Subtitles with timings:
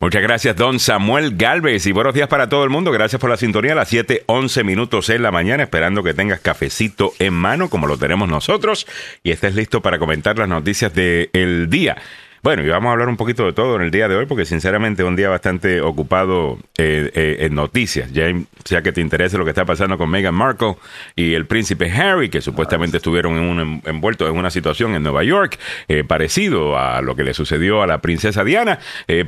[0.00, 2.92] Muchas gracias, don Samuel Galvez, y buenos días para todo el mundo.
[2.92, 6.38] Gracias por la sintonía a las 7, 11 minutos en la mañana, esperando que tengas
[6.38, 8.86] cafecito en mano, como lo tenemos nosotros,
[9.24, 11.96] y estés listo para comentar las noticias del día.
[12.42, 14.44] Bueno, y vamos a hablar un poquito de todo en el día de hoy, porque
[14.44, 18.12] sinceramente es un día bastante ocupado eh, eh, en noticias.
[18.12, 18.32] Ya
[18.64, 20.76] sea que te interese lo que está pasando con Meghan Markle
[21.16, 25.24] y el príncipe Harry, que supuestamente estuvieron en un, envueltos en una situación en Nueva
[25.24, 25.58] York
[25.88, 28.78] eh, parecido a lo que le sucedió a la princesa Diana,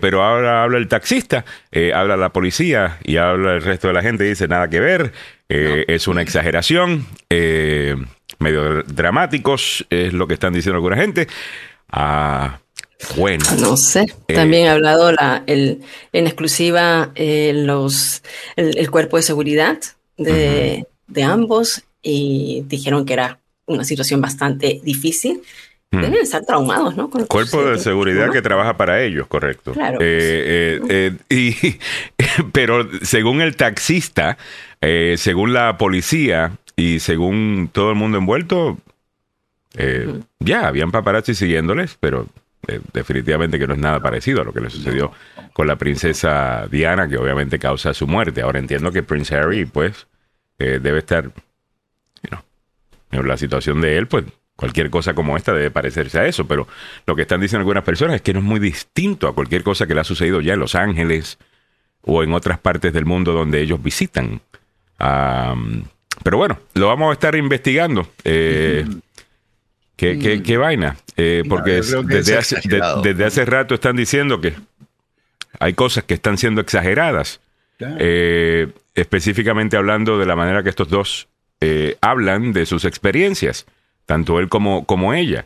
[0.00, 1.44] pero ahora habla el taxista,
[1.94, 5.12] habla la policía y habla el resto de la gente y dice nada que ver,
[5.48, 11.26] es una exageración, medio dramáticos, es lo que están diciendo alguna gente.
[11.90, 12.60] Ah,
[13.16, 13.44] bueno.
[13.58, 14.06] No sé.
[14.28, 15.82] Eh, También ha hablado la, el,
[16.12, 18.22] en exclusiva eh, los,
[18.56, 19.78] el, cuerpo de seguridad
[20.16, 25.42] de, de, ambos y dijeron que era una situación bastante difícil.
[25.92, 27.10] Deben estar traumados, ¿no?
[27.10, 29.72] cuerpo de seguridad que trabaja para ellos, correcto.
[29.72, 29.98] Claro.
[30.00, 31.56] Eh, y,
[32.52, 34.38] pero según el taxista,
[35.16, 38.78] según la policía y según todo el mundo envuelto,
[40.38, 42.28] ya habían paparazzi siguiéndoles, pero
[42.68, 45.12] eh, definitivamente que no es nada parecido a lo que le sucedió
[45.52, 48.42] con la princesa Diana, que obviamente causa su muerte.
[48.42, 50.06] Ahora entiendo que Prince Harry, pues,
[50.58, 51.30] eh, debe estar,
[53.12, 56.68] en la situación de él, pues, cualquier cosa como esta debe parecerse a eso, pero
[57.06, 59.86] lo que están diciendo algunas personas es que no es muy distinto a cualquier cosa
[59.86, 61.38] que le ha sucedido ya en Los Ángeles
[62.02, 64.40] o en otras partes del mundo donde ellos visitan.
[64.98, 68.06] pero bueno, lo vamos a estar investigando.
[68.22, 68.84] Eh,
[70.00, 70.96] ¿Qué, qué, vaina?
[71.18, 72.56] Eh, porque desde, hace,
[73.02, 74.54] desde hace rato están diciendo que
[75.58, 77.40] hay cosas que están siendo exageradas.
[77.78, 81.28] Eh, específicamente hablando de la manera que estos dos
[81.60, 83.66] eh, hablan de sus experiencias,
[84.06, 85.44] tanto él como, como ella.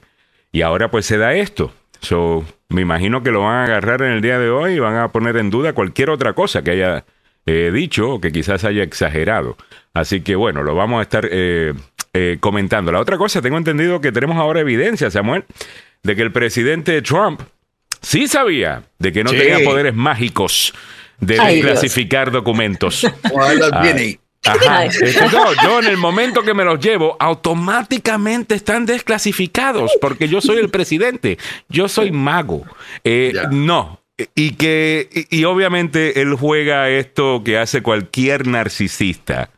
[0.53, 1.73] Y ahora pues se da esto.
[2.01, 4.97] So, me imagino que lo van a agarrar en el día de hoy y van
[4.97, 7.05] a poner en duda cualquier otra cosa que haya
[7.45, 9.57] dicho o que quizás haya exagerado.
[9.95, 11.73] Así que bueno, lo vamos a estar eh,
[12.41, 12.93] comentando.
[12.93, 15.45] La otra cosa, tengo entendido que tenemos ahora evidencia, Samuel,
[16.03, 17.41] de que el presidente Trump
[18.03, 20.75] sí sabía de que no tenía poderes mágicos
[21.21, 23.07] de desclasificar documentos.
[24.47, 24.85] Ah,
[25.63, 30.69] yo en el momento que me los llevo, automáticamente están desclasificados porque yo soy el
[30.69, 31.39] presidente,
[31.71, 32.67] yo soy mago.
[33.05, 34.01] Eh, no,
[34.35, 39.49] y que, y obviamente él juega esto que hace cualquier narcisista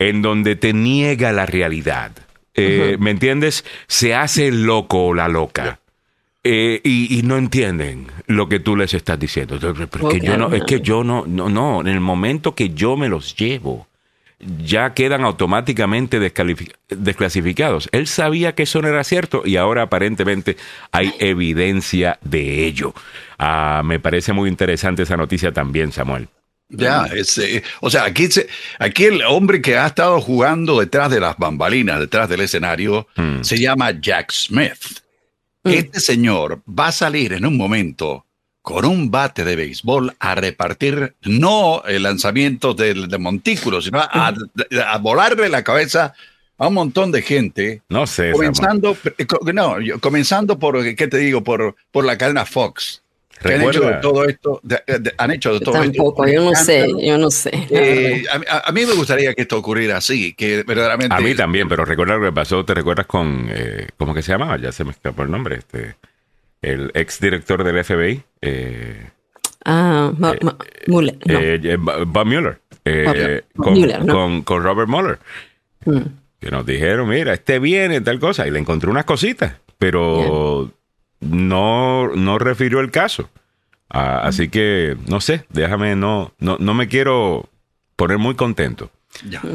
[0.00, 2.10] en donde te niega la realidad.
[2.54, 3.64] Eh, ¿Me entiendes?
[3.86, 5.78] Se hace el loco o la loca.
[6.42, 9.60] Eh, y, no entienden lo que tú les estás diciendo.
[10.00, 13.10] Porque yo no, es que yo no, no, no, en el momento que yo me
[13.10, 13.86] los llevo,
[14.40, 17.90] ya quedan automáticamente desclasificados.
[17.92, 20.56] Él sabía que eso no era cierto y ahora aparentemente
[20.92, 22.94] hay evidencia de ello.
[23.38, 26.28] Ah, me parece muy interesante esa noticia también, Samuel.
[26.70, 28.28] Ya, ese, o sea, aquí,
[28.78, 33.42] aquí el hombre que ha estado jugando detrás de las bambalinas, detrás del escenario, hmm.
[33.42, 35.02] se llama Jack Smith.
[35.64, 35.70] Hmm.
[35.70, 38.24] Este señor va a salir en un momento
[38.62, 44.32] con un bate de béisbol a repartir no el lanzamiento de, de montículos, sino a,
[44.86, 46.14] a, volarle la cabeza
[46.56, 47.82] a un montón de gente.
[47.88, 48.30] No sé.
[48.32, 48.96] Comenzando,
[49.52, 51.42] no, comenzando por, ¿qué te digo?
[51.42, 53.02] Por, por la cadena Fox
[53.44, 54.60] han hecho de todo esto,
[55.16, 57.50] han hecho de todo Tampoco, yo no sé, yo no sé.
[57.70, 61.14] Eh, a, mí me gustaría que esto ocurriera así, que verdaderamente.
[61.14, 64.32] A mí también, pero recuerda lo que pasó, ¿te recuerdas con, eh, ¿cómo que se
[64.32, 64.58] llamaba?
[64.58, 65.96] Ya se me escapó el nombre, este,
[66.60, 68.22] el ex director del FBI.
[68.42, 69.06] Eh,
[69.64, 70.12] ah,
[70.86, 71.18] Mueller.
[72.06, 72.60] Bob Mueller.
[73.56, 75.18] con, con, Robert Mueller.
[75.86, 76.00] Mm.
[76.40, 80.72] Que nos dijeron, mira, este viene, tal cosa, y le encontré unas cositas, pero
[81.20, 83.30] no, no refirió el caso.
[83.88, 87.48] Ah, así que, no sé, déjame, no, no, no me quiero
[87.96, 88.90] poner muy contento.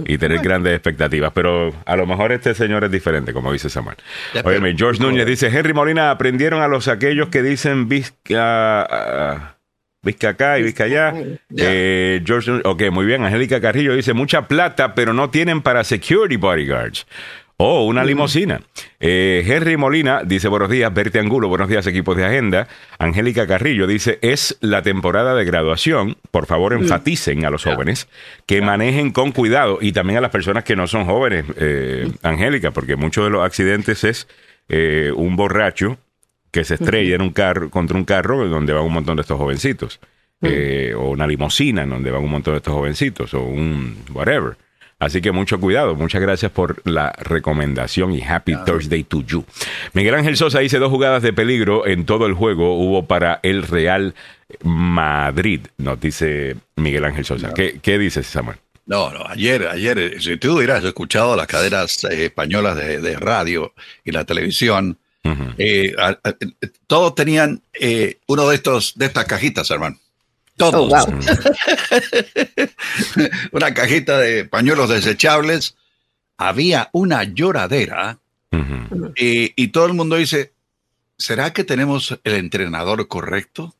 [0.05, 3.95] Y tener grandes expectativas, pero a lo mejor este señor es diferente, como dice Samuel.
[4.43, 9.55] Oye, George Núñez dice, Henry Molina, aprendieron a los aquellos que dicen Vizca,
[10.03, 11.13] Vizca acá y Vizca allá.
[11.55, 13.23] Eh, George, ok, muy bien.
[13.23, 17.07] Angélica Carrillo dice, mucha plata, pero no tienen para security bodyguards.
[17.57, 18.61] Oh, una limosina.
[18.99, 22.67] Eh, Henry Molina dice buenos días, Berti Angulo, buenos días equipos de agenda.
[22.99, 26.83] Angélica Carrillo dice es la temporada de graduación, por favor mm.
[26.83, 28.09] enfaticen a los jóvenes
[28.45, 32.71] que manejen con cuidado y también a las personas que no son jóvenes, eh, Angélica,
[32.71, 34.27] porque muchos de los accidentes es
[34.67, 35.97] eh, un borracho
[36.51, 39.37] que se estrella en un carro contra un carro donde van un montón de estos
[39.37, 40.01] jovencitos.
[40.41, 40.97] Mm.
[40.97, 44.57] o una limosina en donde van un montón de estos jovencitos, o un whatever.
[44.99, 45.95] Así que mucho cuidado.
[45.95, 49.45] Muchas gracias por la recomendación y happy Thursday to you.
[49.93, 53.63] Miguel Ángel Sosa dice dos jugadas de peligro en todo el juego hubo para el
[53.63, 54.15] Real
[54.63, 57.53] Madrid, nos dice Miguel Ángel Sosa.
[57.53, 58.57] ¿Qué, ¿Qué dices, Samuel?
[58.85, 63.73] No, no, ayer, ayer, eh, si tú hubieras escuchado las cadenas eh, españolas de, radio
[64.03, 64.99] y la televisión,
[65.57, 65.95] eh,
[66.85, 67.63] todos tenían
[68.27, 69.97] uno de estos, de estas cajitas, hermano.
[70.57, 70.93] Todos.
[70.93, 71.07] Oh,
[73.51, 75.75] una cajita de pañuelos desechables.
[76.37, 78.19] Había una lloradera
[79.15, 80.53] y todo el mundo dice,
[81.17, 83.75] ¿será que tenemos el entrenador correcto?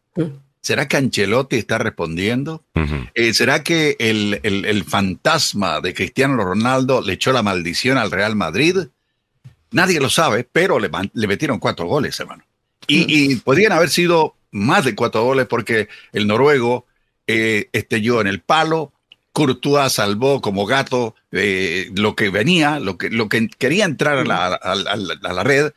[0.61, 2.63] ¿Será que Ancelotti está respondiendo?
[3.13, 8.77] Eh, ¿Será que el, fantasma de Cristiano Ronaldo le echó la maldición al Real Madrid?
[9.71, 10.89] Nadie lo sabe, pero le,
[11.27, 12.43] metieron cuatro goles, hermano.
[12.87, 16.85] Y, podrían haber sido más de cuatro goles porque el noruego
[17.27, 18.91] eh, estelló en el palo,
[19.31, 24.23] Courtois salvó como gato eh, lo que venía, lo que, lo que quería entrar a
[24.23, 25.73] la, red,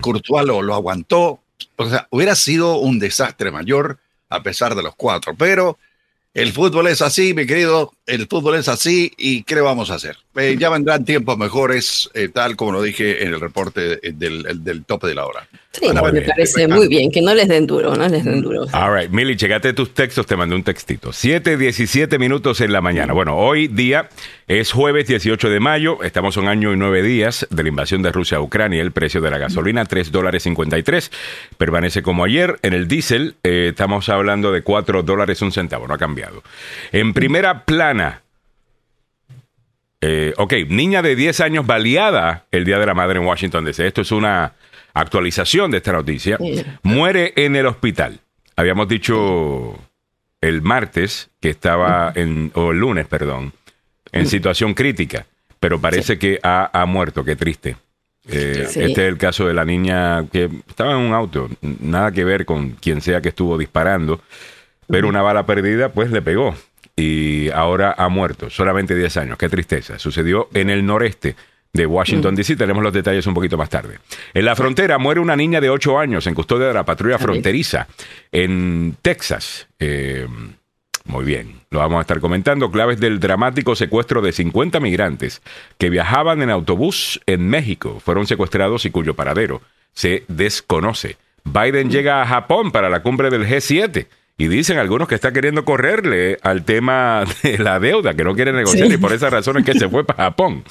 [0.00, 1.40] Courtois lo, lo aguantó.
[1.76, 3.98] O sea, hubiera sido un desastre mayor
[4.28, 5.34] a pesar de los cuatro.
[5.36, 5.78] Pero
[6.34, 9.94] el fútbol es así, mi querido, el fútbol es así y ¿qué le vamos a
[9.94, 10.16] hacer?
[10.36, 14.84] Eh, ya vendrán tiempos mejores, eh, tal como lo dije en el reporte del, del
[14.84, 15.46] tope de la hora.
[15.72, 18.66] Sí, me parece muy bien, que no les den duro, no les den duro.
[18.72, 21.14] All right, Mili, checate tus textos, te mandé un textito.
[21.14, 23.14] 7, 17 minutos en la mañana.
[23.14, 24.10] Bueno, hoy día
[24.46, 28.12] es jueves 18 de mayo, estamos un año y nueve días de la invasión de
[28.12, 28.82] Rusia a Ucrania.
[28.82, 31.10] El precio de la gasolina, 3 dólares 53,
[31.56, 32.58] permanece como ayer.
[32.60, 36.42] En el diésel, eh, estamos hablando de 4 dólares un centavo, no ha cambiado.
[36.92, 38.22] En primera plana,
[40.04, 43.86] eh, ok, niña de 10 años baleada el Día de la Madre en Washington DC.
[43.86, 44.52] Esto es una
[44.94, 46.38] actualización de esta noticia,
[46.82, 48.18] muere en el hospital.
[48.56, 49.78] Habíamos dicho
[50.40, 53.52] el martes que estaba en, o el lunes, perdón,
[54.10, 55.24] en situación crítica,
[55.60, 57.76] pero parece que ha, muerto, qué triste.
[58.28, 61.48] Eh, este es el caso de la niña que estaba en un auto,
[61.80, 64.20] nada que ver con quien sea que estuvo disparando,
[64.88, 66.56] pero una bala perdida pues le pegó
[66.96, 69.98] y ahora ha muerto, solamente 10 años, qué tristeza.
[69.98, 71.36] Sucedió en el noreste
[71.72, 72.56] de Washington, D.C.
[72.56, 73.98] Tenemos los detalles un poquito más tarde.
[74.34, 77.88] En la frontera muere una niña de 8 años en custodia de la patrulla fronteriza
[78.30, 79.68] en Texas.
[79.78, 80.26] Eh,
[81.04, 82.70] muy bien, lo vamos a estar comentando.
[82.70, 85.42] Claves del dramático secuestro de 50 migrantes
[85.78, 88.00] que viajaban en autobús en México.
[88.00, 89.62] Fueron secuestrados y cuyo paradero
[89.92, 91.16] se desconoce.
[91.44, 94.06] Biden llega a Japón para la cumbre del G7
[94.42, 98.52] y dicen algunos que está queriendo correrle al tema de la deuda, que no quiere
[98.52, 100.64] negociar y por esa razón es que se fue para Japón.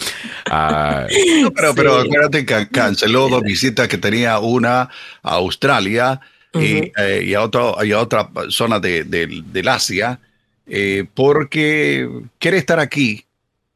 [0.50, 1.08] Ah,
[1.56, 4.90] pero, pero acuérdate que canceló dos visitas que tenía una a
[5.36, 6.20] Australia
[6.54, 10.20] y, eh, a, otro, a otra zona de, del Asia,
[10.68, 12.10] eh, porque
[12.40, 13.24] quiere estar aquí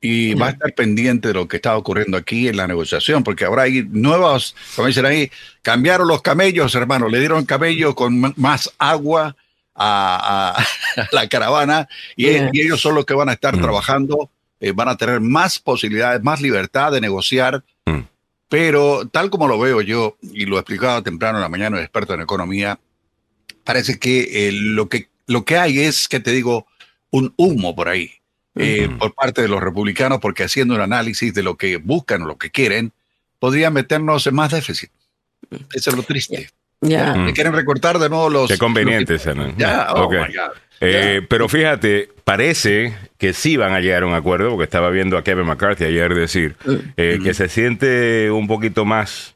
[0.01, 3.45] y va a estar pendiente de lo que está ocurriendo aquí en la negociación, porque
[3.45, 5.31] ahora hay nuevos, como dicen ahí,
[5.61, 9.37] cambiaron los camellos, hermano, le dieron camello con más agua
[9.75, 10.57] a,
[11.11, 13.61] la caravana y, ellos son los que van a estar mm.
[13.61, 14.29] trabajando,
[14.59, 17.63] eh, van a tener más posibilidades, más libertad de negociar.
[17.85, 18.01] Mm.
[18.47, 22.13] Pero tal como lo veo yo, y lo explicaba temprano en la mañana el experto
[22.13, 22.79] en economía,
[23.63, 26.67] parece que, eh, lo que lo que hay es, que te digo,
[27.11, 28.11] un humo por ahí,
[28.55, 32.27] eh, por parte de los republicanos, porque haciendo un análisis de lo que buscan o
[32.27, 32.93] lo que quieren,
[33.39, 34.91] podrían meternos en más déficit.
[35.73, 36.49] Eso es lo triste.
[36.87, 37.13] Ya.
[37.15, 38.49] Me quieren recortar de nuevo los.
[38.49, 39.17] Qué conveniente,
[39.57, 40.09] Ya, oh
[40.81, 45.17] eh, Pero fíjate, parece que sí van a llegar a un acuerdo, porque estaba viendo
[45.17, 46.75] a Kevin McCarthy ayer decir mm.
[46.97, 49.35] eh, que se siente un poquito más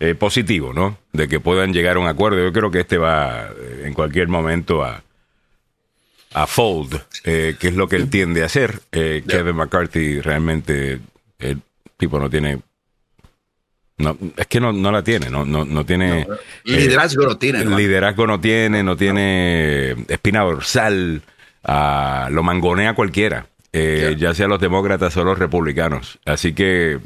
[0.00, 0.98] eh, positivo, ¿no?
[1.12, 2.42] De que puedan llegar a un acuerdo.
[2.42, 3.48] Yo creo que este va
[3.82, 5.02] en cualquier momento a,
[6.32, 8.80] a fold, que es lo que él tiende a hacer.
[8.90, 10.98] Kevin McCarthy realmente,
[11.38, 11.60] el
[11.96, 12.58] tipo no tiene
[13.96, 16.22] no, es que no, no la tiene, no, no, no tiene.
[16.22, 16.26] Eh,
[16.64, 17.64] liderazgo no tiene.
[17.64, 21.22] Liderazgo no tiene, no tiene espina dorsal,
[21.62, 26.18] uh, lo mangonea cualquiera, eh, ya sea los demócratas o los republicanos.
[26.24, 26.98] Así que,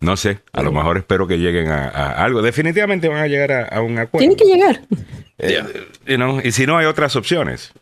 [0.00, 1.88] no sé, a lo mejor espero que lleguen a,
[2.22, 2.42] algo.
[2.42, 4.18] Definitivamente van a llegar a, un acuerdo.
[4.18, 4.82] Tienen que llegar.
[5.38, 5.62] Eh,
[6.44, 7.72] y si no, hay otras opciones.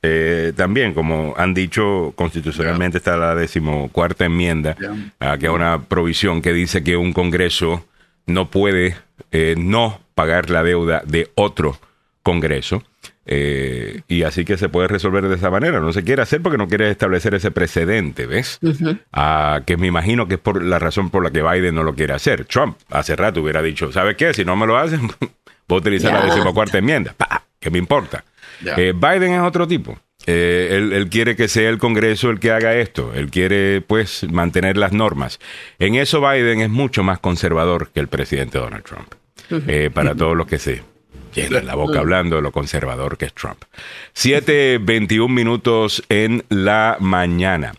[0.55, 4.77] también, como han dicho, constitucionalmente está la decimocuarta enmienda,
[5.19, 7.85] ah, que es una provisión que dice que un Congreso
[8.29, 8.97] no puede
[9.33, 11.79] eh, no pagar la deuda de otro
[12.23, 12.83] Congreso.
[13.31, 15.81] Eh, y así que se puede resolver de esa manera.
[15.81, 18.59] No se quiere hacer porque no quiere establecer ese precedente, ¿ves?
[19.13, 21.95] Ah, que me imagino que es por la razón por la que Biden no lo
[21.95, 22.47] quiere hacer.
[22.47, 24.33] Trump hace rato hubiera dicho, ¿sabes qué?
[24.33, 25.01] Si no me lo hacen,
[25.69, 27.15] voy a utilizar la decimocuarta enmienda.
[27.61, 28.25] ¿Qué me importa?
[28.65, 29.99] Eh, Biden es otro tipo.
[30.31, 33.13] Eh, él, quiere que sea el Congreso el que haga esto.
[33.15, 35.41] Él quiere, pues, mantener las normas.
[35.79, 39.15] En eso Biden es mucho más conservador que el presidente Donald Trump.
[39.67, 40.83] Eh, para todos los que se
[41.35, 43.63] llena la boca hablando de lo conservador que es Trump.
[44.15, 47.73] 7.21 minutos en la mañana.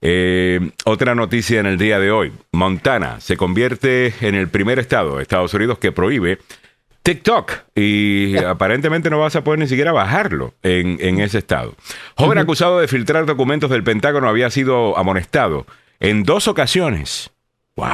[0.00, 2.32] Eh, otra noticia en el día de hoy.
[2.52, 6.38] Montana se convierte en el primer estado de Estados Unidos que prohíbe
[7.06, 11.76] TikTok y aparentemente no vas a poder ni siquiera bajarlo en, ese estado.
[12.16, 15.66] Joven acusado de filtrar documentos del Pentágono había sido amonestado
[16.00, 17.30] en dos ocasiones.
[17.76, 17.86] ¡Wow!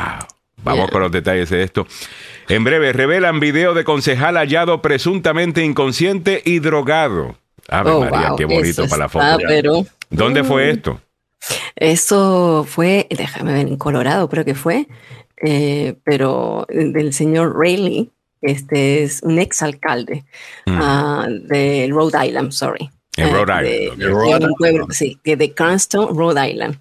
[0.64, 1.86] Vamos con los detalles de esto.
[2.48, 7.36] En breve, revelan video de concejal hallado presuntamente inconsciente y drogado.
[7.68, 9.26] Ave oh, María, qué bonito para la foto.
[9.46, 9.84] Pero...
[10.08, 10.74] ¿Dónde fue mm.
[10.74, 11.00] esto?
[11.76, 14.88] Eso fue, déjame ver, en Colorado creo que fue,
[15.44, 18.10] eh, pero del señor Rayleigh,
[18.42, 20.24] este es un exalcalde
[20.66, 20.78] mm.
[20.80, 22.90] ah, de Rhode Island, sorry.
[23.16, 23.98] En Rhode Island.
[23.98, 26.78] De, un pueblo, sí, de Cranston, Rhode Island.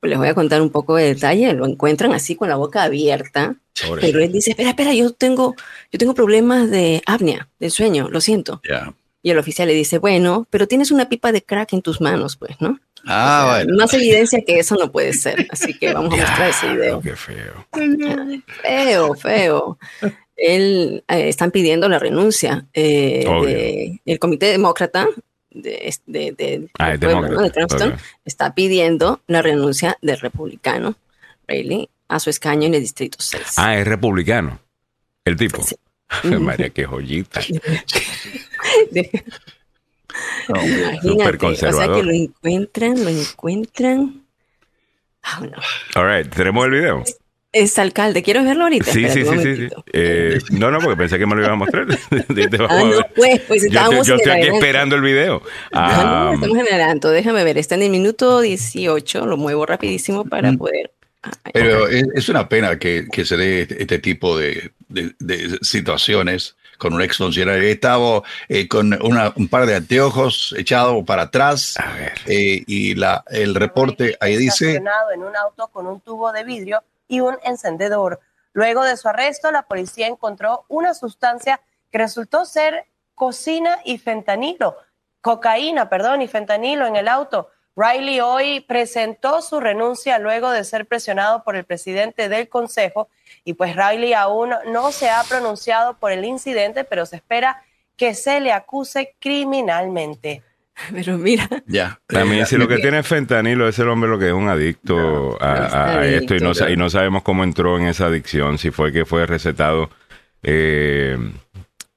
[0.00, 1.52] Pues les voy a contar un poco de detalle.
[1.54, 3.56] Lo encuentran así con la boca abierta.
[4.00, 5.54] Pero él dice, espera, espera, yo tengo,
[5.92, 8.60] yo tengo problemas de apnea, de sueño, lo siento.
[9.22, 12.36] Y el oficial le dice, bueno, pero tienes una pipa de crack en tus manos,
[12.36, 12.80] pues, ¿no?
[13.06, 13.76] Ah, bueno.
[13.76, 15.46] Más evidencia que eso no puede ser.
[15.50, 17.00] Así que vamos a mostrar ese video.
[17.00, 17.66] Qué feo.
[18.62, 19.78] Feo, feo
[20.38, 25.08] él eh, están pidiendo la renuncia eh, el comité demócrata
[25.50, 26.94] de, de, ah,
[28.24, 30.94] está pidiendo la renuncia del republicano
[31.48, 33.54] Rayleigh a su escaño en el distrito 6.
[33.56, 34.60] Ah, es republicano.
[35.24, 35.62] El tipo.
[36.40, 37.40] María, qué joyita.
[41.02, 41.90] Súper conservador.
[41.90, 44.22] O sea que lo encuentran, lo encuentran.
[45.38, 45.58] Oh, no.
[45.94, 47.04] All right, tenemos el video.
[47.50, 48.92] Es alcalde, ¿quieres verlo ahorita?
[48.92, 49.68] Sí, sí, sí, sí.
[49.94, 51.86] Eh, no, no, porque pensé que me lo iba a mostrar.
[52.68, 55.42] ah, no, pues, pues estábamos Yo, yo estoy aquí esperando el video.
[55.72, 57.10] Ah, no, estamos generando.
[57.10, 60.92] Déjame ver, está en el minuto 18, lo muevo rapidísimo para poder...
[61.52, 66.94] Pero es, una pena que, que, se dé este tipo de, de, de situaciones con
[66.94, 67.62] un ex funcionario.
[67.62, 71.76] He estado eh, con una, un par de anteojos echado para atrás
[72.26, 74.76] eh, y la, el reporte ahí dice...
[74.76, 78.20] en un auto con un tubo de vidrio y un encendedor.
[78.52, 84.76] Luego de su arresto, la policía encontró una sustancia que resultó ser cocina y fentanilo,
[85.20, 87.50] cocaína, perdón, y fentanilo en el auto.
[87.76, 93.08] Riley hoy presentó su renuncia luego de ser presionado por el presidente del Consejo
[93.48, 97.62] y pues Riley aún no se ha pronunciado por el incidente, pero se espera
[97.96, 100.42] que se le acuse criminalmente.
[100.92, 101.48] Pero mira.
[101.66, 101.98] Ya.
[102.06, 106.04] También si lo que tiene fentanilo es el hombre lo que es un adicto a,
[106.04, 109.24] esto y no, y no sabemos cómo entró en esa adicción, si fue que fue
[109.24, 109.88] recetado
[110.42, 111.16] eh,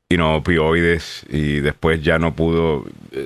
[0.08, 2.86] y no opioides y después ya no pudo.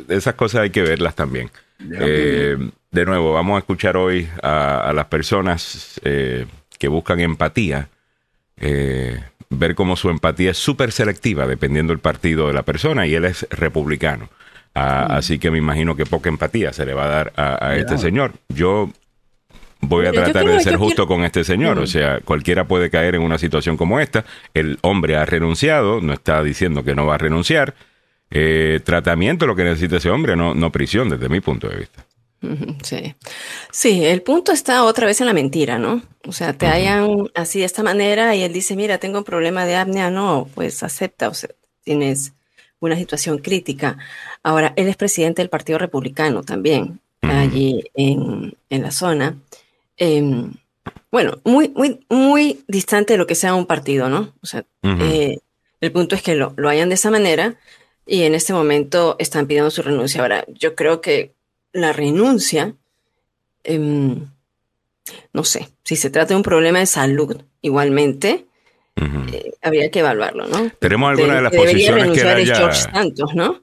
[0.10, 1.52] Esas cosas hay que verlas también.
[1.92, 2.58] Eh,
[2.90, 6.48] de nuevo, vamos a escuchar hoy a, las personas eh,
[6.80, 7.88] que buscan empatía.
[8.58, 13.26] Ver cómo su empatía es súper selectiva dependiendo del partido de la persona y él
[13.26, 14.30] es republicano.
[14.76, 18.34] Así que me imagino que poca empatía se le va a dar a, este señor.
[18.50, 18.92] Yo
[19.80, 21.80] voy a tratar de ser justo con este señor.
[21.80, 24.26] O sea, cualquiera puede caer en una situación como esta.
[24.54, 27.74] El hombre ha renunciado, no está diciendo que no va a renunciar.
[28.32, 32.06] Eh, tratamiento lo que necesita ese hombre, no, no prisión, desde mi punto de vista.
[32.84, 33.16] Sí.
[33.72, 36.02] Sí, el punto está otra vez en la mentira, ¿no?
[36.28, 39.66] O sea, te hallan así de esta manera y él dice, mira, tengo un problema
[39.66, 41.50] de apnea, no, pues acepta, o sea,
[41.84, 42.34] tienes
[42.80, 43.98] una situación crítica.
[44.44, 49.38] Ahora, él es presidente del Partido Republicano también, allí en, la zona.
[49.98, 50.54] Em,
[51.12, 54.34] bueno, muy, muy, muy distante de lo que sea un partido, ¿no?
[54.42, 55.40] O sea, eh,
[55.82, 57.56] el punto es que lo, lo hayan de esa manera
[58.06, 60.22] y en este momento están pidiendo su renuncia.
[60.22, 61.34] Ahora, yo creo que
[61.76, 62.74] la renuncia,
[63.64, 64.28] em,
[65.34, 68.46] no sé, si se trata de un problema de salud, igualmente,
[68.98, 70.72] eh, habría que evaluarlo, ¿no?
[70.80, 72.56] Tenemos alguna de, las posiciones que haya...
[72.56, 73.62] George Santos, ¿no?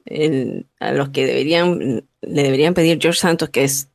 [0.79, 3.89] a los que deberían, le deberían pedir George Santos, que es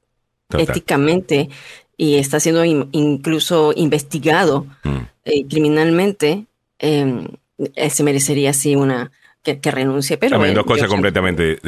[0.51, 1.49] éticamente
[1.97, 4.99] y está siendo incluso investigado mm.
[5.27, 6.47] eh, criminalmente,
[6.81, 7.29] em,
[7.75, 10.19] eh, se merecería así una que, renuncie.
[10.19, 11.59] Pero También dos cosas completamente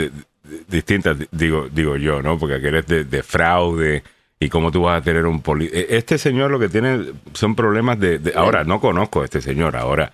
[0.71, 2.39] distintas, digo, digo yo, ¿no?
[2.39, 4.03] Porque aquel es de fraude
[4.43, 7.55] y cómo tú vas a tener un poli e, este señor lo que tiene son
[7.55, 10.13] problemas de, ahora no conozco a este señor ahora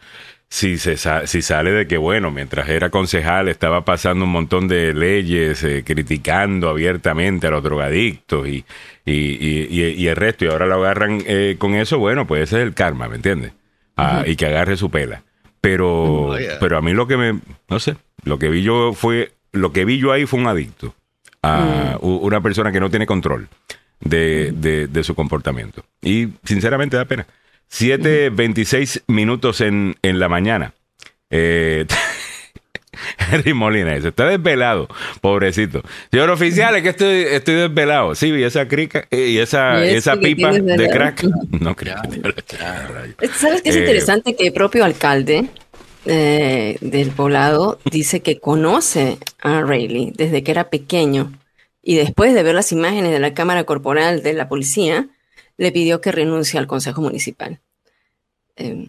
[0.49, 4.93] si se si sale de que bueno mientras era concejal estaba pasando un montón de
[4.95, 8.65] leyes eh, criticando abiertamente a los drogadictos y
[9.05, 12.63] y, y, el resto y ahora lo agarran eh, con eso bueno pues ese es
[12.65, 13.53] el karma me entiendes
[13.97, 15.23] ah, y que agarre su pela.
[15.61, 19.36] Pero oh, pero a mí lo que me no sé lo que vi yo fue
[19.57, 20.95] lo que vi yo ahí fue un adicto
[21.43, 22.07] a mm.
[22.07, 23.49] una persona que no tiene control
[24.01, 25.85] de, de, su comportamiento.
[26.03, 27.27] Y sinceramente da pena.
[27.71, 30.75] 7.26 minutos en, en la mañana.
[31.31, 31.87] Eh,
[33.31, 34.89] Henry Molina dice, está desvelado,
[35.21, 35.83] pobrecito.
[36.11, 38.15] Señor oficial, es que estoy, estoy desvelado.
[38.15, 41.25] Sí, y esa crica, eh, y esa, Y esa pipa de crack.
[41.61, 41.97] No creo.
[43.35, 44.37] ¿Sabes qué es Eh, interesante?
[44.37, 45.47] Que el propio alcalde
[46.07, 51.33] eh, del poblado dice que conoce a Rayleigh desde que era pequeño
[51.83, 55.09] y después de ver las imágenes de la cámara corporal de la policía,
[55.57, 57.61] le pidió que renuncie al consejo municipal.
[58.57, 58.89] Eh,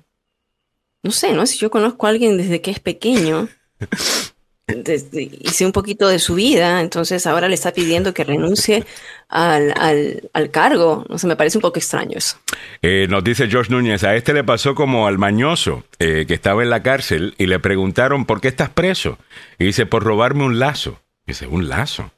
[1.03, 1.45] no sé, ¿no?
[1.45, 3.49] Si yo conozco a alguien desde que es pequeño,
[4.69, 8.83] hice un poquito de su vida, entonces ahora le está pidiendo que renuncie
[9.29, 11.05] al, al- al cargo.
[11.07, 12.37] No sé, me parece un poco extraño eso.
[12.81, 16.63] Eh, nos dice George Núñez, a este le pasó como al mañoso eh, que estaba
[16.63, 19.17] en la cárcel y le preguntaron, ¿por qué estás preso?
[19.57, 20.99] Y dice, por robarme un lazo.
[21.25, 22.11] Y dice, ¿un lazo?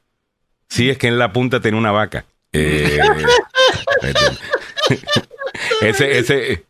[0.67, 2.25] Sí, es que en la punta tenía una vaca.
[2.51, 2.99] Eh,
[5.81, 6.63] ese, ese,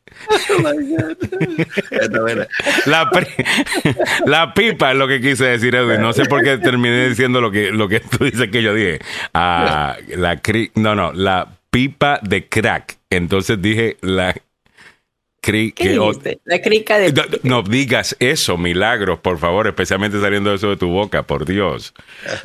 [2.19, 2.47] Buena.
[4.25, 6.01] la, pipa es lo que quise decir, Edwin.
[6.01, 8.99] No sé por qué terminé diciendo lo que, lo que tú dices que yo dije.
[9.33, 12.97] Ah, la cri- no, no, la pipa de crack.
[13.09, 14.33] Entonces dije la
[15.41, 16.39] cri- ¿Qué que dijiste?
[16.45, 17.11] La crica de...
[17.11, 21.93] no, no digas eso, milagros, por favor, especialmente saliendo eso de tu boca, por Dios.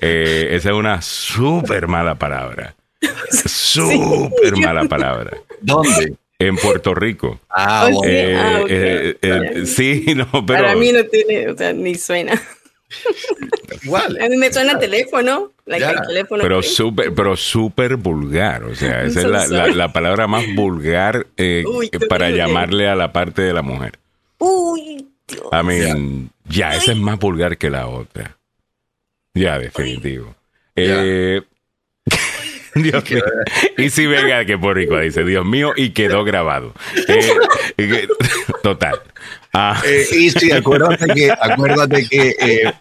[0.00, 2.74] Eh, esa es una súper mala palabra.
[3.30, 5.36] Súper mala palabra.
[5.60, 6.14] ¿Dónde?
[6.48, 7.40] En Puerto Rico.
[7.50, 8.00] Ah, bueno.
[8.02, 8.08] sí.
[8.10, 8.66] Eh, ah, ok.
[8.70, 10.60] eh, eh, sí, no, pero.
[10.64, 12.40] Para mí no tiene, o sea, ni suena.
[13.82, 14.18] igual.
[14.20, 16.42] A mí me suena teléfono, like el teléfono.
[16.42, 18.64] Pero súper, pero súper vulgar.
[18.64, 19.74] O sea, esa es la, la- sorry.
[19.74, 23.98] la palabra más vulgar eh, Uy, para llamarle a la parte de la mujer.
[24.38, 25.44] Uy, Dios.
[25.52, 28.36] I mean, ya, esa es más vulgar que la otra.
[29.34, 30.34] Ya, definitivo.
[30.76, 31.42] Eh,
[32.82, 33.24] Dios mío.
[33.78, 36.74] Y si Vega que por rico dice, Dios mío, y quedó grabado.
[37.08, 38.08] Eh,
[38.62, 39.00] total.
[39.52, 42.72] Ah, Eh, y sí, acuérdate que, acuérdate que eh,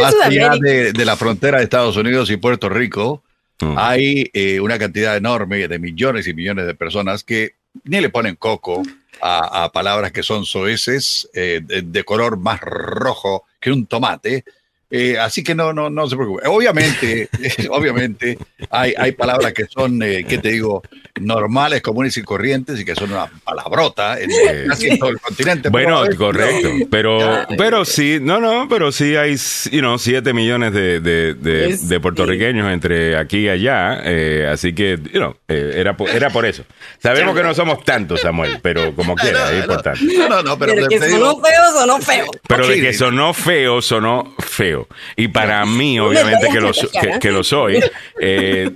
[0.00, 3.22] más allá de, de la frontera de Estados Unidos y Puerto Rico,
[3.60, 3.74] mm.
[3.76, 4.30] hay
[4.60, 7.54] una cantidad enorme de millones y millones de personas que
[7.84, 8.82] ni le ponen coco
[9.20, 14.44] a, a palabras que son soeces, de, de color más rojo que un tomate.
[14.90, 16.46] Eh, así que no, no, no se preocupe.
[16.48, 17.28] Obviamente,
[17.70, 18.36] obviamente
[18.70, 20.82] hay, hay palabras que son, eh, ¿qué te digo?,
[21.20, 25.68] normales, comunes y corrientes y que son una palabrota en, Eh, casi todo el continente.
[25.68, 26.68] Bueno, pero, correcto.
[26.90, 27.18] Pero,
[27.58, 29.36] pero sí, no, no, pero sí hay,
[29.70, 34.00] you know, siete millones de, de, de, de puertorriqueños entre aquí y allá.
[34.04, 36.64] eh, así que, you know, eh, era, por, era por eso.
[37.02, 40.00] Sabemos que no somos tantos, Samuel, pero como quiera, es importante.
[40.16, 42.26] No, no, no, pero, Pero que digo- sonó feo, sonó feo.
[42.48, 44.79] Pero de que sonó feo, sonó feo.
[45.16, 47.80] Y para mí, obviamente, que lo, que, que lo soy,
[48.20, 48.70] eh,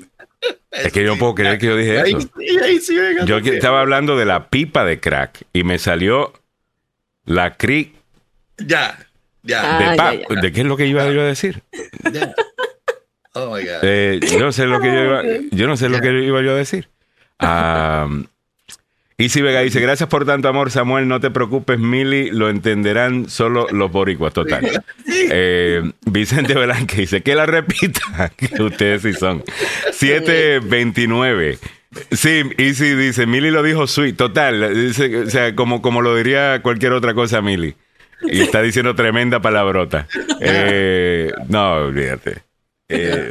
[0.70, 2.92] es que yo no puedo creer que yo dije Ahí eso.
[3.26, 6.32] Yo estaba hablando de la pipa de crack y me salió
[7.24, 7.94] la cri
[8.58, 8.98] Ya,
[9.42, 10.14] ya, Ah, de ya, pap.
[10.34, 10.40] ya.
[10.42, 11.62] ¿De qué es lo que iba yo a decir?
[12.12, 12.34] ya.
[13.34, 13.78] Oh my God.
[13.82, 16.52] Eh, yo no sé lo que yo iba, yo no sé lo que iba yo
[16.52, 16.88] a decir.
[17.40, 18.06] Ah,
[19.16, 23.68] Isi Vega dice, gracias por tanto amor, Samuel, no te preocupes, Mili, lo entenderán solo
[23.70, 24.82] los boricuas, total.
[25.06, 29.44] Eh, Vicente Velázquez dice, que la repita, que ustedes sí son.
[29.92, 31.58] 729.
[32.10, 36.60] Sí, Isi dice, Mili lo dijo sweet, total, dice, o sea, como, como lo diría
[36.62, 37.74] cualquier otra cosa Mili.
[38.22, 40.08] Y está diciendo tremenda palabrota.
[40.40, 42.38] Eh, no, olvídate.
[42.88, 43.28] Eh,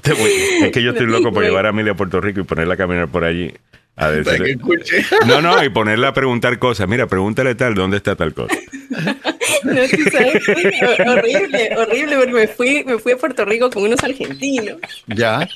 [0.00, 0.30] te voy-
[0.62, 2.76] es que yo estoy loco por llevar a Mili a Puerto Rico y ponerla a
[2.78, 3.52] caminar por allí.
[3.94, 5.04] A Para que decir, escuche.
[5.26, 6.88] no, no, y ponerla a preguntar cosas.
[6.88, 8.54] Mira, pregúntale tal, ¿dónde está tal cosa?
[9.64, 13.84] No, tú sabes, fue horrible, horrible, porque me fui, me fui a Puerto Rico con
[13.84, 14.78] unos argentinos.
[15.06, 15.48] Ya.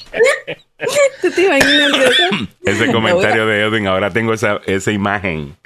[1.22, 2.48] ¿Tú te imaginas eso?
[2.64, 5.56] Ese Me comentario de Edwin, ahora tengo esa, esa imagen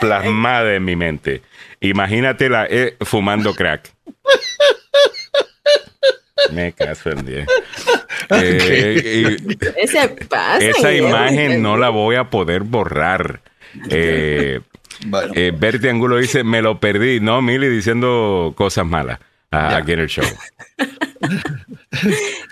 [0.00, 1.42] plasmada en mi mente.
[1.80, 3.92] Imagínatela eh, fumando crack.
[6.52, 7.46] Me caso en diez.
[8.30, 10.58] Eh, y- ¿Qué se pasa?
[10.58, 13.40] esa imagen no la voy a poder borrar.
[13.90, 14.60] Eh,
[15.06, 17.20] Bueno, eh, Bertie Angulo dice, me lo perdí.
[17.20, 19.20] No, Mili diciendo cosas malas
[19.52, 19.76] a- Ya.
[19.76, 20.24] aquí en el show.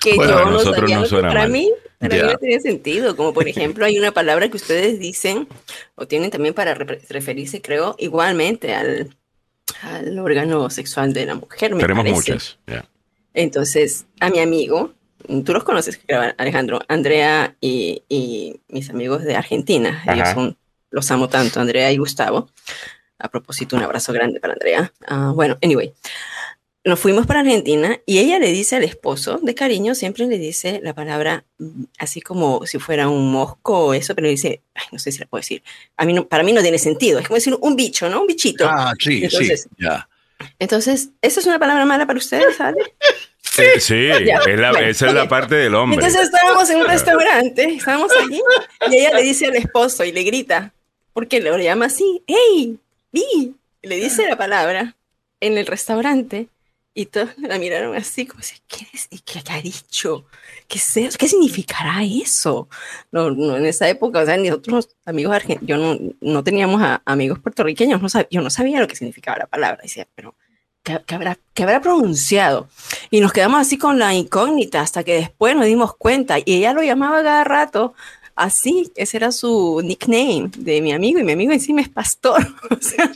[0.01, 1.51] que Bueno, yo a no nosotros sabía no suena para mal.
[1.51, 3.17] mí, para mí no tenía sentido.
[3.17, 5.49] Como por ejemplo, hay una palabra que ustedes dicen
[5.97, 9.15] o tienen también para re- referirse, creo, igualmente al,
[9.83, 11.75] al órgano sexual de la mujer.
[11.75, 12.33] Me Tenemos parece.
[12.33, 12.59] muchas.
[12.67, 12.85] ya.
[13.35, 14.95] Entonces, a mi amigo,
[15.45, 16.01] tú los conoces,
[16.39, 20.03] Alejandro, Andrea y, y mis amigos de Argentina.
[20.07, 20.57] Ellos son,
[20.91, 22.49] los amo tanto, Andrea y Gustavo.
[23.19, 24.93] A propósito, un abrazo grande para Andrea.
[25.07, 25.93] Ah, bueno, anyway,
[26.85, 30.81] nos fuimos para Argentina y ella le dice al esposo, de cariño, siempre le dice
[30.83, 34.85] la palabra mm, así como si fuera un mosco o eso, pero le dice, ay,
[34.93, 35.63] no sé si la puedo decir.
[35.97, 37.19] A mí no, para mí no tiene sentido.
[37.19, 38.21] Es como decir un bicho, ¿no?
[38.21, 38.67] Un bichito.
[38.69, 40.07] ah, sí, Entonces, sí, ya.
[40.65, 42.79] Entonces, ¿esa es una palabra mala para ustedes, ¿sale?
[43.59, 45.97] Eh, sí, es la- esa es la parte del hombre.
[45.97, 48.41] Entonces estábamos en un restaurante, estábamos allí,
[48.91, 50.73] y ella le dice al esposo y le grita,
[51.13, 52.79] porque lo llama así, ¡Hey!
[53.13, 53.55] ¡Vi!
[53.83, 54.97] Le dice la palabra
[55.41, 56.49] en el restaurante,
[56.95, 60.25] y todos la miraron así, como si, ¿qué, es- qué, qué ha dicho?
[60.67, 61.19] ¿Qué, es eso?
[61.19, 62.69] ¿Qué significará eso?
[63.13, 67.03] No, no, en esa época, o sea, nosotros amigos argentinos, yo no, no teníamos a-
[67.05, 70.35] amigos puertorriqueños, no sab- yo no sabía lo que significaba la palabra, decía, pero
[70.85, 72.69] ¿qué, qué habrá, qué habrá pronunciado?
[73.11, 76.73] Y nos quedamos así con la incógnita hasta que después nos dimos cuenta y ella
[76.73, 77.95] lo llamaba cada rato
[78.37, 82.47] así, ese era su nickname de mi amigo y mi amigo encima es pastor.
[82.71, 83.11] O sea,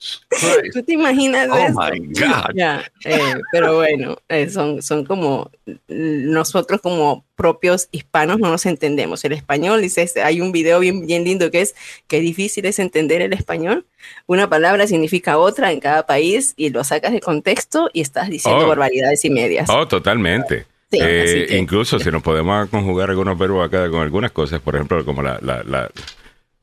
[0.72, 1.74] ¿tú te imaginas Oh eso?
[1.78, 2.54] my God.
[2.54, 5.50] Ya, eh, pero bueno, eh, son, son como
[5.88, 9.24] nosotros como propios hispanos no nos entendemos.
[9.24, 11.74] El español, dice, este, hay un video bien, bien lindo que es
[12.06, 13.86] que difícil es entender el español.
[14.26, 18.64] Una palabra significa otra en cada país y lo sacas de contexto y estás diciendo
[18.64, 18.68] Oh.
[18.68, 19.68] barbaridades y medias.
[19.70, 20.66] Oh, totalmente.
[20.90, 24.74] Sí, Eh, que- incluso si nos podemos conjugar algunos verbos acá con algunas cosas, por
[24.74, 25.90] ejemplo, como la, la, la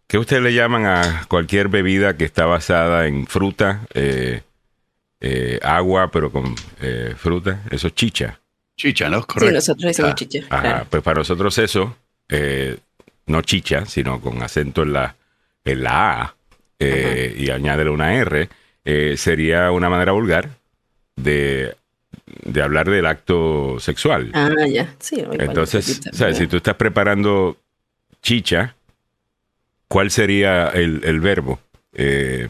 [0.08, 4.42] ¿qué ustedes le llaman a cualquier bebida que está basada en fruta, eh,
[5.20, 7.62] eh, agua, pero con eh, fruta?
[7.72, 8.40] Eso es chicha.
[8.76, 9.22] Chicha, ¿no?
[9.22, 9.54] Sí, Correcto.
[9.56, 10.40] nosotros decimos Ah, chicha.
[10.50, 10.88] Ajá, claro.
[10.90, 11.96] pues para nosotros eso,
[12.30, 12.78] eh,
[13.26, 15.16] no chicha, sino con acento en la,
[15.66, 16.36] en la A
[16.80, 18.48] eh, y añádele una R,
[18.86, 20.50] eh, sería una manera vulgar
[21.16, 21.76] de,
[22.46, 24.30] de hablar del acto sexual.
[24.34, 24.94] Ah, ya.
[25.00, 26.38] Sí, igual, Entonces, ¿sabes?
[26.38, 27.58] si tú estás preparando
[28.22, 28.76] chicha,
[29.88, 31.60] ¿cuál sería el, el verbo?
[31.94, 32.48] Eh,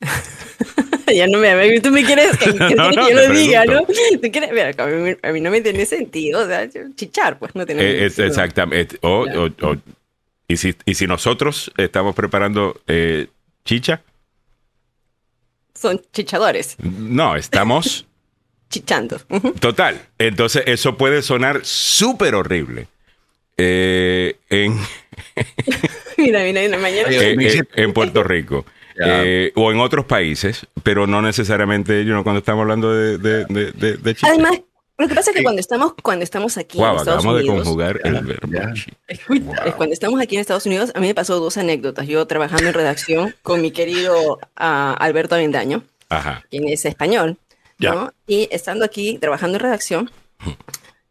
[1.14, 3.82] ya no me, tú me quieres que, que No, no, yo lo diga, ¿no?
[3.84, 7.54] Tú quieres, mira, a mí, a mí no me tiene sentido, o sea, chichar, pues
[7.54, 8.26] no tiene eh, sentido.
[8.28, 8.98] exactamente.
[9.02, 9.76] O- o- o-
[10.48, 13.28] y, si, y si nosotros estamos preparando eh,
[13.64, 14.02] chicha,
[15.74, 18.06] Son chichadores, no, estamos...
[18.70, 19.18] chichando.
[19.60, 20.00] Total.
[20.18, 22.88] Entonces, eso puede sonar súper horrible.
[23.56, 24.78] Eh, en,
[26.16, 27.08] mira, mira, mira, mañana.
[27.10, 28.64] Eh, eh, en Puerto Rico.
[28.98, 33.44] Eh, o en otros países, pero no necesariamente you know, cuando estamos hablando de, de,
[33.44, 34.16] de, de- de.
[34.22, 34.62] Además,
[34.96, 37.48] lo que pasa es que cuando estamos, cuando estamos aquí Wow, en Estados acabamos de
[37.50, 38.52] Unidos, conjugar Ya, el verbo.
[39.08, 42.06] eh, Cuando estamos aquí en Estados Unidos, a mí me pasó dos anécdotas.
[42.06, 46.42] Yo trabajando en redacción con mi querido ah, Alberto Avendaño, Ajá.
[46.50, 47.36] quien es español.
[47.78, 48.14] ¿no?
[48.26, 50.10] Y estando aquí trabajando en redacción,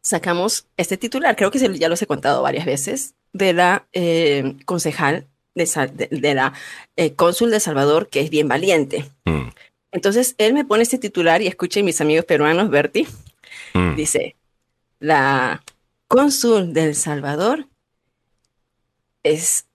[0.06, 4.56] sacamos este titular, creo que se- ya los he contado varias veces, de la eh,
[4.66, 6.54] concejal, de, Sa- de- de la
[6.96, 9.06] eh, cónsul de Salvador, que es bien valiente.
[9.26, 9.50] Mm,
[9.92, 13.08] Entonces, él me pone este titular y escuchen mis amigos peruanos, Berti,
[13.74, 13.96] mm.
[13.96, 14.36] dice,
[15.00, 15.64] la
[16.08, 17.68] cónsul de El Salvador
[19.24, 19.66] es,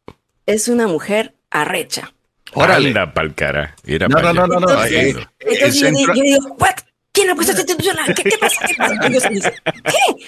[0.47, 2.13] es una mujer arrecha.
[2.53, 2.89] Órale.
[2.89, 3.75] Anda pa'l cara.
[3.87, 4.71] No, no, no, no, no.
[4.71, 6.77] Entonces, eh, Entonces yo, di- centro- yo digo, "What?
[7.23, 8.15] ¿Quién puesto este titular?
[8.15, 8.67] ¿Qué, qué pasa?
[8.67, 8.95] ¿Qué pasa?
[8.95, 10.25] Entonces dice, ¿qué?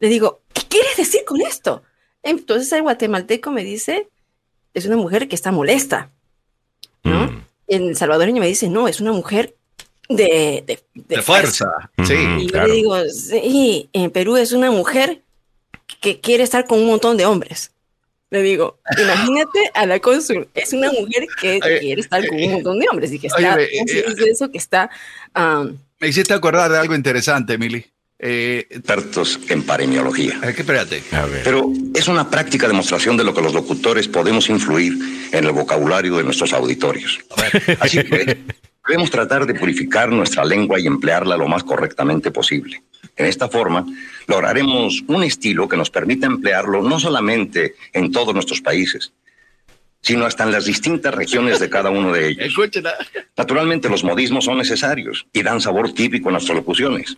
[0.00, 1.82] Le digo, ¿qué quieres decir con esto?
[2.22, 4.08] Entonces el guatemalteco me dice,
[4.72, 6.10] es una mujer que está molesta.
[7.02, 7.26] ¿no?
[7.26, 7.44] Mm.
[7.66, 9.54] El salvadoreño me dice, no, es una mujer
[10.08, 11.66] de, de, de de fuerza.
[12.04, 12.14] Sí.
[12.14, 12.40] Ujú.
[12.40, 12.68] Y yo Claro.
[12.68, 15.22] le digo, sí, en Perú es una mujer
[16.00, 17.72] que quiere estar con un montón de hombres.
[18.30, 22.52] Le digo, imagínate a la cónsul, es una mujer que Oye, quiere estar con un
[22.52, 24.50] montón de hombres y que oye, está, ¿cómo se eh, eso?
[24.50, 24.90] Que está,
[25.36, 27.84] um, Me hiciste acordar de algo interesante, Mili.
[28.18, 30.38] Eh, expertos en paremiología.
[30.42, 31.02] eh, que espérate.
[31.12, 31.42] A ver.
[31.42, 34.94] Pero es una práctica demostración de lo que los locutores podemos influir
[35.32, 37.18] en el vocabulario de nuestros auditorios.
[37.80, 38.38] Así que
[38.86, 42.82] debemos tratar de purificar nuestra lengua y emplearla lo más correctamente posible.
[43.16, 43.84] En esta forma,
[44.26, 49.12] lograremos un estilo que nos permita emplearlo no solamente en todos nuestros países,
[50.04, 52.54] sino hasta en las distintas regiones de cada uno de ellos.
[53.36, 57.16] Naturalmente los modismos son necesarios y dan sabor típico a nuestras locuciones.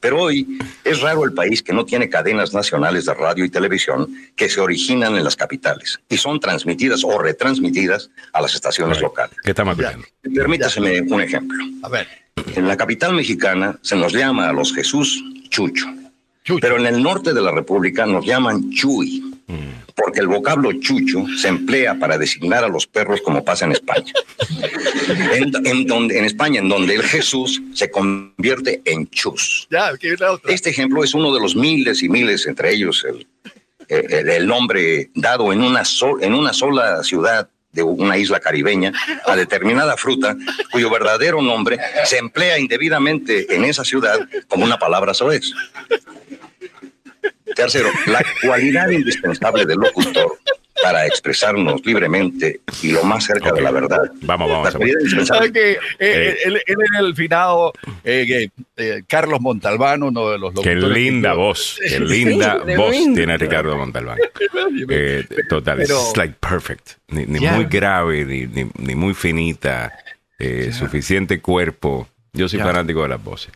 [0.00, 0.46] Pero hoy
[0.84, 4.60] es raro el país que no tiene cadenas nacionales de radio y televisión que se
[4.60, 9.02] originan en las capitales y son transmitidas o retransmitidas a las estaciones Right.
[9.04, 9.36] locales.
[9.42, 9.76] ¿Qué estamos?
[10.34, 11.64] Permítaseme un ejemplo.
[11.82, 12.06] A ver.
[12.54, 15.86] En la capital mexicana se nos llama a los Jesús Chucho,
[16.44, 16.60] Chucho.
[16.60, 19.24] pero en el norte de la República nos llaman Chuy,
[20.02, 24.12] porque el vocablo chucho se emplea para designar a los perros como pasa en España.
[25.34, 29.66] En, en donde, en España, en donde el Jesús se convierte en chus.
[29.70, 29.90] Ya.
[30.48, 33.26] Este ejemplo es uno de los miles y miles, entre ellos el,
[33.88, 35.82] el- el nombre dado en una,
[36.20, 38.92] en una sola ciudad de una isla caribeña
[39.26, 40.36] a determinada fruta
[40.72, 45.52] cuyo verdadero nombre se emplea indebidamente en esa ciudad como una palabra soez.
[47.58, 50.38] Tercero, la cualidad indispensable del locutor
[50.80, 53.98] para expresarnos libremente y lo más cerca de la verdad.
[54.22, 55.26] Vamos, vamos.
[55.26, 56.36] ¿Sabes que, eh, Eh.
[56.44, 57.72] él, él era el finado
[58.04, 62.74] eh, eh, Carlos Montalbano, uno de los Qué locutores linda que- voz, qué linda Sí,
[62.76, 64.18] voz tiene Ricardo Montalbán.
[64.90, 66.90] Eh, total, Pero- es like perfect.
[67.08, 69.92] Ni, muy grave, ni, ni, ni muy finita.
[70.38, 72.06] eh, Suficiente cuerpo.
[72.32, 72.66] Yo soy Ya.
[72.66, 73.52] fanático de las voces.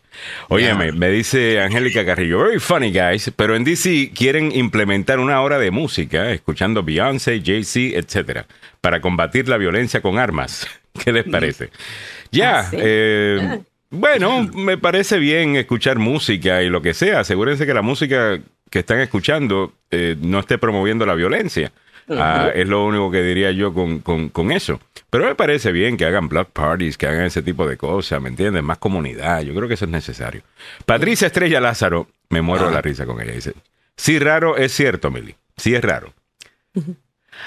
[0.48, 0.92] Óyeme, Ya.
[0.92, 5.70] me dice Angélica Carrillo, very funny guys, pero en DC quieren implementar una hora de
[5.70, 8.46] música escuchando Beyoncé, Jay-Z, etcétera,
[8.80, 10.66] para combatir la violencia con armas.
[11.04, 11.70] ¿Qué les parece?
[12.32, 12.76] Ya, Ah, sí.
[12.80, 13.58] eh, Ah.
[13.90, 17.20] bueno, me parece bien escuchar música y lo que sea.
[17.20, 21.70] Asegúrense que la música que están escuchando eh, no esté promoviendo la violencia.
[22.08, 24.80] Ah, es lo único que diría yo con, con- con eso.
[25.10, 28.28] Pero me parece bien que hagan block parties, que hagan ese tipo de cosas, ¿me
[28.30, 28.62] entiendes?
[28.62, 29.42] Más comunidad.
[29.42, 30.42] Yo creo que eso es necesario.
[30.86, 33.32] Patricia Estrella Lázaro, me muero de la risa con ella.
[33.32, 33.52] Dice,
[33.96, 35.34] sí, raro es cierto, Mili.
[35.56, 36.14] Sí es raro.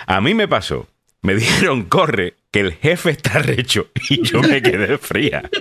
[0.05, 0.87] A mí me pasó.
[1.23, 3.87] Me dijeron, corre, que el jefe está recho.
[4.09, 5.49] Y yo me quedé fría.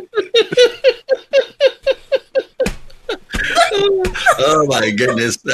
[4.38, 5.38] Oh my goodness.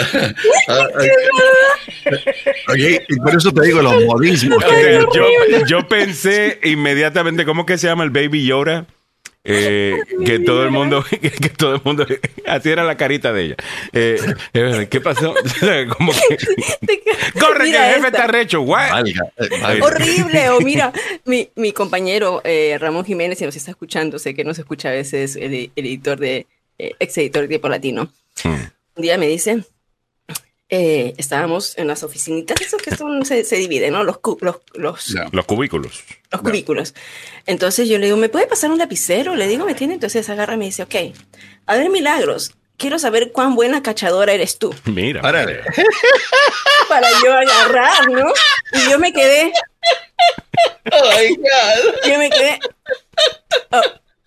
[0.69, 1.03] Ah, ok.
[2.69, 4.63] Ok, y por eso te digo los modismos.
[4.65, 8.87] O sea, yo, yo pensé inmediatamente, ¿cómo que se llama el Baby Yoda?
[9.43, 12.07] Eh, que todo el mundo, que, todo el mundo,
[12.47, 13.57] así era la carita de ella.
[13.93, 14.21] Eh,
[14.53, 15.35] eh, ¿Qué pasó?
[15.97, 17.01] Como que,
[17.41, 18.09] corre, Mira que el jefe esta.
[18.09, 18.65] está recho?
[18.65, 19.87] Valga, eh, valga.
[19.87, 20.51] Horrible.
[20.51, 20.93] O mira,
[21.25, 24.93] mi, mi compañero eh, Ramón Jiménez, si nos está escuchando, sé que nos escucha a
[24.93, 26.47] veces el, el editor de,
[26.99, 28.13] ex editor de Tiempo Latino.
[28.45, 28.49] Mm.
[28.97, 29.65] Un día me dice,
[30.69, 34.05] eh, estábamos en las oficinitas, eso que son, se, se dividen, ¿no?
[34.05, 35.15] Los, cu- los, los,
[35.47, 36.03] cubículos.
[36.31, 36.95] los cubículos.
[37.47, 39.35] Entonces yo le digo, ¿me puede pasar un lapicero?
[39.37, 39.95] Le digo, ¿me tiene?
[39.95, 40.95] Entonces agarra y me dice, ok,
[41.67, 44.75] a ver, Milagros, quiero saber cuán buena cachadora eres tú.
[44.85, 45.23] Mira.
[45.23, 45.61] Párale.
[46.89, 48.33] Para yo agarrar, ¿no?
[48.73, 49.53] Y yo me quedé,
[50.93, 51.95] Oh my God.
[52.11, 52.59] yo me quedé,
[53.71, 53.83] oh,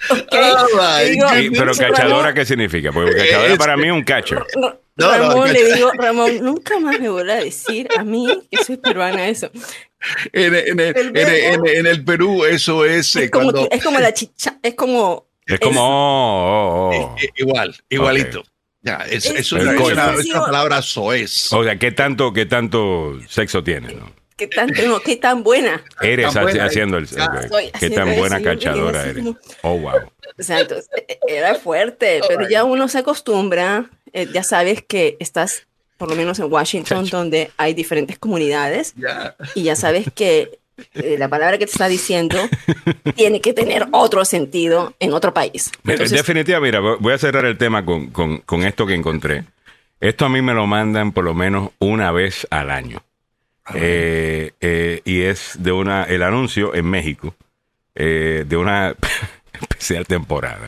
[0.10, 2.92] Oh digo, Sí, pero cachadora, ¿qué significa?
[2.92, 4.36] Porque cachadora para mí es un cacho.
[4.56, 8.28] No, No, no, Ramón, le digo, Ramón, nunca más me vuelva a decir a mí
[8.52, 9.50] que soy peruana eso.
[10.34, 13.70] En, El en- en- en el Perú eso es, eh, Es como, cuando...
[13.72, 15.28] es como la chicha, es como...
[15.46, 17.16] Es como, oh, oh, oh.
[17.22, 18.44] eh, igual, igualito.
[18.82, 20.20] Ya, es, Es- es una, una- coño.
[20.20, 21.52] es una palabra soez.
[21.54, 23.96] O sea, ¿qué tanto, qué tanto sexo tienes?
[23.96, 24.12] no?
[24.36, 25.84] ¿Qué tan, no, qué tan buena?
[26.02, 27.06] Eres Tan buena, haci- haciendo el...
[27.08, 27.48] ya, ok.
[27.50, 29.24] soy ¿Qué tan buena cachadora eres?
[29.24, 29.94] como- Oh, wow.
[30.40, 35.16] O sea, entonces, eh, era fuerte, pero ya uno se acostumbra, eh, ya sabes que
[35.20, 35.68] estás,
[35.98, 39.36] por lo menos en Washington, donde hay diferentes comunidades, Ya.
[39.54, 40.60] y ya sabes que
[40.96, 42.38] eh, la palabra que te está diciendo
[43.16, 45.72] tiene que tener otro sentido en otro país.
[45.86, 49.44] Entonces, Definitiva, mira, voy voy a cerrar el tema con, con- con esto que encontré.
[50.02, 53.04] Esto a mí me lo mandan por lo menos una vez al año.
[53.74, 57.36] Eh, eh, y es de una, el anuncio en México,
[57.96, 58.96] eh, de una
[59.54, 60.68] especial temporada,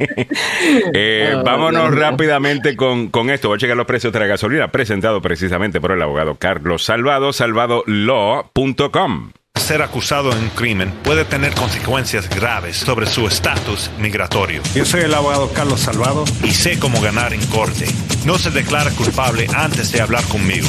[0.95, 3.49] Eh, Ah, vámonos rápidamente con, con esto.
[3.49, 7.33] Voy a checar los precios de la gasolina, presentado precisamente por el abogado Carlos Salvado,
[7.33, 9.33] salvadolaw.com.
[9.59, 14.61] Ser acusado de un crimen puede tener consecuencias graves sobre su estatus migratorio.
[14.75, 17.87] Yo soy el abogado Carlos Salvado y sé cómo ganar en corte.
[18.25, 20.67] No se declara culpable antes de hablar conmigo.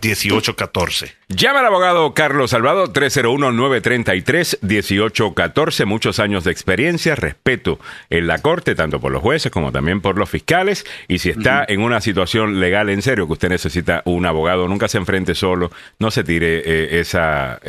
[0.00, 1.12] 301-933-1814.
[1.28, 5.86] Llama al abogado Carlos Salvado 301-933-1814.
[5.86, 7.78] Muchos años de experiencia, respeto
[8.10, 10.86] en la corte, tanto por los jueces como también por los fiscales.
[11.08, 14.88] Y si está en una situación legal en serio que usted necesita un abogado, nunca
[14.88, 17.60] se enfrente solo, no se tire eh, esa,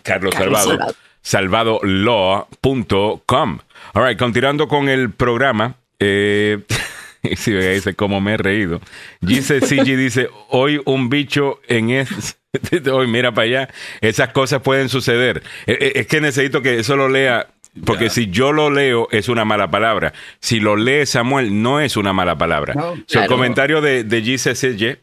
[0.03, 0.71] Carlos, Carlos Salvado.
[0.71, 0.95] Salvado.
[1.27, 3.59] salvadolaw.com.
[3.95, 5.75] All right, continuando con el programa.
[5.99, 6.61] Eh,
[7.37, 8.81] si ve, dice, como me he reído.
[9.21, 12.39] CG dice, hoy un bicho en es...
[12.91, 13.69] Hoy mira para allá.
[14.01, 15.43] Esas cosas pueden suceder.
[15.67, 17.49] Eh, eh, Es que necesito que eso lo lea.
[17.85, 20.15] Porque si yo lo leo es una mala palabra.
[20.41, 22.73] Si lo lee Samuel no es una mala palabra.
[22.73, 25.01] No, So, El comentario de, de Gise CG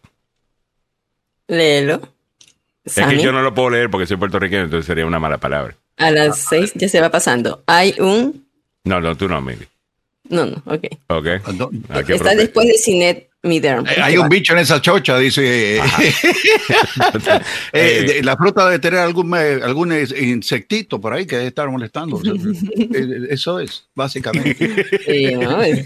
[1.47, 2.01] Léelo.
[2.83, 5.37] es Sammy, que yo no lo puedo leer porque soy puertorriqueño, entonces sería una mala
[5.37, 5.75] palabra.
[5.97, 7.63] A las seis ya se va pasando.
[7.67, 8.45] Hay un...
[8.83, 9.65] No, no, tú no, Mili.
[10.29, 10.83] No, no, ok.
[11.07, 11.25] Ok.
[11.55, 13.85] No, Hay que Está después de Cinet Miderm.
[13.87, 15.81] Eh, Hay un bicho en esa chocha, dice.
[17.73, 21.47] Eh, de- la fruta debe tener algún, eh, algún eh, insectito por ahí que debe
[21.49, 22.17] estar molestando.
[22.17, 22.33] O sea,
[22.77, 24.85] eh, Eso es, básicamente.
[25.05, 25.61] Sí, ¿no?
[25.61, 25.85] Es-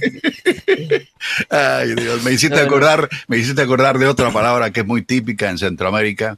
[1.50, 2.68] Ay, Dios, me hiciste No, no.
[2.68, 6.38] acordar, me hiciste acordar de otra palabra que es muy típica en Centroamérica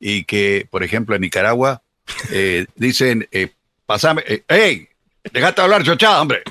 [0.00, 1.82] y que, por ejemplo, en Nicaragua
[2.30, 3.48] eh, dicen, eh,
[3.86, 4.88] pasame, eh, hey,
[5.32, 6.42] déjate hablar, chochada, hombre.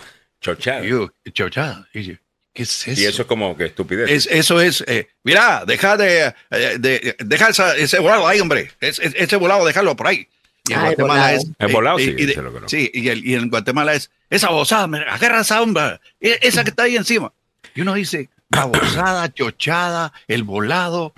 [0.42, 0.84] Chochado.
[0.86, 1.88] Y yo, chochada.
[1.94, 2.14] Y yo,
[2.54, 3.00] ¿Qué es eso?
[3.02, 4.10] Y eso es como que estupidez.
[4.10, 8.72] Es- eso es, eh, mira, deja de, eh, de- deja esa- ese volado ahí, hombre.
[8.80, 10.28] Es- es- ese volado, déjalo por ahí.
[10.68, 11.38] Y en el Guatemala volado.
[11.38, 11.48] es.
[11.60, 12.70] El volado, sí, y de- lo conozco.
[12.70, 14.10] sí, y, el- y en Guatemala es.
[14.30, 16.00] Esa bozada, mira, agarra esa hombre.
[16.20, 17.32] Esa que está ahí encima.
[17.76, 21.14] Y uno dice, babosada, chochada, el volado.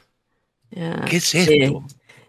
[1.09, 1.83] ¿Qué es esto?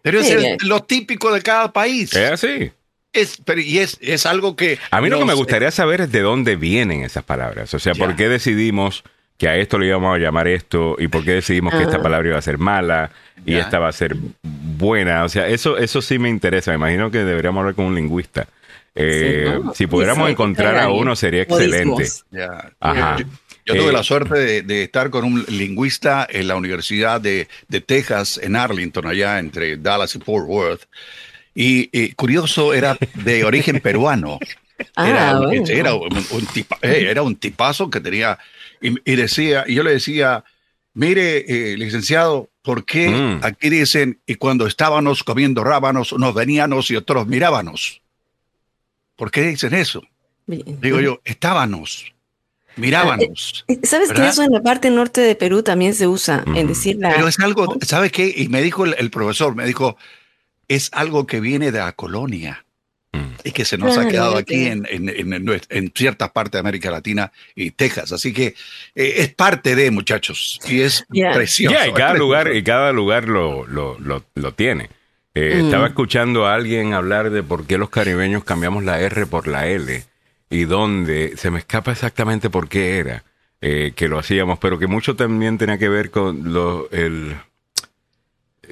[0.05, 0.57] Es bien.
[0.61, 2.13] el- lo típico de cada país.
[2.15, 2.73] Es así.
[3.13, 4.79] Es, pero, y es, es algo que.
[4.91, 7.73] A mí lo que me gustaría saber es de dónde vienen esas palabras.
[7.75, 8.05] O sea, Ya.
[8.05, 9.03] ¿por qué decidimos
[9.37, 10.95] que a esto le íbamos a llamar esto?
[10.99, 12.03] ¿Y por qué decidimos que esta Ah.
[12.03, 13.11] palabra iba a ser mala
[13.45, 13.61] y Ya.
[13.63, 15.25] esta va a ser buena?
[15.25, 16.71] O sea, eso, eso sí me interesa.
[16.71, 18.47] Me imagino que deberíamos hablar con un lingüista.
[18.95, 19.75] Eh, Sí, ¿no?
[19.75, 22.05] Si pudiéramos Sí, encontrar a uno sería excelente.
[22.81, 23.17] Ajá.
[23.75, 27.49] Yo, tuve Eh, la suerte de, de estar con un lingüista en la Universidad de,
[27.69, 30.83] de Texas, en Arlington, allá entre Dallas y Fort Worth.
[31.55, 34.39] Y, y curioso, era de origen peruano.
[34.97, 35.65] Ah, Era, un- bueno.
[35.69, 38.39] era un, un tipa- eh, era un tipazo que tenía.
[38.81, 40.43] Y, y decía, y yo le decía,
[40.95, 43.41] mire, eh, licenciado, ¿por qué Mm.
[43.45, 48.01] aquí dicen, y cuando estábamos comiendo rábanos, nos veníamos y otros mirábamos?
[49.17, 50.03] ¿Por qué dicen eso?
[50.47, 52.13] Digo yo, estábamos,
[52.77, 53.65] mirábamos.
[53.69, 54.31] Eh, ¿Sabes que ¿verdad?
[54.31, 56.45] eso en la parte norte de Perú también se usa?
[56.55, 57.11] En decir la...
[57.15, 58.33] Pero es algo, ¿sabe qué?
[58.37, 59.97] Y me dijo el, el profesor, me dijo,
[60.69, 62.65] es algo que viene de la colonia
[63.13, 63.35] Mm.
[63.43, 66.53] y que se nos ha quedado aquí en, en, en, en nues- en ciertas partes
[66.53, 68.13] de América Latina y Texas.
[68.13, 68.55] Así que
[68.95, 71.33] eh, es parte de, muchachos, y es Ya.
[71.33, 71.75] precioso.
[71.75, 72.15] Y cada precioso.
[72.19, 74.91] lugar, y cada lugar lo, lo, lo, lo tiene.
[75.35, 75.65] Eh, Mm.
[75.65, 79.67] Estaba escuchando a alguien hablar de por qué los caribeños cambiamos la R por la
[79.67, 80.05] L
[80.51, 83.23] y dónde, se me escapa exactamente por qué era
[83.61, 87.37] eh, que lo hacíamos, pero que mucho también tenía que ver con lo, el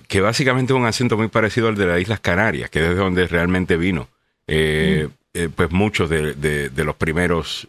[0.07, 2.95] que básicamente es un acento muy parecido al de las Islas Canarias, que es de
[2.95, 4.09] donde realmente vino.
[4.47, 7.69] eh, eh, pues muchos de, de- de los primeros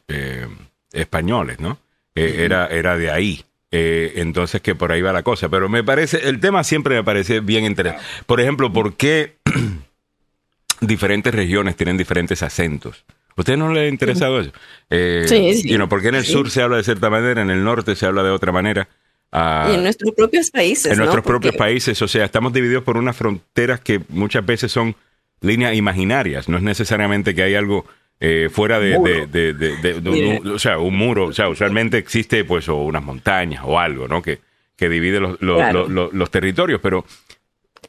[0.93, 1.77] españoles, ¿no?
[2.15, 3.43] Eh, era, era de ahí.
[3.69, 5.49] Entonces que por ahí va la cosa.
[5.49, 8.03] Pero me parece, el tema siempre me parece bien interesante.
[8.25, 9.35] Por ejemplo, ¿por qué
[10.81, 13.03] diferentes regiones tienen diferentes acentos?
[13.39, 14.51] ¿A usted no le ha interesado eso?
[14.89, 15.69] Eh, Sí, sí.
[15.69, 16.33] you know, ¿Por qué en el Sí.
[16.33, 18.89] sur se habla de cierta manera, en el norte se habla de otra manera?
[19.31, 21.05] Ah, Y en nuestros propios países, en ¿no?
[21.05, 24.95] nuestros propios Porque- países, o sea, estamos divididos por unas fronteras que muchas veces son
[25.39, 26.49] líneas imaginarias.
[26.49, 27.85] No es necesariamente que hay algo
[28.21, 29.13] eh, fuera de, Muro.
[29.27, 30.09] de- de- de- de
[30.41, 31.27] un, o sea, un muro.
[31.27, 34.21] O sea, usualmente existe pues o unas montañas o algo, ¿no?
[34.21, 34.39] Que,
[34.75, 35.79] que divide los, los- Claro.
[35.83, 36.81] los- los- los territorios.
[36.83, 37.05] Pero,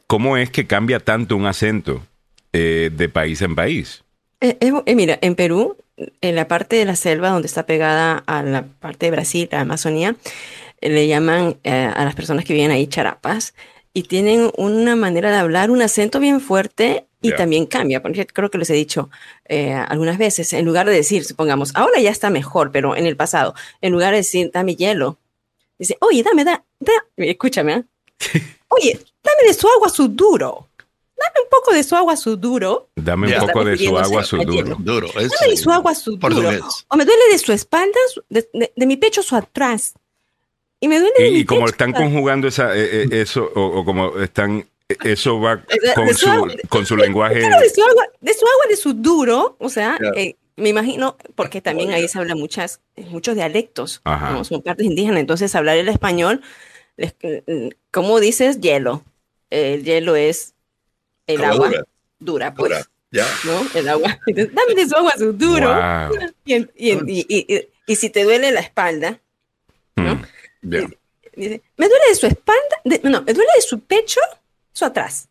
[0.07, 2.01] ¿cómo es que cambia tanto un acento
[2.53, 4.03] eh, de país en país?
[4.41, 8.41] Eh, eh, mira, en Perú, en la parte de la selva donde está pegada a
[8.41, 10.15] la parte de Brasil, la Amazonía,
[10.81, 13.53] le llaman eh, a las personas que viven ahí charapas
[13.93, 18.49] y tienen una manera de hablar, un acento bien fuerte y también cambia, porque creo
[18.49, 19.11] que les he dicho
[19.45, 23.15] eh, algunas veces, en lugar de decir, supongamos, ahora ya está mejor, pero en el
[23.15, 25.19] pasado, en lugar de decir, dame hielo,
[25.77, 27.83] dice, oye, dame, da, da, escúchame, ¿eh?
[28.69, 30.67] oye, dame de su agua su duro,
[31.21, 32.89] dame un poco de su agua su duro.
[32.95, 33.41] Dame Ya.
[33.41, 34.51] un poco de su agua, a su hielo.
[34.53, 34.75] duro.
[34.79, 35.07] Duro.
[35.07, 36.19] Es, Dame de su agua su duro.
[36.21, 36.61] portugués.
[36.87, 39.93] O me duele de su espalda, su- de, de- de mi pecho su atrás.
[40.79, 43.51] Y me duele de Y, mi y como pecho están conjugando esa, eh, eh, eso,
[43.55, 47.39] o, o como están, eh, eso va de con su su, agua- con su lenguaje.
[47.39, 51.17] Claro, de su agua, de su agua, de su duro, o sea, eh, me imagino,
[51.35, 54.31] porque también ahí se habla muchas, muchos dialectos, Ajá.
[54.31, 54.43] ¿no?
[54.43, 56.41] son partes indígenas, entonces hablar el español,
[56.97, 59.03] les- eh, ¿cómo dices hielo?
[59.49, 60.53] El hielo es
[61.35, 61.83] el Agua agua dura.
[62.19, 62.87] dura, pues, Dura.
[63.11, 63.25] Ya.
[63.45, 63.61] ¿no?
[63.73, 64.19] El agua.
[64.25, 65.67] Entonces, Dame de su agua su duro.
[65.73, 66.17] Wow.
[66.45, 69.19] Y, y y- y- y- y si te duele la espalda,
[69.95, 70.15] ¿no?
[70.15, 70.21] Mm.
[70.63, 70.87] Ya.
[71.35, 74.19] Dice, me duele de su espalda, de- no, me duele de su pecho,
[74.73, 75.27] su atrás.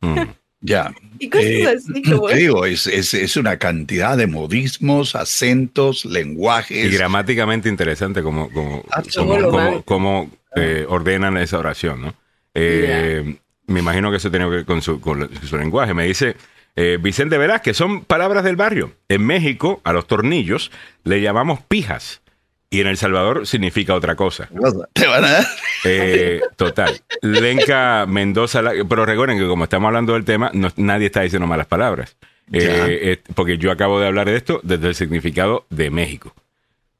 [0.00, 0.18] Mm.
[0.62, 0.92] Ya.
[1.20, 6.04] Y cosas Eh, así como, te digo, es, es, es una cantidad de modismos, acentos,
[6.06, 6.86] lenguajes.
[6.86, 12.00] Y gramáticamente interesante como, como, Ah, como, ¿cómo lo como- como, eh, ordenan esa oración,
[12.02, 12.14] ¿no?
[12.54, 13.36] Eh,
[13.66, 15.92] Me imagino que eso tiene que ver con su, con su lenguaje.
[15.94, 16.36] Me dice
[16.76, 18.92] eh, Vicente Velázquez, son palabras del barrio.
[19.08, 20.70] En México, a los tornillos
[21.04, 22.20] le llamamos pijas.
[22.68, 24.48] Y en El Salvador significa otra cosa.
[24.92, 25.46] Te van a dar.
[25.84, 27.00] Eh, total.
[27.22, 31.66] Lenca Mendoza, pero recuerden que como estamos hablando del tema, no- nadie está diciendo malas
[31.68, 32.16] palabras.
[32.52, 36.34] Eh, porque yo acabo de hablar de esto desde el significado de México.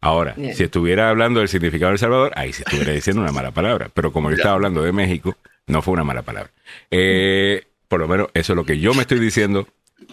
[0.01, 0.55] Ahora, Bien.
[0.55, 3.91] si estuviera hablando del significado de El Salvador, ahí sí estuviera diciendo una mala palabra.
[3.93, 4.43] Pero como yo Ya.
[4.43, 5.37] estaba hablando de México,
[5.67, 6.51] no fue una mala palabra.
[6.91, 9.67] Eh, por lo menos eso es lo que yo me estoy diciendo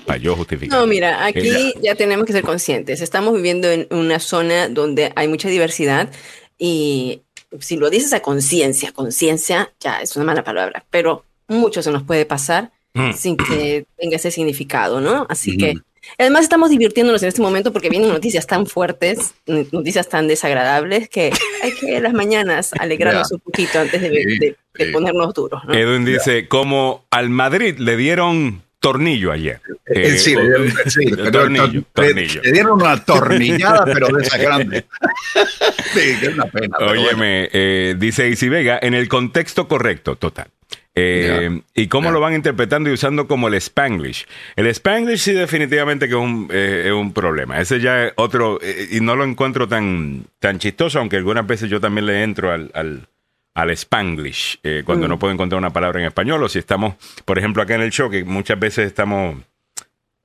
[0.05, 0.79] para yo justificar.
[0.79, 3.01] No, mira, aquí Eh, ya tenemos que ser conscientes.
[3.01, 6.09] Estamos viviendo en una zona donde hay mucha diversidad
[6.57, 7.21] y
[7.59, 12.03] si lo dices a conciencia, conciencia ya es una mala palabra, pero mucho se nos
[12.03, 13.13] puede pasar Mm.
[13.13, 15.25] sin que tenga ese significado, ¿no?
[15.27, 15.59] Así Ujú.
[15.59, 15.73] que
[16.19, 21.31] además estamos divirtiéndonos en este momento porque vienen noticias tan fuertes, noticias tan desagradables que
[21.63, 23.35] hay que las mañanas alegrarnos Ya.
[23.35, 24.91] un poquito antes de, de- de sí.
[24.91, 25.73] ponernos duros, ¿no?
[25.73, 29.61] Edwin dice, como al Madrid le dieron tornillo ayer.
[29.85, 32.41] Eh, sí, le dieron- sí, pero tornillo, le- tornillo.
[32.43, 34.85] Le dieron una tornillada, pero de esa grande.
[35.93, 36.75] sí, que es una pena.
[36.79, 36.91] bueno.
[37.01, 40.47] Óyeme, eh, dice Isi Vega, en el contexto correcto, total.
[40.95, 44.27] Eh, ¿Y cómo lo van interpretando y usando como el Spanglish?
[44.55, 47.59] El Spanglish sí definitivamente que es un, eh, es un problema.
[47.59, 51.67] Ese ya es otro, eh, y no lo encuentro tan, tan chistoso, aunque algunas veces
[51.69, 53.07] yo también le entro al, al,
[53.55, 55.09] al Spanglish, eh, cuando Mm.
[55.11, 56.95] no puedo encontrar una palabra en español, o si estamos,
[57.25, 59.37] por ejemplo, acá en el show, que muchas veces estamos,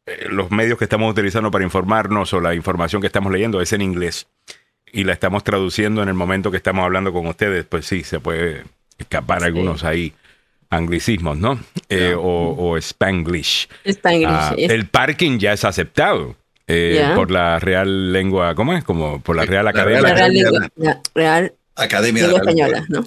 [0.07, 3.73] eh, los medios que estamos utilizando para informarnos o la información que estamos leyendo es
[3.75, 4.27] en inglés
[4.91, 8.19] y la estamos traduciendo en el momento que estamos hablando con ustedes, pues sí, se
[8.21, 8.65] puede
[8.97, 9.47] escapar Sí.
[9.47, 10.15] algunos ahí
[10.71, 11.59] anglicismos, ¿no?
[11.89, 13.69] Eh, o, o Spanglish.
[13.85, 18.85] Spanglish, Ah, es- el parking ya es aceptado eh, por la Real Lengua, ¿cómo es?
[18.85, 20.03] Como por la Real Academia.
[20.03, 22.85] la Real Real, Academia Lengua- la Real Academia de la Española.
[22.89, 23.05] ¿no?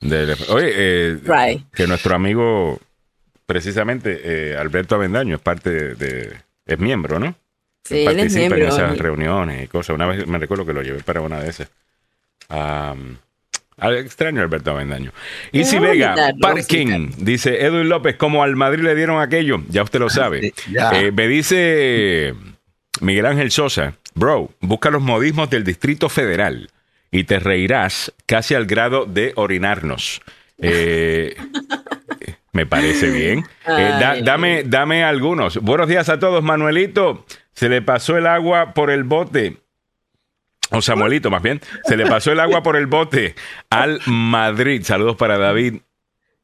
[0.00, 1.62] De- oye, eh, Right.
[1.74, 2.80] que nuestro amigo,
[3.46, 4.20] precisamente,
[4.52, 6.36] eh, Alberto Avendaño, es parte de, de-
[6.66, 7.34] es miembro, ¿no?
[7.84, 8.74] Sí, él es participa en miembro.
[8.76, 9.94] esas reuniones y cosas.
[9.94, 11.68] Una vez me recuerdo que lo llevé para una de esas.
[13.80, 15.12] Al extraño Alberto Avendaño.
[15.52, 19.62] Y si Vamos a Vega, parking, dice Edwin López, como al Madrid le dieron aquello,
[19.68, 20.52] ya usted lo sabe.
[20.56, 20.90] Sí, ya.
[21.00, 22.34] Eh, me dice
[23.00, 26.68] Miguel Ángel Sosa, bro, busca los modismos del Distrito Federal
[27.10, 30.20] y te reirás casi al grado de orinarnos.
[30.58, 31.36] Eh,
[32.52, 33.44] me parece bien.
[33.66, 35.58] Eh, da- dame, dame algunos.
[35.58, 37.24] Buenos días a todos, Manuelito.
[37.52, 39.56] Se le pasó el agua por el bote.
[40.70, 41.60] O Samuelito, más bien.
[41.84, 43.34] Se le pasó el agua por el bote
[43.70, 44.82] al Madrid.
[44.84, 45.76] Saludos para David.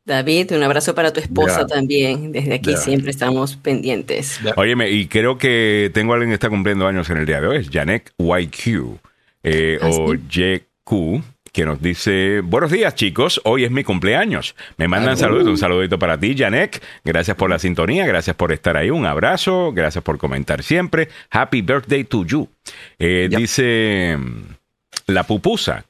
[0.07, 2.33] David, un abrazo para tu esposa también.
[2.33, 4.39] Desde aquí siempre estamos pendientes.
[4.43, 4.53] Ya.
[4.57, 7.47] Óyeme, y creo que tengo a alguien que está cumpliendo años en el día de
[7.49, 7.57] hoy.
[7.59, 8.99] Es Janek YQ
[9.45, 10.15] eh, Ah, o.
[10.15, 11.23] YQ,
[11.53, 13.41] que nos dice: Buenos días, chicos.
[13.45, 14.57] Hoy es mi cumpleaños.
[14.77, 15.47] Me mandan Ah, saludos.
[15.47, 15.51] uh.
[15.51, 16.83] Un saludito para ti, Janek.
[17.05, 18.07] Gracias por la sintonía.
[18.07, 18.91] Gracias por estar ahí.
[18.91, 19.73] Un abrazo.
[19.73, 21.09] Gracias por comentar siempre.
[21.31, 22.49] Happy birthday to you.
[22.99, 23.29] Eh.
[23.31, 24.19] Dice:
[25.07, 25.85] La pupusa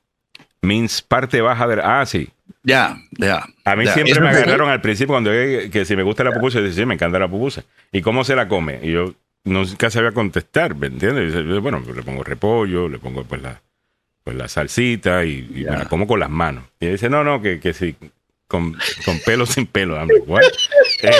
[0.61, 1.81] means parte baja de.
[1.83, 2.29] Ah, sí.
[2.63, 3.45] Ya, ya.
[3.65, 6.59] A mí siempre me agarraron al principio cuando vi que si me gusta la pupusa,
[6.59, 7.63] yo decía, sí, me encanta la pupusa.
[7.93, 8.81] ¿Y cómo se la come?
[8.83, 9.13] Y yo
[9.45, 11.61] nunca sabía contestar, ¿me entiendes?
[11.63, 13.61] Bueno, le pongo repollo, le pongo pues la,
[14.23, 16.65] pues la salsita y, y me la como con las manos.
[16.81, 17.95] Y dice, no, no, que, que sí,
[18.49, 19.97] con, con pelo sin pelo.
[20.27, 20.43] "What?"
[21.03, 21.13] Eh,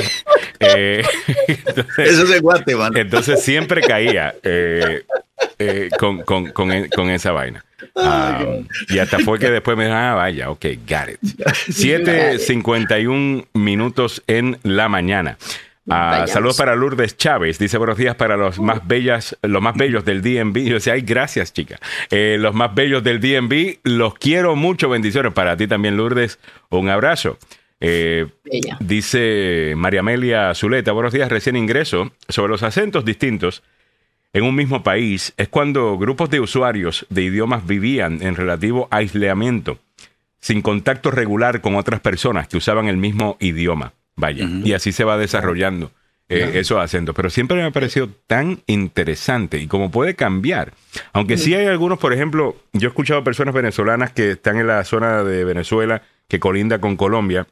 [0.61, 1.05] eh,
[1.49, 3.01] entonces, Eso es en Guatemala.
[3.01, 5.05] entonces siempre caía eh,
[5.59, 7.65] eh, con, con, con, e- con esa vaina.
[7.97, 8.45] Ah,
[8.89, 11.21] y hasta fue que después me dijo, ah, vaya, ok, got it.
[11.69, 15.37] 7.51 minutos en la mañana.
[15.89, 16.31] Ah, Vayamos.
[16.31, 17.59] saludos para Lourdes Chávez.
[17.59, 20.65] Dice buenos días para los más bellas, los más bellos del DMV.
[20.65, 21.79] Yo decía, ay, gracias, chica.
[22.11, 24.89] Eh, los más bellos del DMV, los quiero mucho.
[24.89, 26.39] Bendiciones para ti también, Lourdes.
[26.71, 27.39] Un abrazo.
[27.81, 28.27] Eh.
[28.81, 33.63] Dice María Amelia Zuleta, buenos días, recién ingreso sobre los acentos distintos
[34.33, 35.35] en un mismo país.
[35.37, 39.79] Es cuando grupos de usuarios de idiomas vivían en relativo aislamiento,
[40.41, 43.93] sin contacto regular con otras personas que usaban el mismo idioma.
[44.17, 45.91] Vaya, y así se va desarrollando
[46.29, 47.15] eh, esos acentos.
[47.15, 50.73] Pero siempre me ha parecido tan interesante y como puede cambiar.
[51.13, 54.85] Aunque sí hay algunos, por ejemplo, yo he escuchado personas venezolanas que están en la
[54.85, 57.47] zona de Venezuela que colinda con Colombia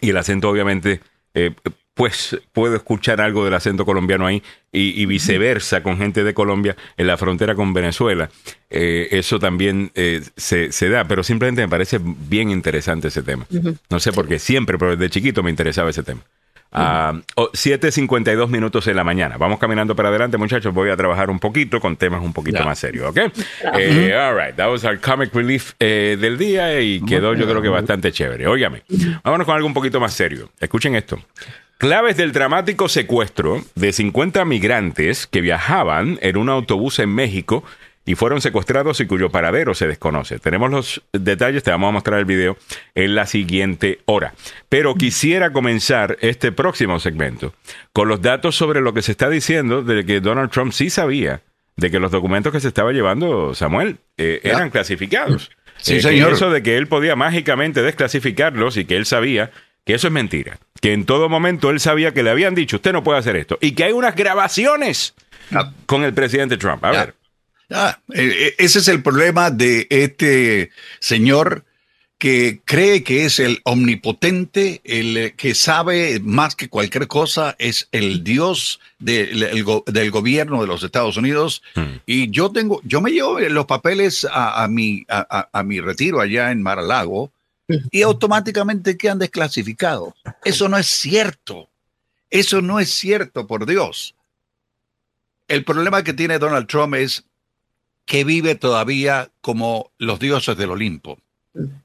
[0.00, 1.00] y el acento obviamente,
[1.34, 1.54] eh,
[1.96, 6.76] pues puedo escuchar algo del acento colombiano ahí y, y viceversa con gente de Colombia
[6.98, 8.28] en la frontera con Venezuela.
[8.68, 13.46] Eh, eso también eh, se, se da, pero simplemente me parece bien interesante ese tema.
[13.88, 16.20] No sé por qué, siempre, pero desde chiquito me interesaba ese tema.
[16.70, 19.38] Ah, oh, 7.52 minutos en la mañana.
[19.38, 20.74] Vamos caminando para adelante, muchachos.
[20.74, 23.18] Voy a trabajar un poquito con temas un poquito más serios, ¿ok?
[23.78, 27.62] Eh, all right, that was our comic relief eh, del día y quedó yo creo
[27.62, 28.46] que bastante chévere.
[28.46, 28.82] Óigame,
[29.24, 30.50] vámonos con algo un poquito más serio.
[30.60, 31.18] Escuchen esto.
[31.78, 37.64] Claves del dramático secuestro de 50 migrantes que viajaban en un autobús en México
[38.06, 40.38] y fueron secuestrados y cuyo paradero se desconoce.
[40.38, 42.56] Tenemos los detalles, te vamos a mostrar el video
[42.94, 44.32] en la siguiente hora.
[44.70, 47.52] Pero quisiera comenzar este próximo segmento
[47.92, 51.42] con los datos sobre lo que se está diciendo de que Donald Trump sí sabía
[51.76, 55.50] de que los documentos que se estaba llevando Samuel eh, eran clasificados.
[55.76, 56.32] Sí, Eh, señor.
[56.32, 59.50] Eso de que él podía mágicamente desclasificarlos y que él sabía
[59.86, 60.58] que eso es mentira.
[60.82, 63.56] Que en todo momento él sabía que le habían dicho, usted no puede hacer esto.
[63.62, 65.14] Y que hay unas grabaciones
[65.50, 65.72] Ya.
[65.86, 66.84] con el presidente Trump.
[66.84, 66.98] A Ya.
[67.00, 67.14] ver.
[67.70, 70.70] Ah, eh, eh, ese es el problema de este
[71.00, 71.64] señor
[72.18, 77.88] que cree que es el omnipotente, el eh, que sabe más que cualquier cosa, es
[77.92, 81.62] el Dios del, el go- del gobierno de los Estados Unidos.
[81.74, 81.98] Hmm.
[82.06, 85.80] Y yo tengo, yo me llevo los papeles a, a mi, a, a- a mi
[85.80, 87.32] retiro allá en Mar a Lago
[87.90, 90.14] y automáticamente quedan desclasificados.
[90.44, 91.68] Eso no es cierto.
[92.30, 94.14] Eso no es cierto, por Dios.
[95.48, 97.24] El problema que tiene Donald Trump es
[98.04, 101.18] que vive todavía como los dioses del Olimpo,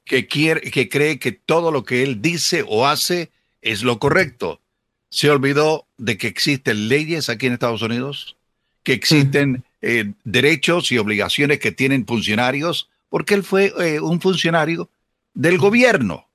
[0.05, 4.59] que, quiere, que cree que todo lo que él dice o hace es lo correcto.
[5.09, 8.37] Se olvidó de que existen leyes aquí en Estados Unidos,
[8.83, 14.89] que existen eh, derechos y obligaciones que tienen funcionarios, porque él fue eh, un funcionario
[15.33, 16.27] del gobierno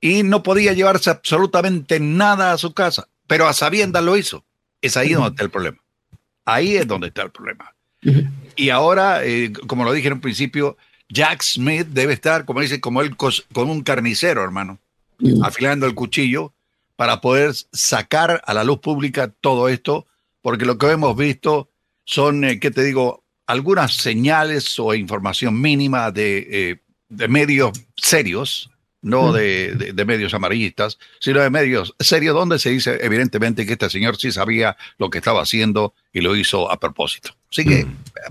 [0.00, 4.44] y no podía llevarse absolutamente nada a su casa, pero a sabiendas lo hizo.
[4.80, 5.78] Es ahí donde está el problema.
[6.44, 7.74] Ahí es donde está el problema.
[8.56, 10.76] Y ahora, eh, como lo dije en un principio,
[11.08, 14.78] Jack Smith debe estar, como dice, como él, como un carnicero, hermano,
[15.42, 16.52] afilando el cuchillo
[16.96, 20.06] para poder sacar a la luz pública todo esto,
[20.42, 21.68] porque lo que hemos visto
[22.04, 23.24] son, eh, ¿qué te digo?
[23.46, 30.34] Algunas señales o información mínima de, eh, de medios serios, no de, de- de medios
[30.34, 35.08] amarillistas, sino de medios serios, donde se dice evidentemente que este señor sí sabía lo
[35.10, 37.30] que estaba haciendo y lo hizo a propósito.
[37.50, 37.84] Así que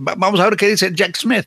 [0.06, 1.46] va- vamos a ver qué dice Jack Smith.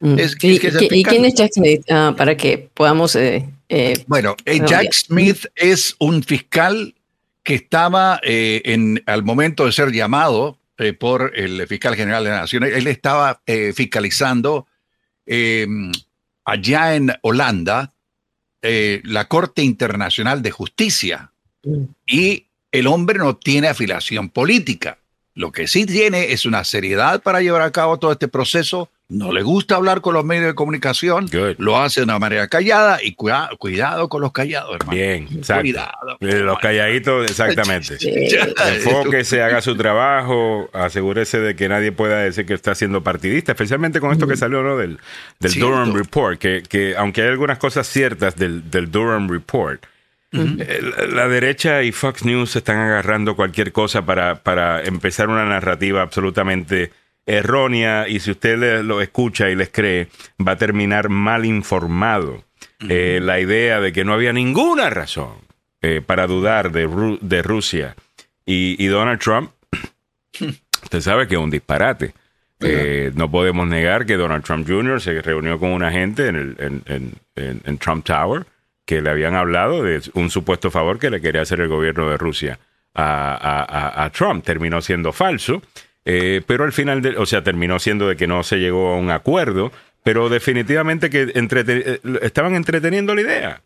[0.00, 0.18] Mm.
[0.18, 1.12] Es- ¿Y, es que es el y- y fiscal.
[1.12, 1.82] quién es Jack Smith?
[1.90, 3.16] Ah, para que podamos...
[3.16, 4.92] eh, eh, Bueno, eh, Jack.
[4.92, 6.94] Smith es un fiscal
[7.42, 12.30] que estaba eh, en, al momento de ser llamado eh, por el fiscal general de
[12.30, 12.62] la Nación.
[12.64, 14.66] Él estaba eh, fiscalizando
[15.26, 15.66] eh,
[16.46, 17.92] allá en Holanda
[18.62, 21.32] eh, la Corte Internacional de Justicia
[21.62, 24.98] mm, y el hombre no tiene afiliación política.
[25.36, 28.88] Lo que sí tiene es una seriedad para llevar a cabo todo este proceso.
[29.08, 31.56] No le gusta hablar con los medios de comunicación, Good.
[31.58, 34.96] lo hace de una manera callada y cuida- cuidado con los callados, hermano.
[34.96, 35.60] Bien, exacto.
[35.62, 36.16] Cuidado.
[36.20, 37.96] Eh, Los calladitos, exactamente.
[38.74, 44.00] Enfóquese, haga su trabajo, asegúrese de que nadie pueda decir que está siendo partidista, especialmente
[44.00, 44.76] con esto que salió ¿no?
[44.76, 44.98] del.
[45.38, 49.84] Durham Report, que, que aunque hay algunas cosas ciertas del, del Durham Report,
[50.32, 55.44] eh, la, la derecha y Fox News están agarrando cualquier cosa para, para empezar una
[55.46, 56.90] narrativa absolutamente
[57.26, 60.08] errónea y si usted le- lo escucha y les cree,
[60.46, 62.44] va a terminar mal informado.
[62.88, 65.32] eh, la idea de que no había ninguna razón
[65.82, 67.96] eh, para dudar de, Ru- de Rusia
[68.44, 69.50] y, y Donald Trump,
[70.82, 72.12] usted sabe que es un disparate.
[72.60, 75.00] Eh, no podemos negar que Donald Trump Jr.
[75.00, 78.46] se reunió con una gente en, el, en- en- en Trump Tower
[78.86, 82.16] que le habían hablado de un supuesto favor que le quería hacer el gobierno de
[82.16, 82.58] Rusia
[82.94, 83.64] a, a-
[84.00, 84.44] a- a Trump.
[84.44, 85.60] Terminó siendo falso,
[86.04, 88.96] eh, pero al final, de- o sea, terminó siendo de que no se llegó a
[88.96, 89.70] un acuerdo,
[90.04, 93.62] pero definitivamente que eh, estaban entreteniendo la idea.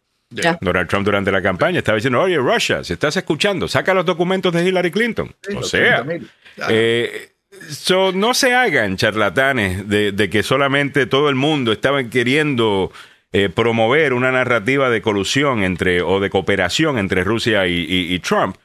[0.61, 4.53] Donald Trump durante la campaña estaba diciendo, oye, Russia, si estás escuchando, saca los documentos
[4.53, 5.35] de Hillary Clinton.
[5.43, 6.29] Sí, o sea, 30.000.
[6.71, 7.33] eh,
[7.69, 12.93] so, no se hagan charlatanes de, de que solamente todo el mundo estaba queriendo
[13.33, 18.19] eh, promover una narrativa de colusión entre o de cooperación entre Rusia y, y- y
[18.19, 18.57] Trump.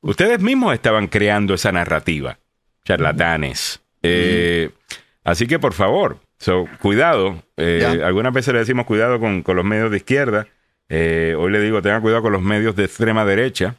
[0.00, 2.38] Ustedes mismos estaban creando esa narrativa,
[2.84, 3.80] charlatanes.
[4.02, 4.70] Eh,
[5.24, 7.42] así que por favor, so, cuidado.
[7.56, 10.46] Eh, algunas veces le decimos cuidado con, con los medios de izquierda.
[10.88, 13.74] Eh, hoy le digo, tengan cuidado con los medios de extrema derecha.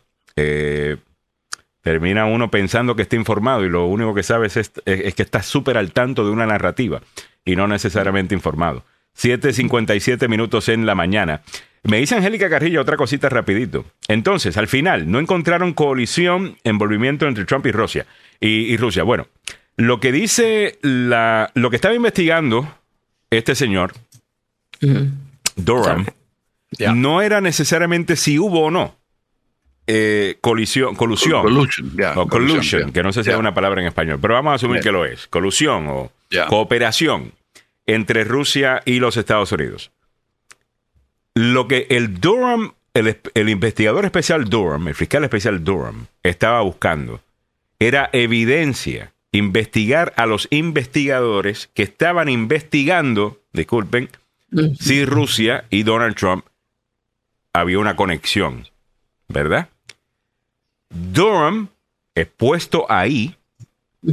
[1.81, 5.23] Termina uno pensando que está informado y lo único que sabe es, es- es que
[5.23, 7.01] está súper al tanto de una narrativa
[7.45, 8.83] y no necesariamente informado.
[9.17, 11.41] 7.57 minutos en la mañana.
[11.83, 13.85] Me dice Angélica Carrillo otra cosita rapidito.
[14.07, 18.05] Entonces, al final, no encontraron coalición, envolvimiento entre Trump y Rusia.
[18.39, 19.03] Y, y Rusia.
[19.03, 19.27] Bueno,
[19.77, 22.67] lo que dice la, lo que estaba investigando
[23.29, 23.93] este señor,
[25.55, 26.05] Durham,
[26.77, 26.91] Ya.
[26.93, 28.95] no era necesariamente si hubo o no
[29.89, 31.41] eh, colisión, colusión.
[31.41, 32.27] Collusion, o
[32.91, 35.05] que no sé si es una palabra en español, pero vamos a asumir que lo
[35.05, 35.27] es.
[35.27, 36.11] Colusión o
[36.49, 37.31] cooperación
[37.87, 39.91] entre Rusia y los Estados Unidos.
[41.33, 47.21] Lo que el Durham, el, investigador especial Durham, el fiscal especial Durham, estaba buscando
[47.79, 54.09] era evidencia, investigar a los investigadores que estaban investigando, disculpen,
[54.79, 56.45] si Rusia y Donald Trump
[57.53, 58.67] había una conexión,
[59.27, 59.69] ¿verdad?
[60.89, 61.69] Durham
[62.15, 63.35] es puesto ahí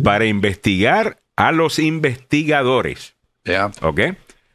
[0.03, 3.14] para investigar a los investigadores,
[3.45, 3.71] Ya.
[3.83, 4.01] ¿ok?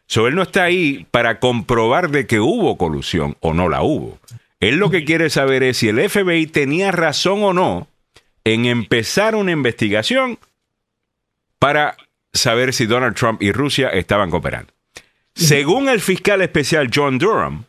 [0.08, 4.20] So él no está ahí para comprobar de que hubo colusión o no la hubo.
[4.60, 7.88] Él lo que quiere saber es si el FBI tenía razón o no
[8.44, 10.40] en empezar una investigación
[11.60, 11.96] para
[12.34, 14.74] saber si Donald Trump y Rusia estaban cooperando.
[15.36, 17.66] Según el fiscal especial John Durham,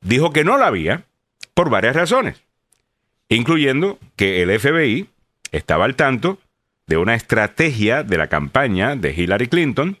[0.00, 1.04] dijo que no la había
[1.54, 2.40] por varias razones,
[3.28, 5.08] incluyendo que el FBI
[5.52, 6.38] estaba al tanto
[6.86, 9.98] de una estrategia de la campaña de Hillary Clinton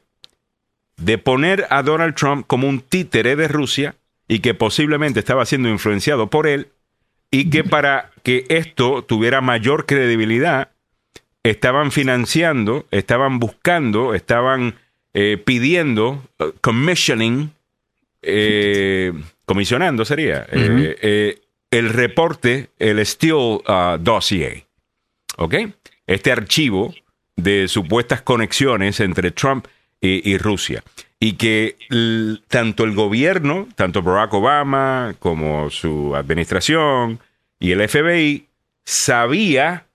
[0.96, 3.96] de poner a Donald Trump como un títere de Rusia
[4.28, 6.68] y que posiblemente estaba siendo influenciado por él
[7.30, 10.70] y que para que esto tuviera mayor credibilidad
[11.42, 14.76] estaban financiando, estaban buscando, estaban
[15.14, 17.52] eh, pidiendo, eh, commissioning,
[18.22, 19.12] eh,
[19.44, 21.38] comisionando sería, eh, eh,
[21.70, 24.64] el reporte, el Steele uh, Dossier.
[25.36, 25.54] ¿Ok?
[26.06, 26.94] Este archivo
[27.36, 29.66] de supuestas conexiones entre Trump
[30.00, 30.84] y, Rusia.
[31.18, 31.76] Y que
[32.48, 37.20] tanto el gobierno, tanto Barack Obama como su administración
[37.58, 38.46] y el FBI
[38.84, 39.86] sabía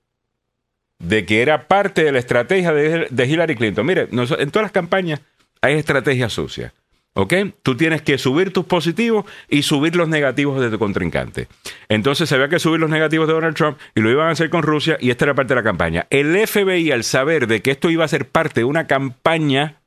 [1.00, 3.86] de que era parte de la estrategia de, Hillary Clinton.
[3.86, 5.22] Mire, en todas las campañas
[5.62, 6.74] hay estrategias sucias.
[7.14, 7.34] ¿Ok?
[7.62, 11.48] Tú tienes que subir tus positivos y subir los negativos de tu contrincante.
[11.90, 14.64] Entonces había que subir los negativos de Donald Trump y lo iban a hacer con
[14.64, 16.08] Rusia y esta era parte de la campaña.
[16.10, 19.82] El FBI, al saber de que esto iba a ser parte de una campaña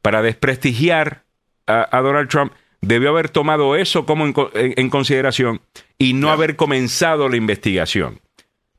[0.00, 1.24] para desprestigiar
[1.66, 5.60] a, a Donald Trump, debió haber tomado eso como en, en- en consideración
[5.98, 8.20] y no haber comenzado la investigación.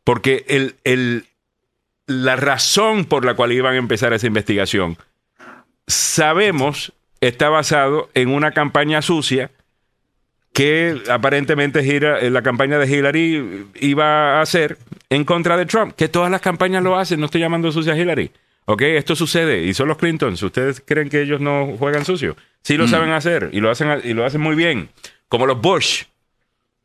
[0.06, 1.26] Porque el, el-
[2.08, 4.98] la razón por la cual iban a empezar esa investigación,
[5.88, 9.52] sabemos, está basado en una campaña sucia
[10.54, 14.78] que aparentemente gira, eh, la campaña de Hillary iba a hacer
[15.10, 17.98] en contra de Trump, que todas las campañas lo hacen, no estoy llamando sucia a
[17.98, 18.32] Hillary.
[18.66, 20.44] Ok, esto sucede y son los Clintons.
[20.44, 22.36] ¿Ustedes creen que ellos no juegan sucio?
[22.62, 24.90] Sí lo saben hacer y lo hacen y lo hacen muy bien,
[25.28, 26.04] como los Bush,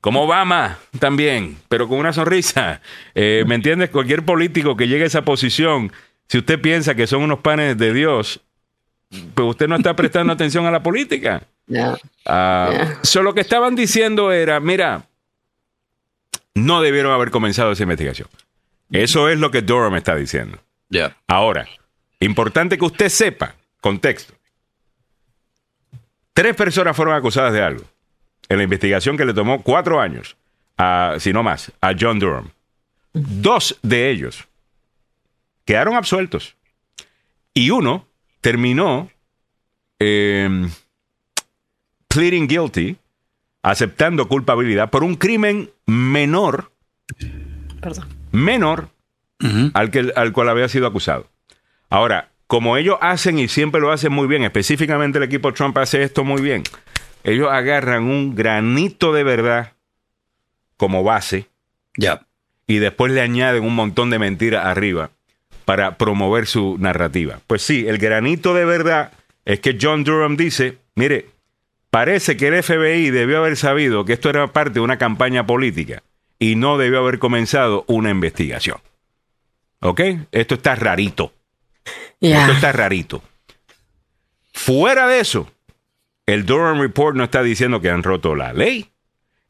[0.00, 2.80] como Obama también, pero con una sonrisa.
[3.16, 3.90] Eh, ¿Me entiendes?
[3.90, 5.92] Cualquier político que llegue a esa posición,
[6.28, 8.40] si usted piensa que son unos panes de Dios,
[9.34, 11.42] pues usted no está prestando atención a la política.
[11.66, 11.96] Ya.
[12.26, 12.98] Ah, Yeah.
[13.02, 15.06] so lo que estaban diciendo era, mira,
[16.54, 18.28] no debieron haber comenzado esa investigación.
[18.90, 20.58] Eso es lo que Durham está diciendo.
[20.88, 21.16] Ya.
[21.26, 21.66] Ahora,
[22.20, 24.34] importante que usted sepa, contexto.
[26.32, 27.84] Tres personas fueron acusadas de algo
[28.48, 30.36] en la investigación que le tomó cuatro años,
[30.76, 32.50] a, si no más, a John Durham.
[33.12, 34.46] Dos de ellos
[35.64, 36.56] quedaron absueltos
[37.54, 38.06] y uno
[38.44, 39.08] terminó
[39.98, 40.68] eh,
[42.08, 42.96] pleading guilty,
[43.62, 46.70] aceptando culpabilidad por un crimen menor,
[47.80, 48.06] Perdón.
[48.32, 48.90] menor
[49.72, 51.26] al, que, al cual había sido acusado.
[51.88, 56.02] Ahora, como ellos hacen y siempre lo hacen muy bien, específicamente el equipo Trump hace
[56.02, 56.64] esto muy bien,
[57.22, 59.72] ellos agarran un granito de verdad
[60.76, 61.48] como base
[61.96, 62.26] Ya.
[62.66, 65.10] y después le añaden un montón de mentiras arriba
[65.64, 67.40] para promover su narrativa.
[67.46, 69.12] Pues sí, el granito de verdad
[69.44, 71.26] es que John Durham dice, mire,
[71.90, 76.02] parece que el FBI debió haber sabido que esto era parte de una campaña política
[76.38, 78.78] y no debió haber comenzado una investigación.
[79.80, 80.00] ¿Ok?
[80.32, 81.32] Esto está rarito.
[82.20, 83.22] Esto está rarito.
[84.52, 85.50] Fuera de eso,
[86.26, 88.90] el Durham Report no está diciendo que han roto la ley.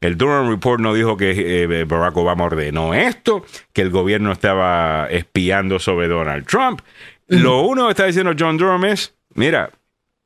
[0.05, 3.43] El Durham Report no dijo que eh, Barack Obama ordenó esto,
[3.73, 6.81] que el gobierno estaba espiando sobre Donald Trump.
[7.27, 9.71] Lo único que está diciendo John Durham es, mira,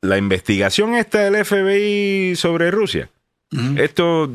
[0.01, 3.09] la investigación esta del FBI sobre Rusia,
[3.77, 4.30] esto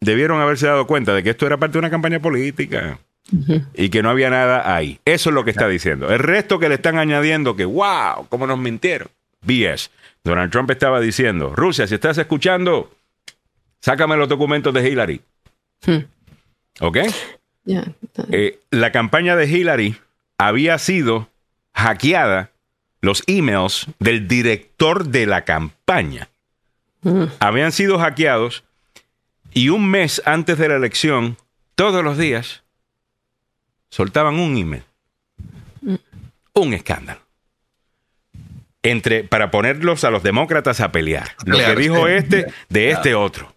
[0.00, 3.00] debieron haberse dado cuenta de que esto era parte de una campaña política
[3.74, 5.00] y que no había nada ahí.
[5.04, 6.08] Eso es lo que está diciendo.
[6.08, 9.08] El resto que le están añadiendo que, wow, cómo nos mintieron.
[9.42, 9.90] BS.
[10.24, 12.90] Donald Trump estaba diciendo, Rusia, si estás escuchando,
[13.80, 15.20] sácame los documentos de Hillary.
[15.84, 16.04] Hmm.
[16.80, 16.98] ¿Ok?
[18.30, 19.96] Eh, la campaña de Hillary
[20.38, 21.28] había sido
[21.74, 22.50] hackeada
[23.00, 26.28] los emails del director de la campaña.
[27.40, 28.64] Habían sido hackeados
[29.54, 31.36] y un mes antes de la elección,
[31.74, 32.64] todos los días,
[33.88, 34.82] soltaban un email.
[36.52, 37.20] Un escándalo.
[38.82, 41.34] Entre, para ponerlos a los demócratas a pelear.
[41.44, 43.54] Lo que dijo este de este otro.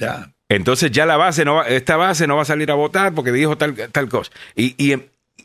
[0.00, 0.32] Ya.
[0.50, 3.30] Entonces ya la base no va, esta base no va a salir a votar porque
[3.30, 4.32] dijo tal, tal cosa.
[4.56, 5.00] Y, y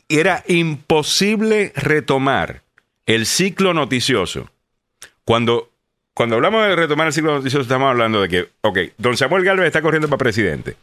[0.08, 2.62] era imposible retomar
[3.06, 4.50] el ciclo noticioso.
[5.24, 5.70] Cuando,
[6.12, 9.66] cuando hablamos de retomar el ciclo noticioso, estamos hablando de que, ok, don Samuel Galvez
[9.66, 10.76] está corriendo para presidente.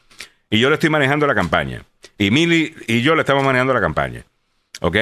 [0.50, 1.84] Y yo le estoy manejando la campaña.
[2.18, 4.24] Y Mili y yo le estamos manejando la campaña.
[4.80, 4.98] ¿Ok?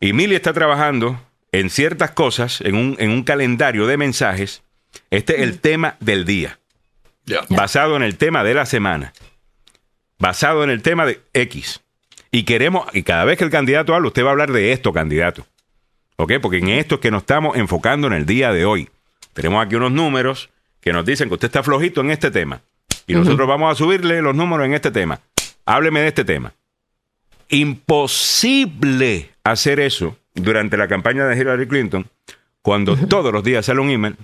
[0.00, 1.18] Y Mili está trabajando
[1.50, 4.62] en ciertas cosas, en un, en un calendario de mensajes.
[5.10, 6.58] Este es el tema del día
[7.48, 9.12] Basado en el tema de la semana,
[10.18, 11.80] basado en el tema de X.
[12.30, 14.92] Y queremos, y cada vez que el candidato habla, usted va a hablar de esto,
[14.92, 15.46] candidato.
[16.16, 16.34] ¿Ok?
[16.40, 18.88] Porque en esto es que nos estamos enfocando en el día de hoy.
[19.32, 20.50] Tenemos aquí unos números
[20.80, 22.62] que nos dicen que usted está flojito en este tema.
[23.06, 25.20] Y nosotros vamos a subirle los números en este tema.
[25.64, 26.52] Hábleme de este tema.
[27.48, 32.06] Imposible hacer eso durante la campaña de Hillary Clinton
[32.62, 34.16] cuando todos los días sale un email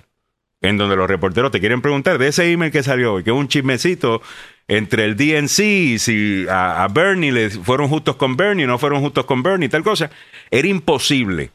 [0.63, 3.35] en donde los reporteros te quieren preguntar de ese email que salió hoy, que es
[3.35, 4.21] un chismecito
[4.67, 9.25] entre el DNC, si a, a Bernie le fueron justos con Bernie, no fueron justos
[9.25, 10.09] con Bernie, tal cosa.
[10.49, 11.51] Era imposible.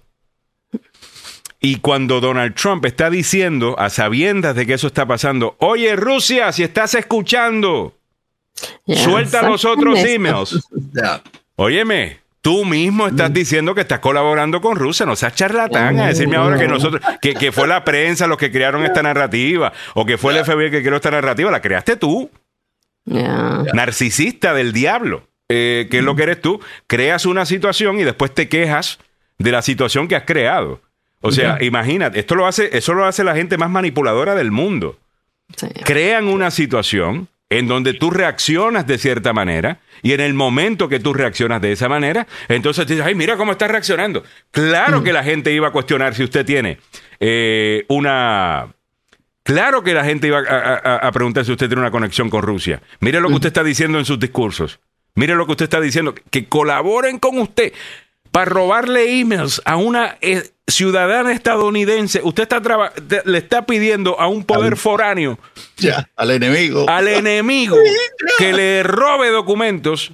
[1.61, 6.53] Y cuando Donald Trump está diciendo, a sabiendas de que eso está pasando, oye Rusia,
[6.53, 7.95] si estás escuchando,
[8.87, 10.09] suelta los otros esto.
[10.11, 10.69] emails.
[11.57, 16.37] Óyeme, tú mismo estás diciendo que estás colaborando con Rusia, no seas charlatán a decirme
[16.37, 20.17] ahora que nosotros, que, que fue la prensa los que crearon esta narrativa, o que
[20.17, 22.31] fue el FBI que creó esta narrativa, la creaste tú,
[23.05, 28.33] narcisista del diablo, eh, que es lo que eres tú, creas una situación y después
[28.33, 28.99] te quejas
[29.37, 30.81] de la situación que has creado.
[31.21, 34.99] O sea, imagínate, esto lo hace, eso lo hace la gente más manipuladora del mundo.
[35.55, 35.67] Sí.
[35.85, 41.01] crean una situación en donde tú reaccionas de cierta manera y en el momento que
[41.01, 44.23] tú reaccionas de esa manera, entonces dices, ay, mira cómo está reaccionando.
[44.51, 46.79] Claro que la gente iba a cuestionar si usted tiene
[47.21, 48.75] eh, una...
[49.43, 52.43] Claro que la gente iba a, a- a preguntar si usted tiene una conexión con
[52.43, 52.83] Rusia.
[53.01, 54.79] Mire lo que usted está diciendo en sus discursos.
[55.15, 56.15] Mire lo que usted está diciendo.
[56.31, 57.73] Que colaboren con usted
[58.31, 62.21] para robarle emails a una eh, ciudadana estadounidense.
[62.23, 62.61] Usted está
[63.25, 65.39] le está pidiendo a un poder foráneo
[65.77, 66.09] Ya.
[66.17, 66.87] Al enemigo.
[66.89, 67.77] al enemigo
[68.39, 70.13] que le robe documentos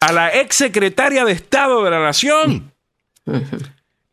[0.00, 2.72] a la ex secretaria de Estado de la Nación.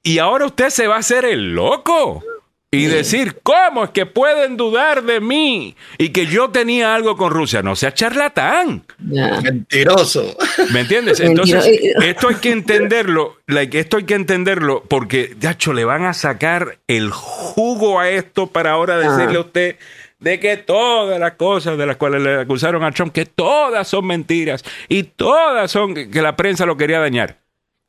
[0.03, 2.23] Y ahora usted se va a hacer el loco
[2.71, 7.31] y decir, ¿cómo es que pueden dudar de mí y que yo tenía algo con
[7.31, 7.63] Rusia?
[7.63, 8.83] No sea charlatán.
[8.99, 10.37] Mentiroso.
[10.71, 11.19] ¿Me entiendes?
[11.19, 11.65] Entonces,
[12.03, 16.77] esto hay que entenderlo, like, esto hay que entenderlo porque, yacho, le van a sacar
[16.87, 19.75] el jugo a esto para ahora decirle a usted
[20.19, 24.05] de que todas las cosas de las cuales le acusaron a Trump, que todas son
[24.05, 27.39] mentiras y todas son que la prensa lo quería dañar.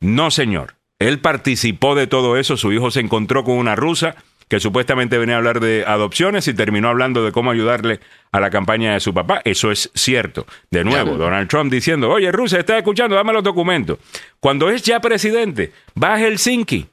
[0.00, 0.76] No, señor.
[0.98, 4.16] Él participó de todo eso, su hijo se encontró con una rusa
[4.50, 8.00] que supuestamente venía a hablar de adopciones y terminó hablando de cómo ayudarle
[8.32, 9.40] a la campaña de su papá.
[9.44, 10.44] Eso es cierto.
[10.72, 13.14] De nuevo, Donald Trump diciendo, oye, Rusia, ¿estás escuchando?
[13.14, 14.00] Dame los documentos.
[14.40, 15.72] Cuando es ya presidente,
[16.02, 16.88] va a Helsinki.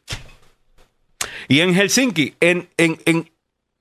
[1.48, 3.32] Y en Helsinki, en, en, en,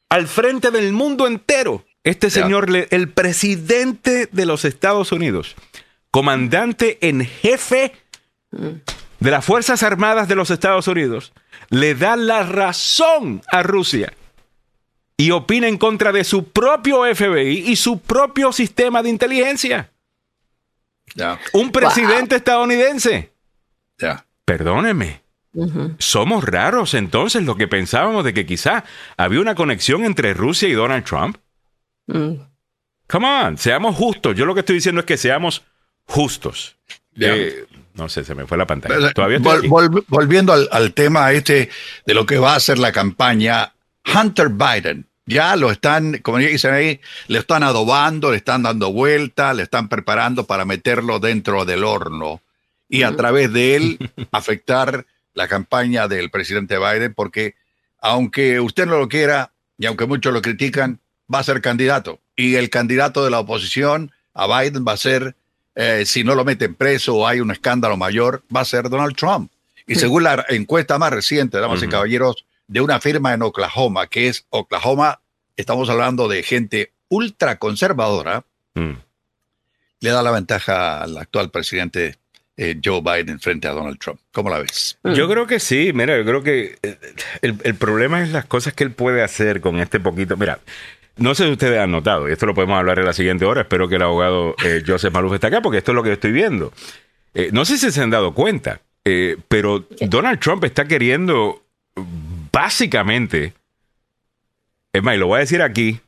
[0.08, 1.84] al frente del mundo entero.
[2.02, 5.54] Este señor, el presidente de los Estados Unidos,
[6.10, 7.92] comandante en jefe
[8.50, 11.34] de las Fuerzas Armadas de los Estados Unidos,
[11.70, 14.12] le da la razón a Rusia
[15.16, 19.90] y opina en contra de su propio FBI y su propio sistema de inteligencia.
[21.52, 23.32] Un presidente estadounidense.
[24.44, 25.22] Perdóneme.
[25.98, 28.84] Somos raros entonces lo que pensábamos de que quizá
[29.16, 31.38] había una conexión entre Rusia y Donald Trump.
[32.06, 32.34] Mm.
[33.08, 34.36] Come on, seamos justos.
[34.36, 35.62] Yo lo que estoy diciendo es que seamos
[36.04, 36.76] justos.
[37.18, 37.66] Eh,
[37.96, 38.94] no sé, se me fue la pantalla.
[38.96, 39.68] Pero, Todavía estoy vol- aquí.
[39.68, 41.70] vol- volviendo al, al tema este
[42.06, 43.72] de lo que va a ser la campaña,
[44.14, 49.54] Hunter Biden, ya lo están, como dicen ahí, le están adobando, le están dando vuelta,
[49.54, 52.40] le están preparando para meterlo dentro del horno
[52.88, 57.56] y a través de él afectar la campaña del presidente Biden, porque
[58.00, 61.00] aunque usted no lo quiera y aunque muchos lo critican,
[61.32, 62.20] va a ser candidato.
[62.36, 65.34] Y el candidato de la oposición a Biden va a ser
[65.76, 69.14] eh, si no lo meten preso o hay un escándalo mayor, va a ser Donald
[69.14, 69.52] Trump.
[69.86, 74.26] Y según la encuesta más reciente, damas y caballeros, de una firma en Oklahoma, que
[74.26, 75.20] es Oklahoma,
[75.56, 78.98] estamos hablando de gente ultra conservadora, Mm.
[80.00, 82.16] le da la ventaja al actual presidente
[82.58, 84.18] eh, Joe Biden frente a Donald Trump.
[84.32, 84.98] ¿Cómo la ves?
[85.04, 86.98] Yo creo que sí, mira, yo creo que eh,
[87.42, 90.36] el, el problema es las cosas que él puede hacer con este poquito.
[90.36, 90.58] Mira,
[91.16, 93.62] no sé si ustedes han notado, y esto lo podemos hablar en la siguiente hora,
[93.62, 96.32] espero que el abogado eh, Joseph Maluf esté acá, porque esto es lo que estoy
[96.32, 96.72] viendo.
[97.34, 101.62] Eh, no sé si se han dado cuenta, eh, pero Donald Trump está queriendo
[102.52, 103.54] básicamente,
[104.92, 106.00] es más, y lo voy a decir aquí,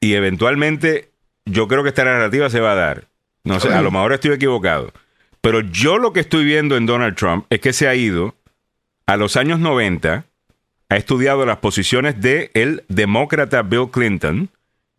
[0.00, 1.10] y eventualmente
[1.44, 3.04] yo creo que esta narrativa se va a dar.
[3.44, 4.92] No sé, a lo mejor estoy equivocado.
[5.40, 8.34] Pero yo lo que estoy viendo en Donald Trump es que se ha ido
[9.06, 10.25] a los años 90,
[10.88, 14.50] ha estudiado las posiciones de el demócrata Bill Clinton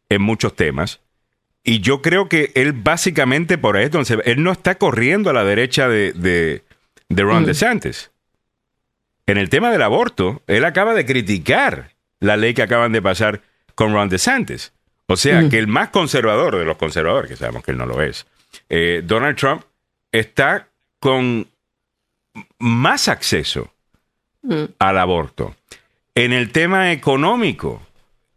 [0.10, 1.00] en muchos temas.
[1.64, 5.44] Y yo creo que él básicamente por ahí, entonces, él no está corriendo a la
[5.44, 6.64] derecha de, de,
[7.10, 8.12] de Ron DeSantis.
[9.26, 13.42] En el tema del aborto, él acaba de criticar la ley que acaban de pasar
[13.76, 14.72] con Ron DeSantis.
[15.08, 18.02] O sea, que el más conservador de los conservadores, que sabemos que él no lo
[18.02, 18.26] es,
[18.70, 19.64] eh, Donald Trump,
[20.12, 20.68] está
[21.00, 21.48] con
[22.60, 23.72] más acceso
[24.48, 24.66] Mm.
[24.80, 25.56] al aborto.
[26.18, 27.80] En el tema económico,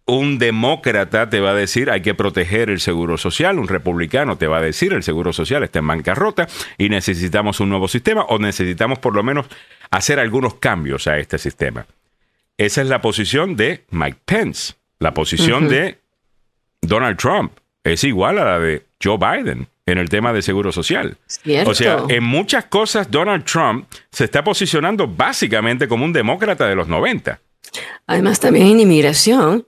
[0.05, 4.47] un demócrata te va a decir hay que proteger el seguro social, un republicano te
[4.47, 8.39] va a decir el seguro social está en bancarrota y necesitamos un nuevo sistema o
[8.39, 9.47] necesitamos por lo menos
[9.91, 11.87] hacer algunos cambios a este sistema.
[12.59, 14.75] Esa es la posición de Mike Pence.
[14.99, 16.01] La posición de
[16.83, 17.53] Donald Trump
[17.83, 21.17] es igual a la de Joe Biden en el tema de seguro social.
[21.27, 21.71] Cierto.
[21.71, 26.75] O sea, en muchas cosas Donald Trump se está posicionando básicamente como un demócrata de
[26.75, 27.41] los 90.
[28.07, 29.67] Además, también en inmigración,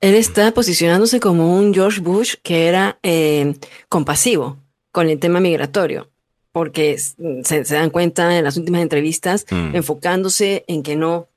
[0.00, 3.54] él está posicionándose como un George Bush que era eh,
[3.88, 4.58] compasivo
[4.92, 6.10] con el tema migratorio,
[6.52, 9.76] porque se dan cuenta en las últimas entrevistas, Mm.
[9.76, 11.28] enfocándose en que no,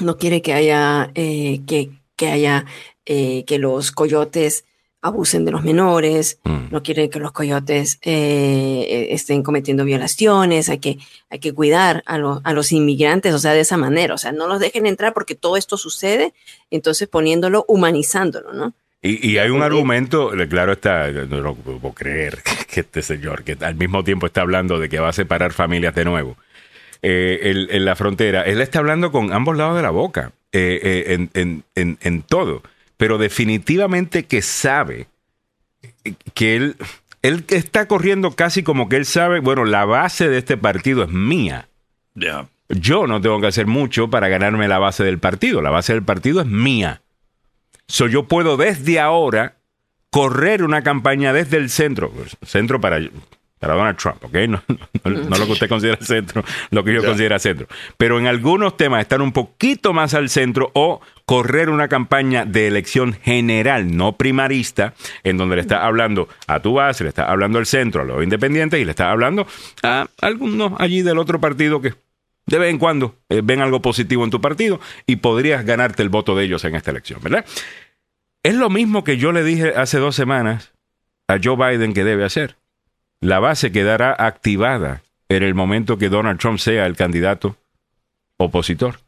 [0.00, 2.64] no quiere que haya, eh, que, que haya,
[3.06, 4.64] eh, que los coyotes
[5.02, 6.68] abusen de los menores, Mm.
[6.72, 10.98] no quiere que los coyotes eh, estén cometiendo violaciones, hay que,
[11.30, 14.32] hay que cuidar a, lo- a los inmigrantes, o sea, de esa manera, o sea,
[14.32, 16.34] no los dejen entrar porque todo esto sucede,
[16.70, 18.72] entonces poniéndolo, humanizándolo, ¿no?
[19.00, 22.42] Y, y hay un argumento, eh, claro está, no lo puedo creer
[22.72, 25.94] que este señor, que al mismo tiempo está hablando de que va a separar familias
[25.94, 26.36] de nuevo
[27.02, 30.80] eh, en, en la frontera, él está hablando con ambos lados de la boca, eh,
[30.82, 32.62] eh, en, en- en- en todo,
[32.98, 35.06] pero definitivamente que sabe
[36.34, 36.76] que él,
[37.22, 41.08] él está corriendo casi como que él sabe, bueno, la base de este partido es
[41.08, 41.68] mía.
[42.68, 45.62] Yo no tengo que hacer mucho para ganarme la base del partido.
[45.62, 47.00] La base del partido es mía.
[47.86, 49.56] So, yo puedo desde ahora
[50.10, 53.00] correr una campaña desde el centro, centro para,
[53.58, 54.34] para Donald Trump, ¿ok?
[54.48, 54.62] No,
[55.04, 57.08] no- no lo que usted considera centro, lo que yo Ya.
[57.08, 57.66] considero centro.
[57.96, 62.66] Pero en algunos temas estar un poquito más al centro o correr una campaña de
[62.68, 64.94] elección general, no primarista,
[65.24, 68.22] en donde le está hablando a tu base, le está hablando al centro, a los
[68.24, 69.46] independientes y le está hablando
[69.82, 71.94] a algunos allí del otro partido que
[72.46, 76.08] de vez en cuando eh, ven algo positivo en tu partido y podrías ganarte el
[76.08, 77.44] voto de ellos en esta elección, ¿verdad?
[78.42, 80.72] Es lo mismo que yo le dije hace dos semanas
[81.28, 82.56] a Joe Biden que debe hacer.
[83.20, 87.56] La base quedará activada en el momento que Donald Trump sea el candidato
[88.36, 89.00] opositor.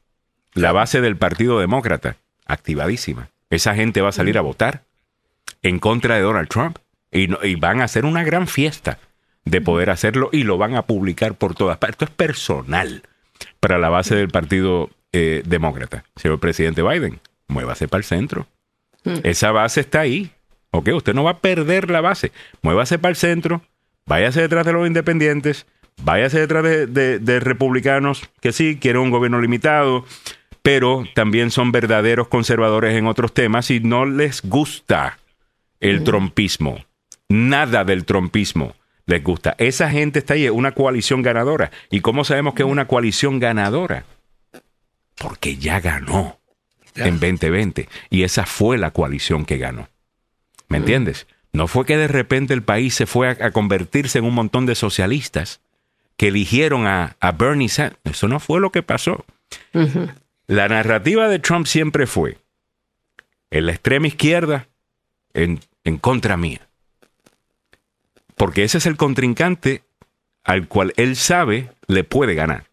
[0.55, 3.29] La base del Partido Demócrata, activadísima.
[3.51, 4.83] Esa gente va a salir a votar
[5.63, 6.79] en contra de Donald Trump
[7.13, 8.99] y, no- y van a hacer una gran fiesta
[9.45, 11.95] de poder hacerlo y lo van a publicar por todas partes.
[11.95, 13.03] Esto es personal
[13.61, 17.21] para la base del Partido eh, Demócrata, señor presidente Biden.
[17.49, 18.47] muévase para el centro.
[19.23, 20.31] Esa base está ahí.
[20.73, 20.91] ¿Ok?
[20.95, 22.31] Usted no va a perder la base.
[22.63, 23.63] Muévase para el centro,
[24.11, 25.67] váyase detrás de los independientes,
[26.03, 30.05] váyase detrás de, de- de republicanos que sí quieren un gobierno limitado,
[30.63, 35.19] pero también son verdaderos conservadores en otros temas y no les gusta
[35.79, 36.85] el trompismo.
[37.29, 38.75] Nada del trompismo
[39.07, 39.55] les gusta.
[39.59, 41.71] Esa gente está ahí, es una coalición ganadora.
[41.91, 44.05] ¿Y cómo sabemos que es una coalición ganadora?
[45.17, 46.39] Porque ya ganó
[46.97, 49.89] en 2020 y esa fue la coalición que ganó.
[50.69, 51.27] ¿Me entiendes?
[51.53, 54.67] No fue que de repente el país se fue a, a convertirse en un montón
[54.67, 55.61] de socialistas
[56.17, 57.99] que eligieron a, a Bernie Sanders.
[58.05, 59.25] Eso no fue lo que pasó.
[60.47, 62.39] La narrativa de Trump siempre fue
[63.51, 64.69] en la extrema izquierda
[65.35, 66.61] en, en contra mía.
[68.37, 69.83] Porque ese es el contrincante
[70.45, 72.65] al cual él sabe le puede ganar.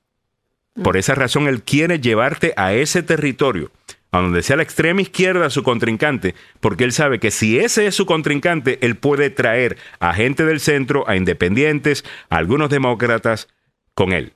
[0.83, 3.71] Por esa razón él quiere llevarte a ese territorio,
[4.11, 7.95] a donde sea la extrema izquierda su contrincante, porque él sabe que si ese es
[7.95, 13.47] su contrincante, él puede traer a gente del centro, a independientes, a algunos demócratas
[13.93, 14.33] con él.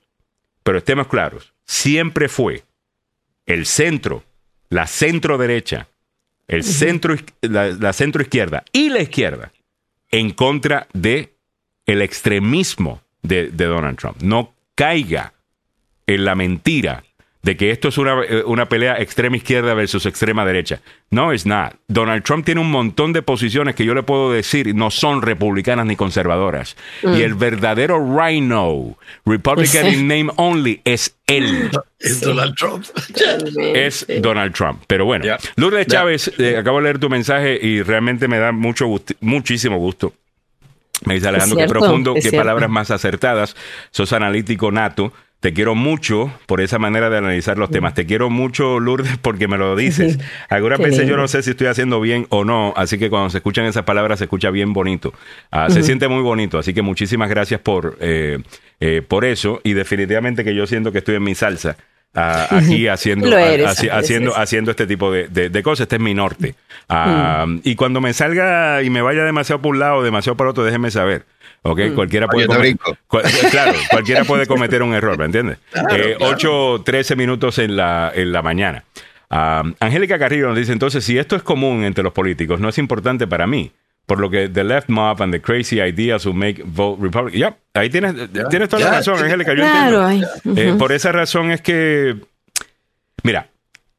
[0.63, 2.63] Pero estemos claros, siempre fue
[3.45, 4.23] el centro,
[4.69, 5.87] la centro derecha,
[6.47, 9.51] el centro, la, la centro izquierda y la izquierda
[10.11, 11.33] en contra de
[11.85, 14.21] el extremismo de, de Donald Trump.
[14.21, 15.33] No caiga
[16.07, 17.03] en la mentira
[17.43, 20.79] de que esto es una, eh, una pelea extrema izquierda versus extrema derecha.
[21.09, 21.73] No, es nada.
[21.87, 25.85] Donald Trump tiene un montón de posiciones que yo le puedo decir no son republicanas
[25.87, 26.75] ni conservadoras.
[27.01, 31.71] Y el verdadero rhino, Republican in name only, es él.
[31.99, 32.85] Es Donald Trump.
[33.57, 34.83] Es Donald Trump.
[34.85, 35.25] Pero bueno.
[35.55, 35.87] Lourdes.
[35.87, 40.13] Chávez, eh, acabo de leer tu mensaje y realmente me da mucho gusti- muchísimo gusto.
[41.05, 43.55] Me dice Alejandro, qué profundo, qué palabras más acertadas.
[43.89, 45.11] Sos analítico nato.
[45.41, 47.93] Te quiero mucho por esa manera de analizar los temas.
[47.95, 50.19] Te quiero mucho, Lourdes, porque me lo dices.
[50.49, 53.29] Algunas Qué veces yo no sé si estoy haciendo bien o no, así que cuando
[53.31, 55.13] se escuchan esas palabras se escucha bien bonito.
[55.51, 58.37] Ah, Se siente muy bonito, así que muchísimas gracias por, eh,
[58.79, 61.75] eh, por eso y definitivamente que yo siento que estoy en mi salsa.
[62.13, 65.85] ah, aquí haciendo, eres, haciendo, haciendo este tipo de, de- de cosas.
[65.85, 66.53] Este es mi norte.
[66.87, 70.45] Ah, Y cuando me salga y me vaya demasiado por un lado o demasiado por
[70.47, 71.25] otro, déjenme saber.
[71.63, 71.79] ¿Ok?
[71.93, 72.97] Cualquiera puede Oye, te comet- brinco.
[73.07, 75.57] cual- claro, cualquiera puede cometer un error, ¿me entiendes?
[75.91, 78.83] Eh, 8, 13 minutos en la, en la mañana.
[79.29, 82.77] Ah, Angélica Carrillo nos dice, entonces, si esto es común entre los políticos, no es
[82.77, 83.71] importante para mí.
[84.07, 87.39] Por lo que the left mob and the crazy ideas will make vote Republican.
[87.39, 88.13] Ya, ahí tienes,
[88.49, 89.23] tienes toda la razón.
[89.23, 89.53] Angélica.
[89.53, 90.29] Yo Claro, entiendo.
[90.45, 92.15] ay, Eh, por esa razón es que,
[93.23, 93.47] mira,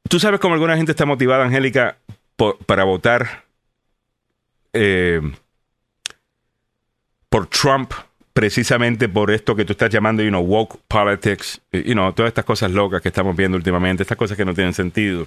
[0.08, 1.96] tú sabes cómo alguna gente está motivada, Angélica,
[2.36, 3.44] por- para votar
[4.72, 5.20] eh,
[7.32, 7.94] por Trump
[8.34, 12.44] precisamente por esto que tú estás llamando, you know, woke politics, you know, todas estas
[12.44, 15.26] cosas locas que estamos viendo últimamente, estas cosas que no tienen sentido,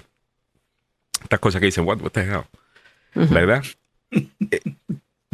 [1.23, 2.43] estas cosas que dicen, what, what the hell,
[3.15, 3.63] ¿verdad?
[4.11, 4.61] Eh,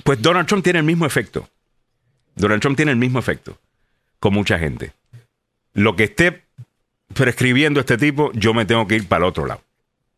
[0.02, 1.50] pues Donald Trump tiene el mismo efecto.
[2.36, 3.60] Donald Trump tiene el mismo efecto
[4.22, 4.94] con mucha gente.
[5.74, 6.46] Lo que esté
[7.14, 9.62] prescribiendo este tipo, yo me tengo que ir para el otro lado.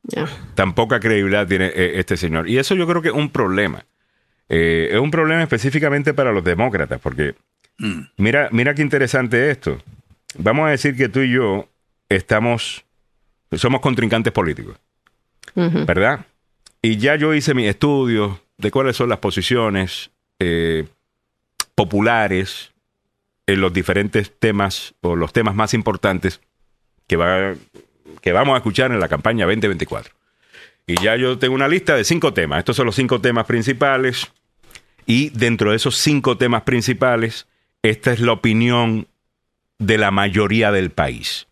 [0.03, 0.27] Ya.
[0.53, 2.47] Tan poca credibilidad tiene eh, este señor.
[2.47, 3.85] Y eso yo creo que es un problema.
[4.55, 7.33] Eh, es un problema específicamente para los demócratas, porque
[8.17, 9.81] mira, mira qué interesante esto.
[10.37, 11.67] Vamos a decir que tú y yo
[12.07, 12.85] estamos,
[13.51, 14.77] somos contrincantes políticos.
[15.55, 16.27] ¿verdad?
[16.83, 20.85] Y ya yo hice mis estudios de cuáles son las posiciones eh,
[21.73, 22.73] populares
[23.47, 26.41] en los diferentes temas o los temas más importantes
[27.07, 27.55] que, va,
[28.21, 30.13] que vamos a escuchar en la campaña 2024.
[30.85, 32.59] Y ya yo tengo una lista de cinco temas.
[32.59, 34.31] Estos son los cinco temas principales.
[35.05, 37.47] Y dentro de esos cinco temas principales,
[37.81, 39.07] esta es la opinión
[39.79, 41.47] de la mayoría del país.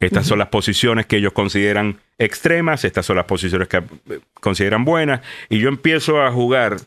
[0.00, 4.84] Estas son las posiciones que ellos consideran extremas, estas son las posiciones que eh, consideran
[4.84, 5.20] buenas.
[5.48, 6.78] Y yo empiezo a jugar,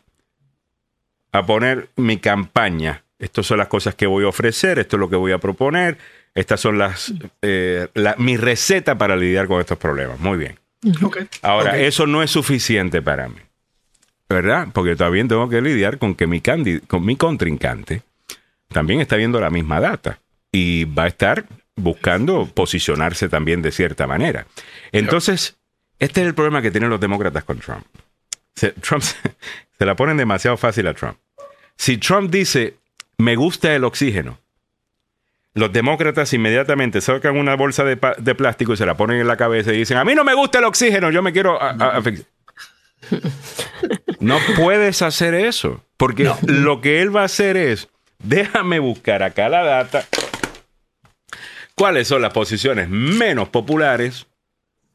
[1.32, 3.04] a poner mi campaña.
[3.20, 5.98] Estas son las cosas que voy a ofrecer, esto es lo que voy a proponer,
[6.34, 10.20] estas son las eh, la- mi receta para lidiar con estos problemas.
[10.20, 10.60] Muy bien.
[11.42, 13.40] Ahora, eso no es suficiente para mí,
[14.30, 14.68] ¿verdad?
[14.74, 18.02] Porque también tengo que lidiar con que mi, candi- con mi contrincante
[18.70, 20.20] también está viendo la misma data
[20.52, 21.46] y va a estar
[21.76, 24.48] buscando posicionarse también de cierta manera.
[24.92, 25.58] Entonces,
[26.00, 27.86] este es el problema que tienen los demócratas con Trump.
[28.56, 31.18] Se, Trump se, la ponen demasiado fácil a Trump.
[31.78, 32.76] Si Trump dice,
[33.18, 34.40] me gusta el oxígeno,
[35.54, 39.74] los demócratas inmediatamente sacan una bolsa de, plástico y se la ponen en la cabeza
[39.74, 41.62] y dicen, a mí no me gusta el oxígeno, yo me quiero...
[41.62, 42.28] a- a- asfixiar".
[44.20, 47.88] no puedes hacer eso, porque lo que él va a hacer es,
[48.20, 50.06] déjame buscar acá la data,
[51.76, 54.28] cuáles son las posiciones menos populares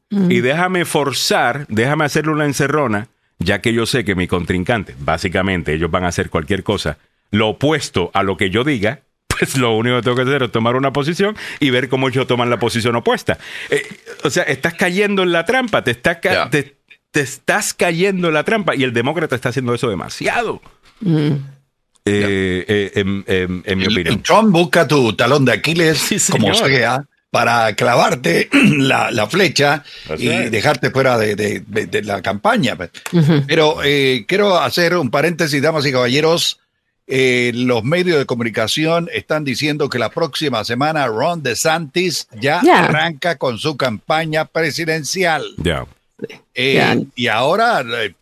[0.09, 3.07] y déjame forzar, déjame hacerle una encerrona,
[3.39, 6.97] ya que yo sé que mi contrincante, básicamente ellos van a hacer cualquier cosa,
[7.31, 10.51] lo opuesto a lo que yo diga, pues lo único que tengo que hacer es
[10.51, 13.37] tomar una posición y ver cómo ellos toman la posición opuesta.
[13.69, 13.81] Eh,
[14.25, 16.49] o sea, estás cayendo en la trampa, te estás, ca- Ya.
[16.49, 16.75] te,
[17.11, 20.61] te estás cayendo en la trampa y el demócrata está haciendo eso demasiado.
[21.03, 24.23] Eh, eh, en, en- en mi opinión.
[24.23, 29.83] Trump busca tu talón de Aquiles, Sí, como sea, para clavarte la, la flecha
[30.17, 32.75] y dejarte fuera de, de- de- de la campaña.
[33.47, 36.57] Pero eh, quiero hacer un paréntesis, damas y caballeros.
[37.13, 42.85] Eh, los medios de comunicación están diciendo que la próxima semana Ron DeSantis ya Ya.
[42.85, 45.43] arranca con su campaña presidencial.
[45.57, 45.85] Ya.
[46.53, 47.05] Eh.
[47.15, 48.13] Y ahora eh,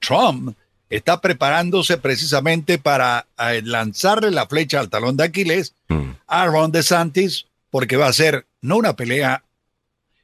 [0.00, 0.56] Trump
[0.90, 6.10] está preparándose precisamente para eh, lanzarle la flecha al talón de Aquiles Mm.
[6.26, 9.42] a Ron DeSantis, porque va a ser no una pelea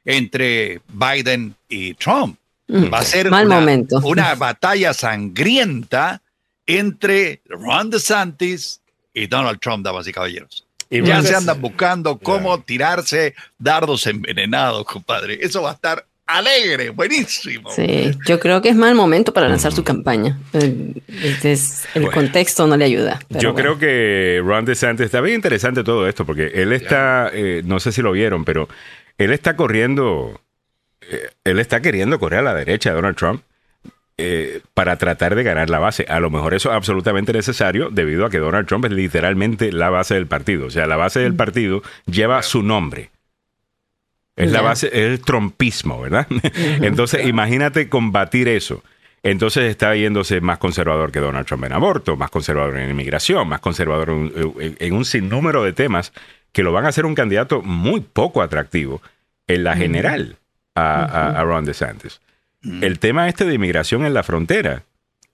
[0.04, 2.36] entre Biden y Trump,
[2.68, 3.30] va a ser Mm.
[3.30, 4.00] Mal una, momento.
[4.04, 6.20] una batalla sangrienta
[6.66, 8.80] entre Ron DeSantis
[9.14, 10.64] y Donald Trump, damas y caballeros.
[10.90, 15.38] Y ya se andan buscando cómo tirarse dardos envenenados, compadre.
[15.40, 16.04] Eso va a estar
[16.38, 17.70] alegre, buenísimo.
[17.70, 20.38] Sí, yo creo que es mal momento para lanzar su campaña.
[20.52, 22.14] Eh, este es- el Bueno.
[22.14, 23.20] contexto no le ayuda.
[23.28, 23.76] pero Yo bueno.
[23.76, 27.92] creo que Ron DeSantis está bien interesante todo esto, porque él está, eh, no sé
[27.92, 28.68] si lo vieron, pero
[29.18, 30.40] él está corriendo,
[31.02, 33.42] eh, él está queriendo correr a la derecha de Donald Trump
[34.18, 36.04] eh, para tratar de ganar la base.
[36.08, 39.88] A lo mejor eso es absolutamente necesario debido a que Donald Trump es literalmente la
[39.90, 40.66] base del partido.
[40.66, 43.10] O sea, la base del partido lleva su nombre.
[44.44, 46.26] Es la base, es el trompismo, ¿verdad?
[46.82, 48.82] Entonces, imagínate combatir eso.
[49.24, 53.60] Entonces está yéndose más conservador que Donald Trump en aborto, más conservador en inmigración, más
[53.60, 56.12] conservador en, en- en un sinnúmero de temas
[56.50, 59.00] que lo van a hacer un candidato muy poco atractivo
[59.46, 60.36] en la general
[60.74, 62.20] a, a- a Ron DeSantis.
[62.80, 64.82] El tema este de inmigración en la frontera,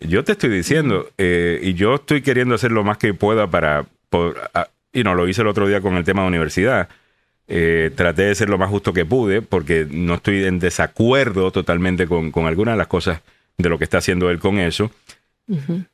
[0.00, 3.86] yo te estoy diciendo, eh, y yo estoy queriendo hacer lo más que pueda para,
[4.10, 6.88] por, a- y no, lo hice el otro día con el tema de universidad,
[7.48, 12.06] eh, traté de ser lo más justo que pude porque no estoy en desacuerdo totalmente
[12.06, 13.20] con, con algunas de las cosas
[13.56, 14.90] de lo que está haciendo él con eso.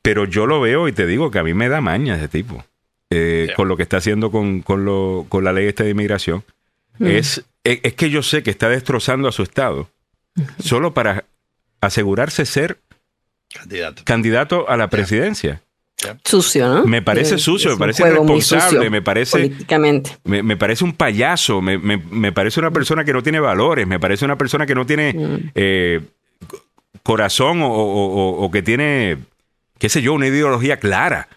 [0.01, 2.65] Pero yo lo veo y te digo que a mí me da maña ese tipo.
[3.09, 3.53] eh.
[3.55, 6.43] Con lo que está haciendo con, con, lo, con la ley esta de inmigración.
[6.99, 9.89] Es, es, es que yo sé que está destrozando a su estado
[10.59, 11.23] solo para
[11.79, 12.79] asegurarse ser
[13.53, 14.01] Candidato.
[14.03, 15.61] candidato a la presidencia.
[16.23, 16.85] Sucio, ¿no?
[16.85, 20.17] Me parece Eh, sucio, me parece irresponsable, me parece- Políticamente.
[20.23, 23.87] Me, me parece un payaso, me, me- me parece una persona que no tiene valores,
[23.87, 26.01] me parece una persona que no tiene eh,
[26.47, 26.61] co-
[27.03, 28.07] corazón o, o-
[28.39, 29.17] o- o que tiene,
[29.77, 31.27] qué sé yo, una ideología clara.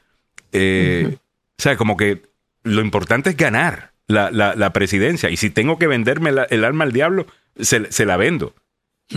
[0.52, 1.16] Eh,
[1.58, 2.22] O sea, como que
[2.62, 6.64] lo importante es ganar la, la- la presidencia y si tengo que venderme la- el
[6.64, 7.26] alma al diablo,
[7.58, 8.54] se, se la vendo.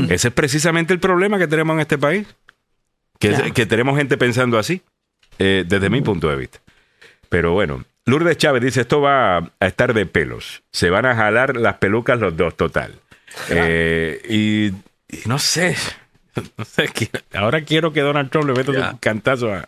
[0.09, 2.25] Ese es precisamente el problema que tenemos en este país,
[3.19, 3.53] que, Claro.
[3.53, 4.81] que tenemos gente pensando así,
[5.43, 6.59] eh, desde mi punto de vista.
[7.29, 10.61] Pero bueno, Lourdes Chávez dice, esto va a estar de pelos.
[10.71, 12.95] Se van a jalar las pelucas los dos, total.
[13.49, 15.77] Eh, y, y no sé,
[16.57, 16.89] no sé,
[17.33, 18.89] ahora quiero que Donald Trump le meta Ya.
[18.91, 19.67] un cantazo a,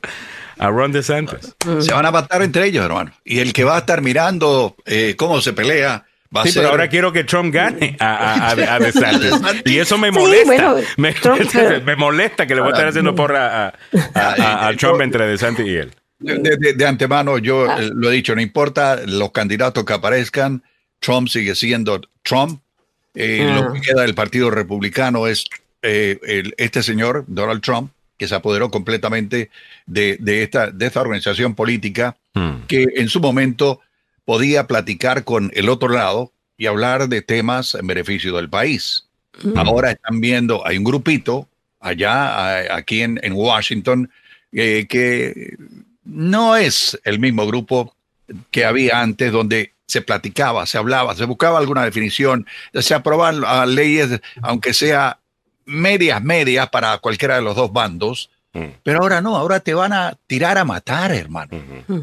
[0.58, 1.56] a Ron DeSantis.
[1.80, 3.14] Se van a matar entre ellos, hermano.
[3.24, 6.06] Y el que va a estar mirando eh, cómo se pelea
[6.36, 6.62] va a Sí, ser.
[6.62, 9.32] pero ahora quiero que Trump gane a, a, a- a DeSantis.
[9.66, 10.46] Y eso me Sí, molesta.
[10.46, 13.74] bueno, me, Trump, pero- me molesta que le voy a estar haciendo porra a,
[14.16, 15.92] a- a- a Trump entre DeSantis y él.
[16.20, 20.64] De, de- de antemano, yo eh, lo he dicho, no importa los candidatos que aparezcan,
[21.00, 22.62] Trump sigue siendo Trump.
[23.16, 23.62] Eh, Ah.
[23.62, 25.46] Lo que queda del Partido Republicano es
[25.82, 29.50] eh, el- este señor, Donald Trump, que se apoderó completamente
[29.86, 32.64] de, de esta, de esta organización política Hmm.
[32.68, 33.82] que en su momento
[34.26, 39.08] podía platicar con el otro lado y hablar de temas en beneficio del país.
[39.56, 41.48] Ahora están viendo, hay un grupito
[41.80, 42.14] allá,
[42.60, 44.12] a- aquí en, en Washington,
[44.52, 45.56] eh, que
[46.04, 47.96] no es el mismo grupo
[48.52, 53.42] que había antes, donde se platicaba, se hablaba, se buscaba alguna definición, se aprobaban
[53.76, 55.20] leyes, aunque sea
[55.66, 58.66] medias, medias para cualquiera de los dos bandos, Mm.
[58.84, 61.50] pero ahora no, ahora te van a tirar a matar, hermano.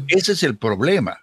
[0.09, 1.17] Ese es el problema.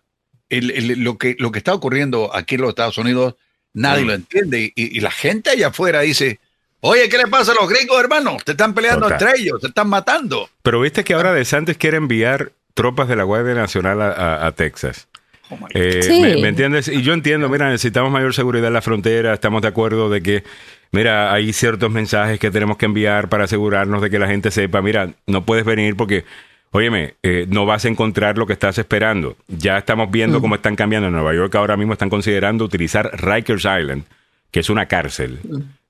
[0.48, 3.34] El- el- lo, que, lo que está ocurriendo aquí en los Estados Unidos,
[3.74, 4.72] nadie lo entiende.
[4.74, 6.40] Y, y la gente allá afuera dice,
[6.80, 8.36] oye, ¿qué le pasa a los gringos, hermano?
[8.44, 9.20] Se están peleando Total.
[9.28, 10.48] entre ellos, se están matando.
[10.62, 14.52] Pero viste que ahora DeSantis quiere enviar tropas de la Guardia Nacional a, a- a
[14.52, 15.08] Texas.
[15.50, 15.58] Oh.
[15.74, 16.20] Eh, Sí.
[16.20, 16.88] me, me entiendes?
[16.88, 20.44] Y yo entiendo, mira, necesitamos mayor seguridad en la frontera, estamos de acuerdo de que,
[20.92, 24.82] mira, hay ciertos mensajes que tenemos que enviar para asegurarnos de que la gente sepa,
[24.82, 26.24] mira, no puedes venir porque,
[26.70, 29.36] óyeme, eh, no vas a encontrar lo que estás esperando.
[29.48, 31.08] Ya estamos viendo cómo están cambiando.
[31.08, 34.04] En Nueva York ahora mismo están considerando utilizar Rikers Island,
[34.50, 35.38] que es una cárcel,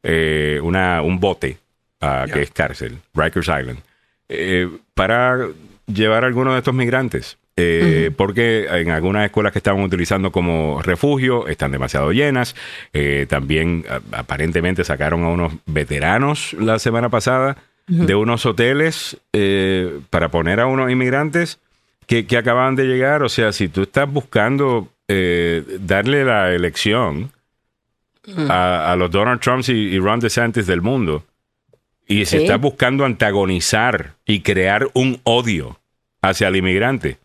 [0.03, 1.59] eh, una, un bote
[2.01, 3.79] ah, que es cárcel, Rikers Island,
[4.29, 5.49] eh, para
[5.87, 7.39] llevar a algunos de estos migrantes.
[7.61, 12.55] Eh, Porque en algunas escuelas que estaban utilizando como refugio están demasiado llenas.
[12.93, 17.57] Eh, también a- aparentemente sacaron a unos veteranos la semana pasada
[17.89, 21.59] de unos hoteles eh, para poner a unos inmigrantes
[22.07, 23.23] que, que acaban de llegar.
[23.23, 27.33] O sea, si tú estás buscando eh, darle la elección
[28.49, 31.25] a, a los Donald Trumps y, y Ron DeSantis del mundo,
[32.07, 32.43] y si Sí.
[32.45, 35.79] estás buscando antagonizar y crear un odio
[36.23, 37.19] hacia el inmigrante,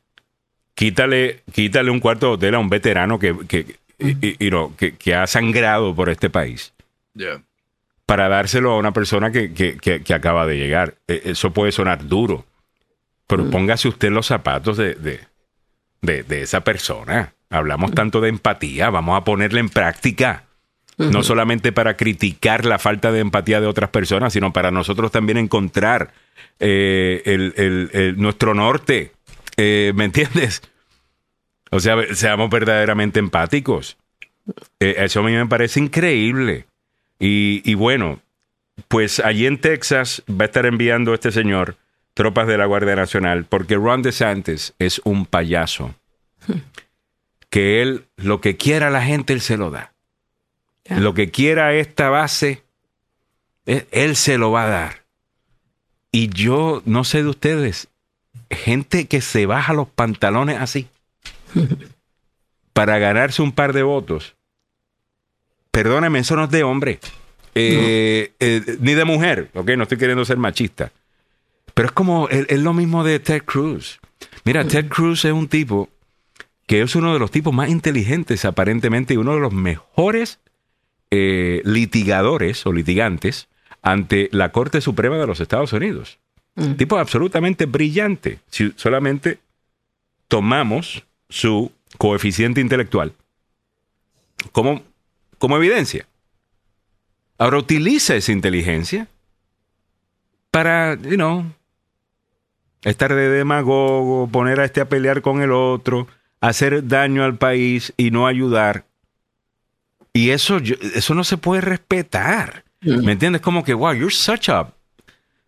[0.76, 4.76] quítale, quítale un cuarto de hotel a un veterano que, que, y- y- y no,
[4.78, 6.74] que, que ha sangrado por este país
[7.16, 7.42] Yeah.
[8.06, 10.96] Para dárselo a una persona que, que- que- que acaba de llegar.
[11.08, 12.46] Eh, Eso puede sonar duro,
[13.28, 15.20] pero póngase usted los zapatos de, de,
[16.02, 17.34] de- de esa persona.
[17.50, 20.44] Hablamos tanto de empatía, vamos a ponerla en práctica.
[20.98, 25.38] No solamente para criticar la falta de empatía de otras personas, sino para nosotros también
[25.38, 26.14] encontrar
[26.60, 29.12] eh, el- el- el- nuestro norte.
[29.58, 30.62] Eh, ¿Me entiendes?
[31.72, 33.98] O sea, seamos verdaderamente empáticos.
[34.80, 36.66] Eh, eso a mí me parece increíble.
[37.26, 38.20] Y, y bueno,
[38.90, 41.78] pues allí en Texas va a estar enviando este señor
[42.14, 45.96] tropas de la Guardia Nacional porque Ron DeSantis es un payaso.
[47.50, 49.94] Que él, lo que quiera la gente, él se lo da.
[50.90, 52.64] Lo que quiera esta base,
[53.68, 55.04] él, él se lo va a dar.
[56.12, 57.90] Y yo no sé de ustedes,
[58.50, 60.88] gente que se baja los pantalones así
[62.74, 64.36] para ganarse un par de votos.
[65.74, 67.00] Perdóneme, eso no es de hombre.
[67.56, 70.92] Eh, eh, ni de mujer, ok, no estoy queriendo ser machista.
[71.74, 74.00] Pero es como, es, es lo mismo de Ted Cruz.
[74.46, 75.90] Mira, Ted Cruz es un tipo
[76.68, 80.40] que es uno de los tipos más inteligentes aparentemente y uno de los mejores
[81.10, 83.48] eh, litigadores o litigantes
[83.82, 86.20] ante la Corte Suprema de los Estados Unidos.
[86.78, 88.38] Tipo absolutamente brillante.
[88.52, 89.40] Si solamente
[90.28, 93.14] tomamos su coeficiente intelectual
[94.52, 94.84] como,
[95.44, 96.08] como evidencia.
[97.38, 99.10] Ahora utiliza esa inteligencia
[100.52, 101.52] para, you know,
[102.82, 106.08] estar de demagogo, poner a este a pelear con el otro,
[106.40, 108.86] hacer daño al país y no ayudar.
[110.14, 112.64] Y eso, eso no se puede respetar.
[112.80, 113.42] ¿Me entiendes?
[113.42, 114.62] Como que, wow, you're such a...
[114.62, 114.74] O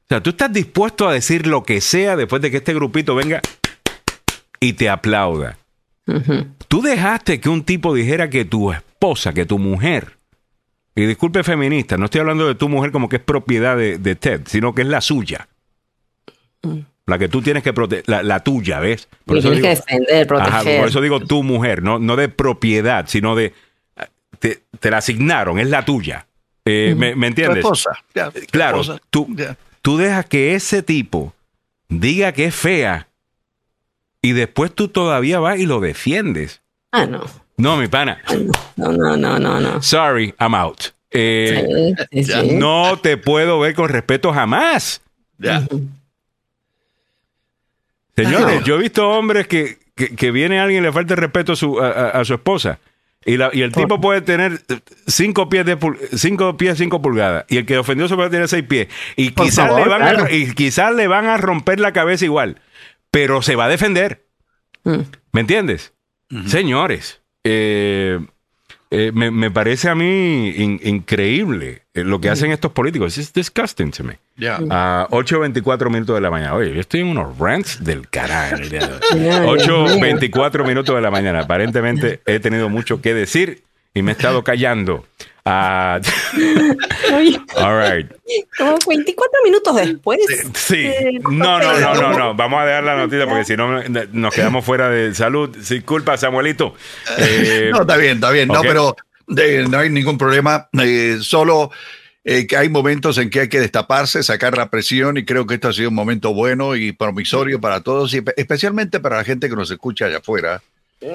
[0.10, 3.40] sea, tú estás dispuesto a decir lo que sea después de que este grupito venga
[4.60, 5.58] y te aplauda.
[6.68, 10.18] Tú dejaste que un tipo dijera que tu esposa, que tu mujer,
[10.96, 14.16] y disculpe feminista, no estoy hablando de tu mujer como que es propiedad de, de
[14.16, 15.48] Ted, sino que es la suya.
[17.08, 19.08] La que tú tienes que proteger, la, la tuya, ¿ves?
[19.28, 20.80] Y tienes que defender, Ajá, proteger.
[20.80, 23.54] por eso digo tu mujer, no, no de propiedad, sino de...
[24.40, 26.28] Te, te la asignaron, es la tuya.
[26.66, 27.58] Eh, ¿me, me Tu entiendes?
[27.60, 27.92] esposa.
[28.14, 28.22] tu
[28.52, 29.02] Claro, esposa.
[29.10, 29.36] tú,
[29.82, 31.34] tú dejas que ese tipo
[31.90, 33.08] diga que es fea
[34.26, 36.62] y después tú todavía vas y lo defiendes.
[36.92, 37.24] Ah, no.
[37.58, 38.22] No, mi pana.
[38.76, 39.82] No, no, no, no, no.
[39.82, 40.86] Sorry, I'm out.
[41.12, 42.56] Eh, Sí, sí, sí.
[42.56, 45.02] No te puedo ver con respeto jamás.
[45.38, 45.66] Ya.
[48.16, 51.54] Señores, yo he visto hombres que, que, que viene alguien y le falta el respeto
[51.54, 52.80] a su, a, su esposa.
[53.26, 54.62] Y, la- y el tipo puede tener
[55.08, 57.46] cinco pies, de pul- cinco pies, cinco pulgadas.
[57.50, 58.88] Y el que ofendió se puede tener seis pies.
[59.16, 60.26] Y quizás, favor, le van claro.
[60.26, 62.62] a, y quizás le van a romper la cabeza igual.
[63.16, 64.26] Pero se va a defender.
[64.84, 65.00] Mm.
[65.32, 65.94] ¿Me entiendes?
[66.48, 68.20] Señores, eh,
[68.92, 73.18] eh, me, me parece a mí in- increíble eh, lo que hacen estos políticos.
[73.18, 74.20] Es disgusting to me.
[74.36, 74.60] Ya.
[74.70, 76.56] A 8.24 minutos de la mañana.
[76.56, 78.58] Oye, yo estoy en unos rants del carajo.
[78.58, 79.00] el día de hoy.
[79.12, 79.40] Ay, Dios
[79.96, 79.98] mío.
[80.02, 81.40] 8.24 minutos de la mañana.
[81.42, 83.64] Aparentemente he tenido mucho que decir
[83.94, 85.06] y me he estado callando.
[85.48, 86.00] Ah,
[87.58, 88.12] all right.
[88.58, 90.20] como 24 minutos después.
[90.56, 90.90] Sí.
[91.30, 92.34] No, no, no, no, no.
[92.36, 95.56] Vamos a dejar la noticia porque si no nos quedamos fuera de salud.
[95.56, 96.74] Disculpa, Samuelito.
[97.20, 98.48] Eh, No, está bien, está bien.
[98.48, 98.96] No, pero
[99.28, 100.68] no hay ningún problema.
[100.82, 101.70] Eh, solo
[102.24, 105.54] eh, que hay momentos en que hay que destaparse, sacar la presión y creo que
[105.56, 109.24] esto ha sido un momento bueno y promisorio para todos y espe- especialmente para la
[109.24, 110.64] gente que nos escucha allá afuera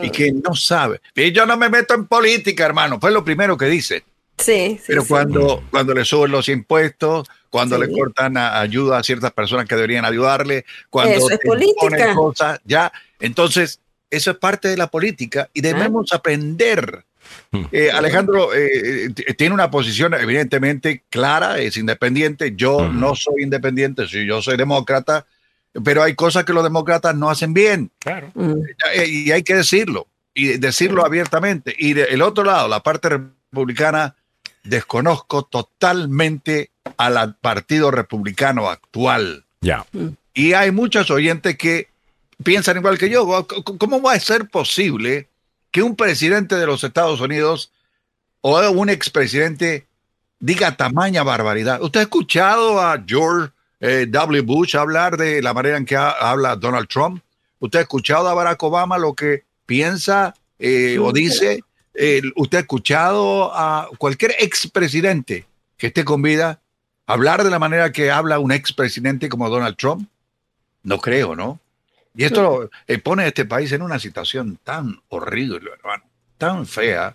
[0.02, 1.00] y que no sabe.
[1.16, 3.00] Y yo no me meto en política, hermano.
[3.00, 4.04] Fue lo primero que dice.
[4.40, 4.84] Sí, sí.
[4.86, 5.08] Pero sí.
[5.08, 7.86] cuando, cuando le suben los impuestos, cuando Sí.
[7.86, 12.14] le cortan a- ayuda a ciertas personas que deberían ayudarle, cuando Eso es política.
[12.14, 13.80] cosas, ya, entonces
[14.10, 17.04] eso es parte de la política y debemos aprender.
[17.70, 22.54] Eh, Alejandro eh, eh, tiene una posición evidentemente clara, es independiente.
[22.56, 22.92] Yo Ujú.
[22.92, 25.26] no soy independiente, yo soy demócrata,
[25.84, 28.32] pero hay cosas que los demócratas no hacen bien claro.
[28.34, 28.54] Mm.
[29.06, 31.74] y hay que decirlo y decirlo abiertamente.
[31.78, 34.16] Y del otro lado, la parte republicana,
[34.62, 39.44] desconozco totalmente al partido republicano actual.
[39.60, 39.86] Ya.
[40.34, 41.88] Y hay muchos oyentes que
[42.42, 43.46] piensan igual que yo.
[43.46, 45.28] ¿Cómo va a ser posible
[45.70, 47.70] que un presidente de los Estados Unidos
[48.40, 49.86] o un expresidente
[50.38, 51.82] diga tamaña barbaridad?
[51.82, 54.42] ¿Usted ha escuchado a George eh, W.
[54.42, 57.22] Bush hablar de la manera en que ha- habla Donald Trump?
[57.58, 61.62] ¿Usted ha escuchado a Barack Obama lo que piensa eh, o dice?
[62.02, 65.44] Eh, ¿Usted ha escuchado a cualquier expresidente
[65.76, 66.62] que esté con vida
[67.06, 70.08] hablar de la manera que habla un expresidente como Donald Trump?
[70.82, 71.60] No creo, ¿no?
[72.14, 76.04] Y esto eh, pone a este país en una situación tan horrible, hermano,
[76.38, 77.14] tan fea,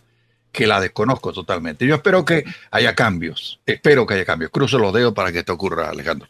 [0.51, 1.87] que la desconozco totalmente.
[1.87, 4.51] Yo espero que haya cambios, espero que haya cambios.
[4.51, 6.29] Cruzo los dedos para que esto ocurra, Alejandro.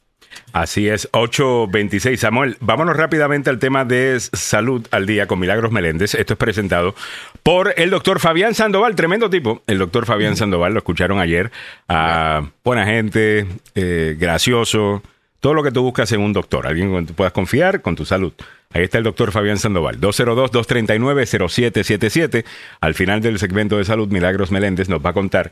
[0.54, 2.18] Así es, 8.26.
[2.18, 6.16] Samuel, vámonos rápidamente al tema de salud al día con Milagros Meléndez.
[6.16, 6.96] Esto es presentado
[7.44, 9.62] por el doctor Fabián Sandoval, tremendo tipo.
[9.68, 11.52] El doctor Fabián Sandoval, lo escucharon ayer.
[11.88, 13.46] Ah, buena gente,
[13.76, 15.04] eh, gracioso,
[15.40, 16.66] todo lo que tú buscas en un doctor.
[16.66, 18.34] Alguien con quien tú puedas confiar con tu salud.
[18.74, 20.02] Ahí está el doctor Fabián Sandoval.
[20.02, 22.46] 202-239-0777.
[22.82, 25.52] Al final del segmento de salud, Milagros Meléndez nos va a contar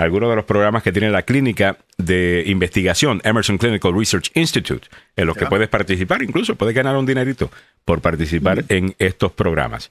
[0.00, 5.26] algunos de los programas que tiene la clínica de investigación Emerson Clinical Research Institute, en
[5.26, 7.50] los que puedes participar, incluso puedes ganar un dinerito
[7.84, 9.90] por participar en estos programas.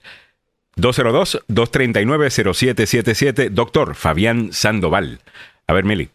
[0.78, 5.20] 202-239-0777, doctor Fabián Sandoval.
[5.68, 6.10] A ver, Mili.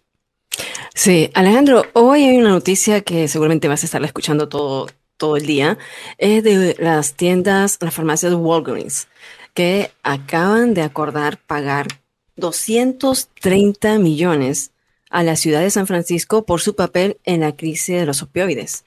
[0.92, 5.46] Sí, Alejandro, hoy hay una noticia que seguramente vas a estar escuchando todo, todo el
[5.46, 5.78] día.
[6.18, 9.06] Es de las tiendas, las farmacias Walgreens,
[9.54, 11.86] que acaban de acordar pagar
[12.36, 14.72] 230 millones
[15.10, 18.84] a la ciudad de San Francisco por su papel en la crisis de los opioides.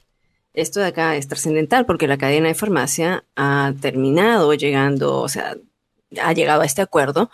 [0.53, 5.55] Esto de acá es trascendental porque la cadena de farmacia ha terminado llegando, o sea,
[6.21, 7.29] ha llegado a este acuerdo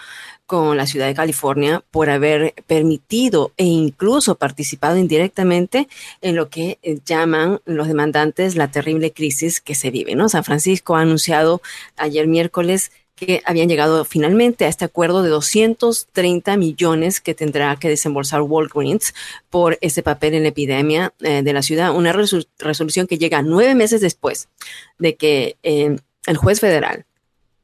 [0.45, 5.87] con la ciudad de California por haber permitido e incluso participado indirectamente
[6.21, 10.15] en lo que llaman los demandantes la terrible crisis que se vive.
[10.15, 10.27] ¿no?
[10.27, 11.61] San Francisco ha anunciado
[11.95, 17.89] ayer miércoles que habían llegado finalmente a este acuerdo de 230 millones que tendrá que
[17.89, 19.13] desembolsar Walgreens
[19.49, 21.95] por ese papel en la epidemia eh, de la ciudad.
[21.95, 24.49] Una resol- resolución que llega nueve meses después
[24.97, 25.95] de que eh,
[26.25, 27.05] el juez federal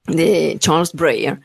[0.05, 1.39] de Charles Breyer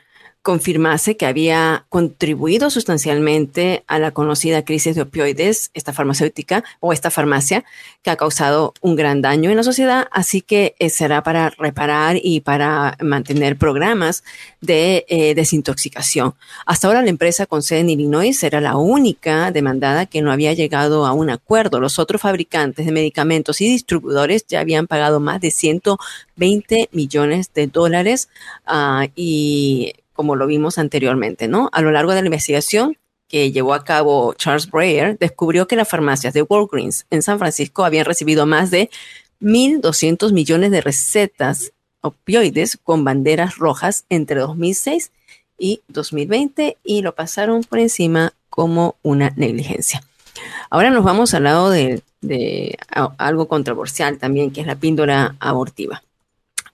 [0.45, 7.11] confirmase que había contribuido sustancialmente a la conocida crisis de opioides, esta farmacéutica o esta
[7.11, 7.65] farmacia
[8.03, 12.19] que ha causado un gran daño en la sociedad, así que eh, será para reparar
[12.23, 14.23] y para mantener programas
[14.61, 16.35] de eh, desintoxicación.
[16.67, 20.53] Hasta ahora la empresa con sede en Illinois era la única demandada que no había
[20.53, 21.81] llegado a un acuerdo.
[21.81, 27.67] Los otros fabricantes de medicamentos y distribuidores ya habían pagado más de 120 millones de
[27.67, 28.29] dólares
[28.67, 31.69] ah, y como lo vimos anteriormente, ¿no?
[31.73, 32.97] A lo largo de la investigación
[33.29, 37.85] que llevó a cabo Charles Breyer, descubrió que las farmacias de Walgreens en San Francisco
[37.85, 38.91] habían recibido más de
[39.41, 45.11] 1.200 millones de recetas opioides con banderas rojas entre 2006
[45.59, 50.03] y 2020 y lo pasaron por encima como una negligencia.
[50.71, 52.03] Ahora nos vamos al lado de,
[53.19, 56.03] algo controversial también, que es la píldora abortiva.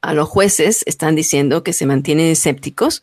[0.00, 3.02] A los jueces están diciendo que se mantienen escépticos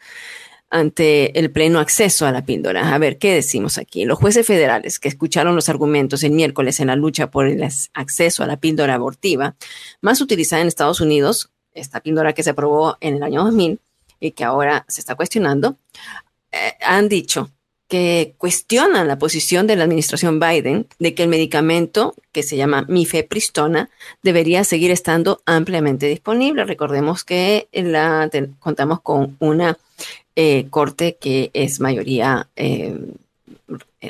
[0.70, 2.94] ante el pleno acceso a la píldora.
[2.94, 4.06] A ver, ¿qué decimos aquí?
[4.06, 7.64] Los jueces federales que escucharon los argumentos el miércoles en la lucha por el
[7.94, 9.56] acceso a la píldora abortiva,
[10.02, 13.80] más utilizada en Estados Unidos, esta píldora que se aprobó en el año 2000
[14.20, 15.78] y que ahora se está cuestionando,
[16.52, 17.52] eh, han dicho
[17.88, 22.86] que cuestionan la posición de la administración Biden de que el medicamento que se llama
[22.88, 23.90] mifepristona
[24.22, 26.66] debería seguir estando ampliamente disponible.
[26.66, 29.78] Recordemos que la, contamos con una
[30.36, 32.96] eh, corte que es mayoría eh,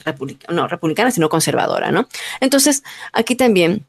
[0.04, 2.08] republicana, no republicana, sino conservadora, ¿no?
[2.42, 2.84] Entonces,
[3.14, 3.86] aquí también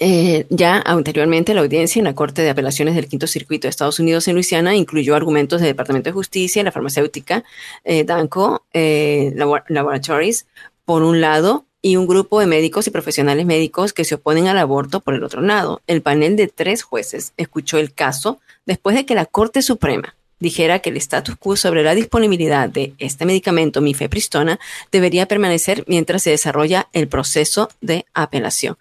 [0.00, 3.98] eh, ya anteriormente la audiencia en la Corte de Apelaciones del Quinto Circuito de Estados
[4.00, 7.44] Unidos en Luisiana incluyó argumentos del Departamento de Justicia, la farmacéutica
[7.84, 10.46] eh, Danco eh, Labor- Laboratories,
[10.84, 14.58] por un lado, y un grupo de médicos y profesionales médicos que se oponen al
[14.58, 15.82] aborto por el otro lado.
[15.86, 20.80] El panel de tres jueces escuchó el caso después de que la Corte Suprema dijera
[20.80, 24.58] que el status quo sobre la disponibilidad de este medicamento mifepristona
[24.90, 28.76] debería permanecer mientras se desarrolla el proceso de apelación.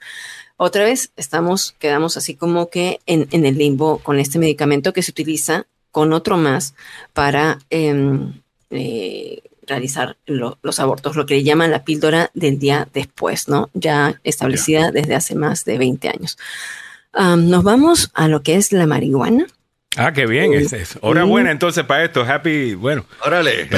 [0.57, 5.03] Otra vez estamos, quedamos así como que en, en el limbo con este medicamento que
[5.03, 6.76] se utiliza con otro más
[7.14, 12.88] para em, eh, realizar lo- los abortos, lo que le llaman la píldora del día
[12.94, 13.69] después, ¿no?
[13.73, 16.38] Ya establecida desde hace más de 20 años.
[17.14, 19.48] Nos vamos a lo que es la marihuana.
[19.97, 20.53] Ah, qué bien.
[20.53, 20.97] Es, es.
[21.01, 22.23] Hora buena entonces para esto.
[22.23, 23.05] Happy, bueno.
[23.26, 23.67] Órale.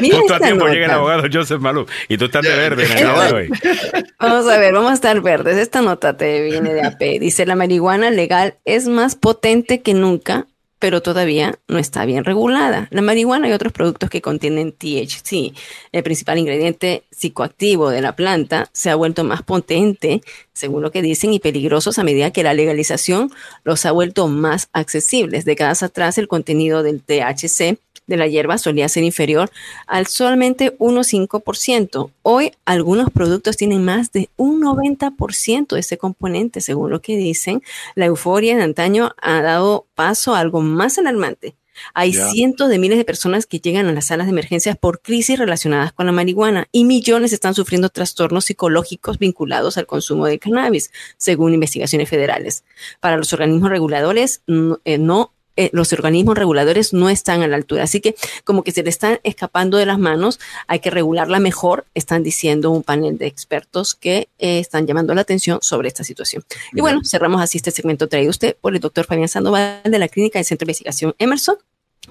[0.00, 0.94] Justo a tiempo llega el nota.
[0.94, 3.50] abogado Joseph Malou y tú estás de verde en el hoy.
[4.18, 5.56] Vamos a ver, vamos a estar verdes.
[5.58, 6.98] Esta nota te viene de AP.
[7.20, 10.46] Dice, la marihuana legal es más potente que nunca,
[10.84, 12.88] pero todavía no está bien regulada.
[12.90, 15.54] La marihuana y otros productos que contienen THC,
[15.92, 20.20] el principal ingrediente psicoactivo de la planta, se ha vuelto más potente,
[20.52, 23.32] según lo que dicen, y peligrosos a medida que la legalización
[23.62, 25.46] los ha vuelto más accesibles.
[25.46, 29.50] Décadas atrás, el contenido del THC de la hierba solía ser inferior
[29.86, 32.10] al solamente 1,5%.
[32.22, 37.62] Hoy algunos productos tienen más de un 90% de ese componente, según lo que dicen.
[37.94, 41.54] La euforia de antaño ha dado paso a algo más alarmante.
[41.92, 45.38] Hay cientos de miles de personas que llegan a las salas de emergencias por crisis
[45.38, 50.92] relacionadas con la marihuana y millones están sufriendo trastornos psicológicos vinculados al consumo de cannabis,
[51.16, 52.64] según investigaciones federales.
[53.00, 57.56] Para los organismos reguladores, no, eh, no eh, los organismos reguladores no están a la
[57.56, 57.84] altura.
[57.84, 58.14] Así que
[58.44, 62.70] como que se le están escapando de las manos, hay que regularla mejor, están diciendo
[62.70, 66.44] un panel de expertos que eh, están llamando la atención sobre esta situación.
[66.72, 70.08] Y bueno, cerramos así este segmento traído usted por el doctor Fabián Sandoval de la
[70.08, 71.56] Clínica del Centro de Investigación Emerson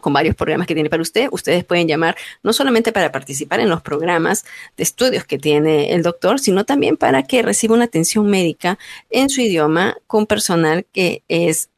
[0.02, 1.28] con varios programas que tiene para usted.
[1.32, 4.45] Ustedes pueden llamar no solamente para participar en los programas
[4.78, 8.78] de estudios que tiene el doctor, sino también para que reciba una atención médica
[9.10, 11.70] en su idioma con personal que es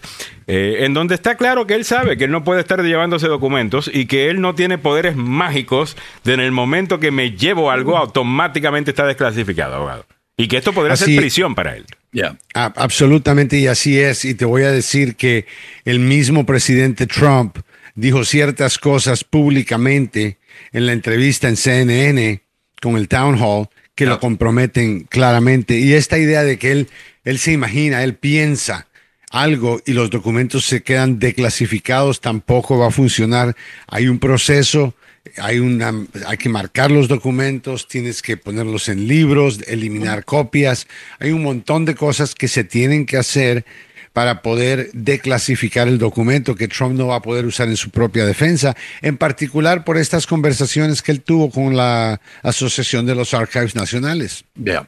[0.47, 3.89] eh, en donde está claro que él sabe que él no puede estar llevándose documentos
[3.91, 7.97] y que él no tiene poderes mágicos de en el momento que me llevo algo
[7.97, 10.05] automáticamente está desclasificado, abogado.
[10.37, 11.85] Y que esto podría Así- ser prisión para él.
[12.11, 12.37] Ya.
[12.53, 14.25] A- absolutamente, y así es.
[14.25, 15.45] Y te voy a decir que
[15.85, 17.57] el mismo presidente Trump
[17.95, 20.37] dijo ciertas cosas públicamente
[20.71, 22.41] en la entrevista en CNN
[22.81, 25.79] con el Town Hall que lo comprometen claramente.
[25.79, 26.89] Y esta idea de que él,
[27.23, 28.87] él se imagina, él piensa
[29.31, 33.55] algo y los documentos se quedan declasificados tampoco va a funcionar.
[33.87, 34.95] Hay un proceso,
[35.37, 35.93] hay una,
[36.27, 40.87] hay que marcar los documentos, tienes que ponerlos en libros, eliminar copias.
[41.19, 43.65] Hay un montón de cosas que se tienen que hacer
[44.13, 48.25] para poder declasificar el documento que Trump no va a poder usar en su propia
[48.25, 53.75] defensa, en particular por estas conversaciones que él tuvo con la Asociación de los Archives
[53.75, 54.45] Nacionales.
[54.55, 54.87] Ya.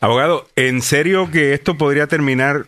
[0.00, 2.66] Abogado, ¿en serio que esto podría terminar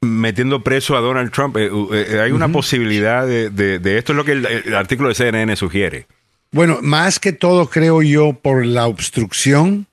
[0.00, 1.56] metiendo preso a Donald Trump?
[1.56, 4.12] Eh, eh, ¿Hay una posibilidad de, de- de esto?
[4.12, 6.06] Es lo que el, el artículo de CNN sugiere.
[6.52, 9.86] Bueno, más que todo creo yo por la obstrucción,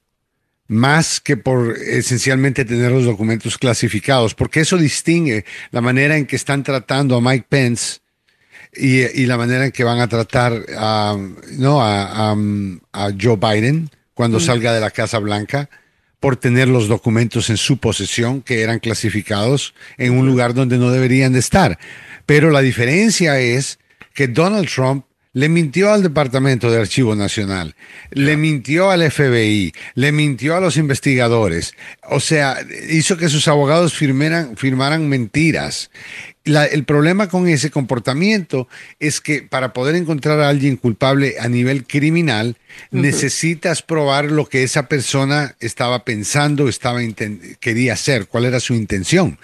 [0.68, 6.36] más que por esencialmente tener los documentos clasificados, porque eso distingue la manera en que
[6.36, 8.00] están tratando a Mike Pence
[8.76, 11.18] y, y la manera en que van a tratar a,
[11.58, 12.38] no, a, a-
[12.94, 15.70] a Joe Biden cuando salga de la Casa Blanca
[16.20, 20.92] por tener los documentos en su posesión que eran clasificados en un lugar donde no
[20.92, 21.80] deberían de estar.
[22.26, 23.80] Pero la diferencia es
[24.14, 27.76] que Donald Trump le mintió al Departamento de Archivo Nacional,
[28.12, 31.76] le mintió al FBI, le mintió a los investigadores.
[32.10, 32.58] O sea,
[32.90, 35.92] hizo que sus abogados firmaran, firmaran mentiras.
[36.46, 38.68] La- el problema con ese comportamiento
[39.00, 42.58] es que para poder encontrar a alguien culpable a nivel criminal,
[42.90, 47.02] necesitas probar lo que esa persona estaba pensando, estaba
[47.60, 49.38] quería hacer, cuál era su intención.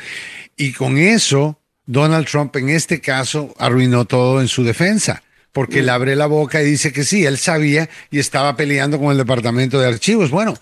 [0.58, 5.22] Y con eso, Donald Trump en este caso arruinó todo en su defensa,
[5.56, 9.12] porque le abre la boca y dice que sí, él sabía y estaba peleando con
[9.12, 10.30] el Departamento de Archivos.
[10.30, 10.54] Bueno,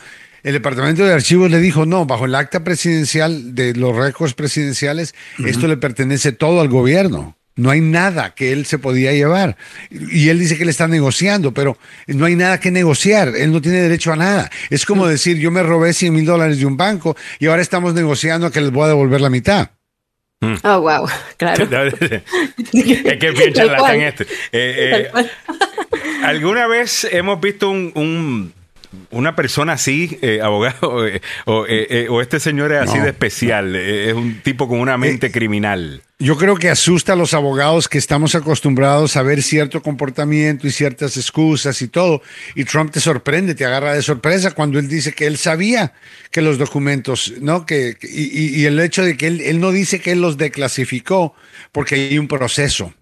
[0.44, 5.16] el Departamento de Archivos le dijo, no, bajo el acta presidencial de los récords presidenciales,
[5.48, 7.36] esto le pertenece todo al gobierno.
[7.56, 9.58] No hay nada que él se podía llevar.
[9.90, 11.76] Y él dice que él está negociando, pero
[12.06, 13.30] no hay nada que negociar.
[13.36, 14.52] Él no tiene derecho a nada.
[14.70, 17.96] Es como decir, yo me robé 100 mil dólares de un banco y ahora estamos
[17.96, 19.72] negociando que les voy a devolver la mitad.
[20.64, 21.08] Oh, wow,
[21.38, 21.64] claro.
[21.70, 24.24] es que bien charlatán este.
[24.52, 25.30] Eh, eh.
[26.24, 28.54] ¿Alguna vez hemos visto un, un-
[29.12, 33.04] una persona así, eh, abogado, eh, o, eh, eh, o este señor es así No,
[33.04, 36.02] de especial, eh, es un tipo con una mente criminal.
[36.20, 40.72] Yo creo que asusta a los abogados que estamos acostumbrados a ver cierto comportamiento y
[40.72, 42.22] ciertas excusas y todo.
[42.56, 45.94] Y Trump te sorprende, te agarra de sorpresa cuando él dice que él sabía
[46.32, 47.66] que los documentos, ¿no?
[47.66, 51.36] Que, y- y el hecho de que él, él no dice que él los declasificó
[51.74, 52.94] porque hay un proceso.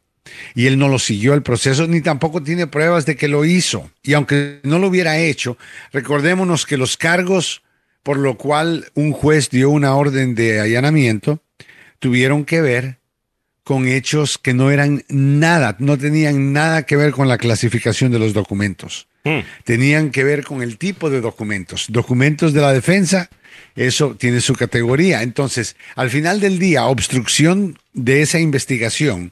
[0.56, 3.92] Y él no lo siguió el proceso, ni tampoco tiene pruebas de que lo hizo.
[4.04, 5.58] Y aunque no lo hubiera hecho,
[5.92, 7.62] recordémonos que los cargos
[8.04, 11.42] por lo cual un juez dio una orden de allanamiento
[12.00, 12.98] tuvieron que ver
[13.64, 18.20] con hechos que no eran nada, no tenían nada que ver con la clasificación de
[18.20, 19.08] los documentos.
[19.64, 21.86] Tenían que ver con el tipo de documentos.
[21.90, 23.30] Documentos de la defensa,
[23.76, 25.22] eso tiene su categoría.
[25.22, 29.32] Entonces, al final del día, obstrucción de esa investigación,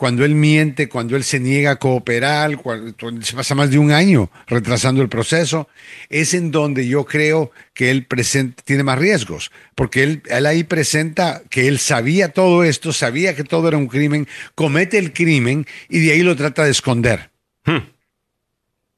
[0.00, 3.92] cuando él miente, cuando él se niega a cooperar, cuando, se pasa más de un
[3.92, 5.68] año retrasando el proceso,
[6.08, 10.64] es en donde yo creo que él presenta, tiene más riesgos, porque él, él ahí
[10.64, 15.66] presenta que él sabía todo esto, sabía que todo era un crimen, comete el crimen
[15.90, 17.28] y de ahí lo trata de esconder.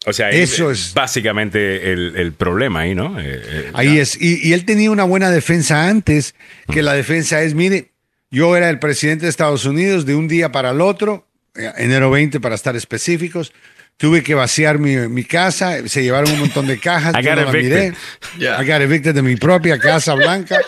[0.07, 3.19] O sea, Eso es- básicamente el, el problema ahí, ¿no?
[3.19, 4.17] Eh, eh, Ahí es.
[4.23, 6.37] Y, y él tenía una buena defensa antes,
[6.71, 7.92] que la defensa es, mire,
[8.33, 12.11] yo era el presidente de Estados Unidos de un día para el otro, eh, enero
[12.11, 13.53] 20 para estar específicos,
[13.99, 17.39] tuve que vaciar mi, mi casa, se llevaron un montón de cajas, I yo got
[17.39, 17.93] no la evicted.
[17.93, 17.97] miré,
[18.39, 18.61] Yeah.
[18.61, 20.59] I got evicted de mi propia casa blanca.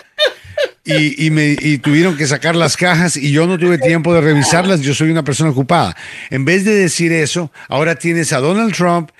[0.86, 4.20] Y, y me, y tuvieron que sacar las cajas y yo no tuve tiempo de
[4.20, 5.97] revisarlas, yo soy una persona ocupada.
[6.28, 9.11] En vez de decir eso, ahora tienes a Donald Trump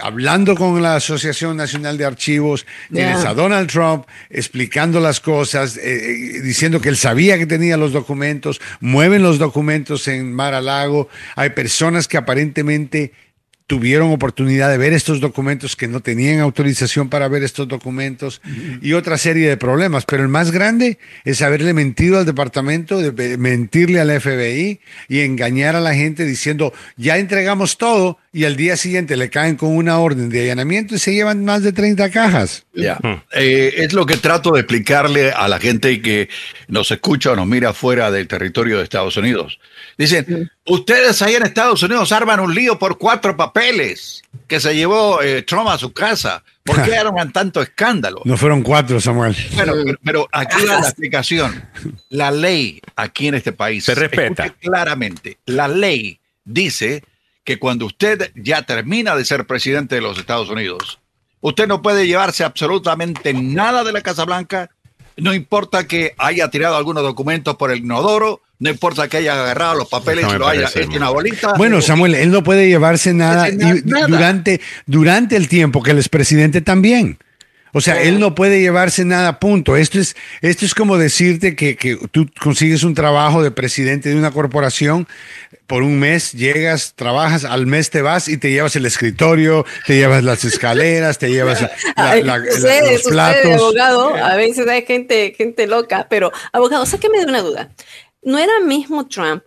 [0.00, 5.82] hablando con la Asociación Nacional de Archivos, tienes a Donald Trump explicando las cosas, eh,
[5.82, 10.60] eh, diciendo que él sabía que tenía los documentos, mueven los documentos en Mar a
[10.60, 13.12] Lago, hay personas que aparentemente
[13.66, 18.42] tuvieron oportunidad de ver estos documentos que no tenían autorización para ver estos documentos
[18.80, 20.04] y otra serie de problemas.
[20.04, 25.20] Pero el más grande es haberle mentido al departamento, de de mentirle al FBI y
[25.20, 29.76] engañar a la gente diciendo ya entregamos todo y al día siguiente le caen con
[29.76, 32.64] una orden de allanamiento y se llevan más de 30 cajas.
[32.74, 32.98] Ya.
[33.34, 36.30] Eh, es lo que trato de explicarle a la gente que
[36.68, 39.58] nos escucha o nos mira fuera del territorio de Estados Unidos.
[39.98, 43.51] Dicen, ustedes ahí en Estados Unidos arman un lío por cuatro papeles
[44.48, 46.42] que se llevó eh, Trump a su casa.
[46.64, 48.22] ¿Por qué arman tanto escándalo?
[48.24, 49.36] No fueron cuatro, Samuel.
[49.54, 51.68] Bueno, pero, pero aquí va la explicación.
[52.08, 54.50] La ley aquí en este país Se respeta.
[54.50, 55.38] claramente.
[55.46, 57.04] La ley dice
[57.44, 61.00] que cuando usted ya termina de ser presidente de los Estados Unidos,
[61.40, 64.70] usted no puede llevarse absolutamente nada de la Casa Blanca.
[65.16, 69.74] No importa que haya tirado algunos documentos por el inodoro, no importa que haya agarrado
[69.74, 71.54] los papeles No y lo haya hecho una bolita.
[71.54, 73.48] Bueno, Samuel, él no puede llevarse nada.
[74.06, 77.18] durante, durante el tiempo que él es presidente también.
[77.72, 79.76] O sea, él no puede llevarse nada, punto.
[79.76, 84.16] Esto es, esto es como decirte que, que tú consigues un trabajo de presidente de
[84.16, 85.08] una corporación
[85.66, 89.96] por un mes, llegas, trabajas, al mes te vas y te llevas el escritorio, te
[89.96, 91.62] llevas las escaleras, te llevas
[91.96, 93.52] la- los platos.
[93.54, 97.70] abogado, a veces hay gente, gente loca, pero abogado, sáqueme de una duda.
[98.22, 99.42] ¿No era mismo Trump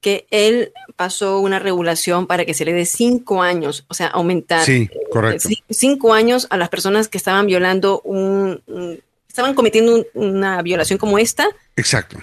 [0.00, 4.64] que él pasó una regulación para que se le dé cinco años, o sea, aumentar
[4.64, 5.48] Sí, eh, correcto.
[5.48, 10.62] ci- cinco años a las personas que estaban violando un, un- estaban cometiendo un- una
[10.62, 11.48] violación como esta?
[11.76, 12.18] Exacto.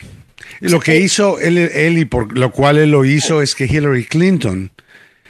[0.61, 3.65] Y lo que hizo él, él y por lo cual él lo hizo es que
[3.65, 4.72] Hillary Clinton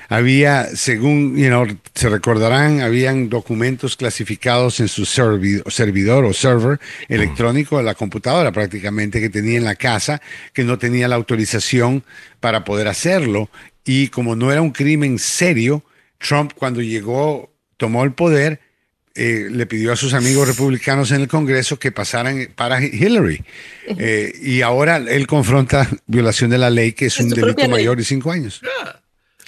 [0.09, 6.79] había, según you know, se recordarán, habían documentos clasificados en su servi- servidor o server
[7.09, 10.21] electrónico de la computadora prácticamente que tenía en la casa,
[10.53, 12.03] que no tenía la autorización
[12.39, 13.49] para poder hacerlo.
[13.83, 15.83] Y como no era un crimen serio,
[16.17, 18.59] Trump cuando llegó, tomó el poder,
[19.17, 23.43] eh, le pidió a sus amigos republicanos en el Congreso que pasaran para Hillary.
[23.97, 27.95] Eh, y ahora él confronta violación de la ley, que es Es un delito mayor
[27.97, 28.61] de cinco años.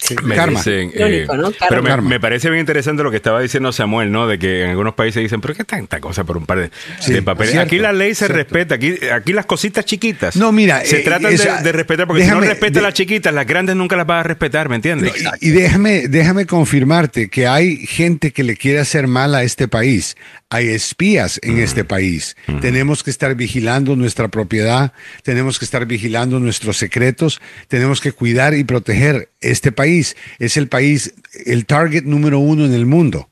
[0.00, 0.60] Sí, Me karma.
[0.60, 1.50] dicen, Irónico, ¿no?
[1.50, 1.66] Karma.
[1.68, 2.08] Pero me, Karma.
[2.08, 4.28] me parece bien interesante lo que estaba diciendo Samuel, ¿no?
[4.28, 6.70] De que en algunos países dicen, pero qué tanta cosa por un par de,
[7.00, 7.50] Sí, de papeles.
[7.50, 8.34] cierto, aquí la ley se cierto.
[8.36, 10.36] respeta, aquí, aquí las cositas chiquitas.
[10.36, 13.34] No, mira, Se eh, tratan de, de respetar, porque si no respetas de- las chiquitas,
[13.34, 15.12] las grandes nunca las vas a respetar, ¿me entiendes?
[15.40, 19.66] Y, y déjame, déjame confirmarte que hay gente que le quiere hacer mal a este
[19.66, 20.16] país.
[20.50, 22.36] Hay espías en este país.
[22.62, 24.92] Tenemos que estar vigilando nuestra propiedad,
[25.22, 30.16] tenemos que estar vigilando nuestros secretos, tenemos que cuidar y proteger este país.
[30.38, 31.14] Es el país,
[31.44, 33.28] el target número uno en el mundo.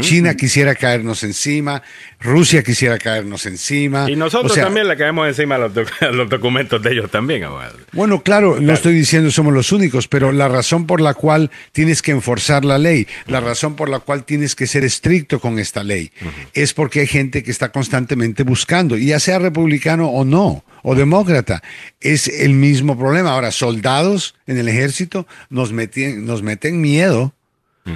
[0.00, 1.82] China quisiera caernos encima,
[2.18, 4.10] Rusia quisiera caernos encima.
[4.10, 6.90] Y nosotros O sea, también le caemos encima a los, doc- a los documentos de
[6.90, 7.78] ellos también, abogado.
[7.92, 12.02] Bueno, claro, no estoy diciendo somos los únicos, pero la razón por la cual tienes
[12.02, 15.84] que enforzar la ley, la razón por la cual tienes que ser estricto con esta
[15.84, 16.10] ley,
[16.52, 20.94] es porque hay gente que está constantemente buscando, y ya sea republicano o no, o
[20.96, 21.62] demócrata,
[22.00, 23.30] es el mismo problema.
[23.32, 27.34] Ahora, soldados en el ejército nos meten, nos meten miedo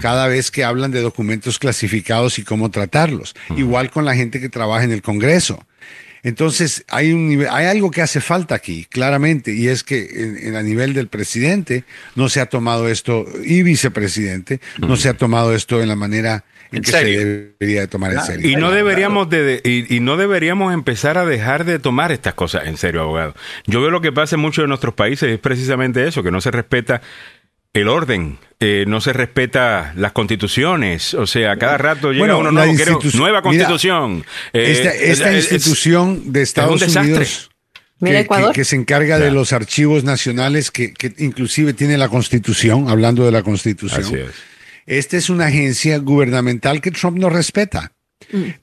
[0.01, 3.35] cada vez que hablan de documentos clasificados y cómo tratarlos.
[3.57, 5.65] Igual con la gente que trabaja en el Congreso.
[6.23, 10.39] Entonces, hay, un nivel- hay algo que hace falta aquí, claramente, y es que en,
[10.49, 11.85] en a nivel del presidente
[12.15, 16.45] no se ha tomado esto, y vicepresidente, no se ha tomado esto en la manera
[16.71, 17.21] en, ¿En que serio?
[17.21, 17.27] se
[17.61, 18.49] debería de tomar en serio.
[18.51, 22.33] Y no deberíamos de, de- y, y no deberíamos empezar a dejar de tomar estas
[22.33, 23.35] cosas en serio, abogado.
[23.67, 26.41] Yo veo lo que pasa en muchos de nuestros países es precisamente eso, que no
[26.41, 27.03] se respeta
[27.75, 28.39] el orden,
[28.87, 33.41] no se respeta las constituciones, o sea, cada rato llega Bueno, uno la nuevo, nueva
[33.51, 34.25] mira, constitución.
[34.53, 36.83] Eh, esta esta es- es- institución de Estados.
[36.83, 37.51] Unidos
[38.01, 38.53] que, Ecuador.
[38.53, 43.25] que- que se encarga de los archivos nacionales, que, que inclusive tiene la constitución, hablando
[43.25, 44.03] de la constitución.
[44.05, 44.31] Así es.
[44.87, 47.93] Esta es una agencia gubernamental que Trump no respeta.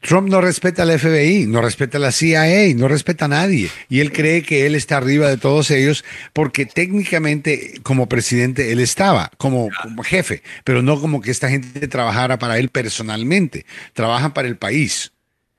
[0.02, 3.70] Trump no respeta al FBI, no respeta a la CIA, no respeta a nadie.
[3.90, 8.80] Y él cree que él está arriba de todos ellos porque técnicamente como presidente él
[8.80, 14.34] estaba, como, como jefe, pero no como que esta gente trabajara para él personalmente, trabajan
[14.34, 15.12] para el país.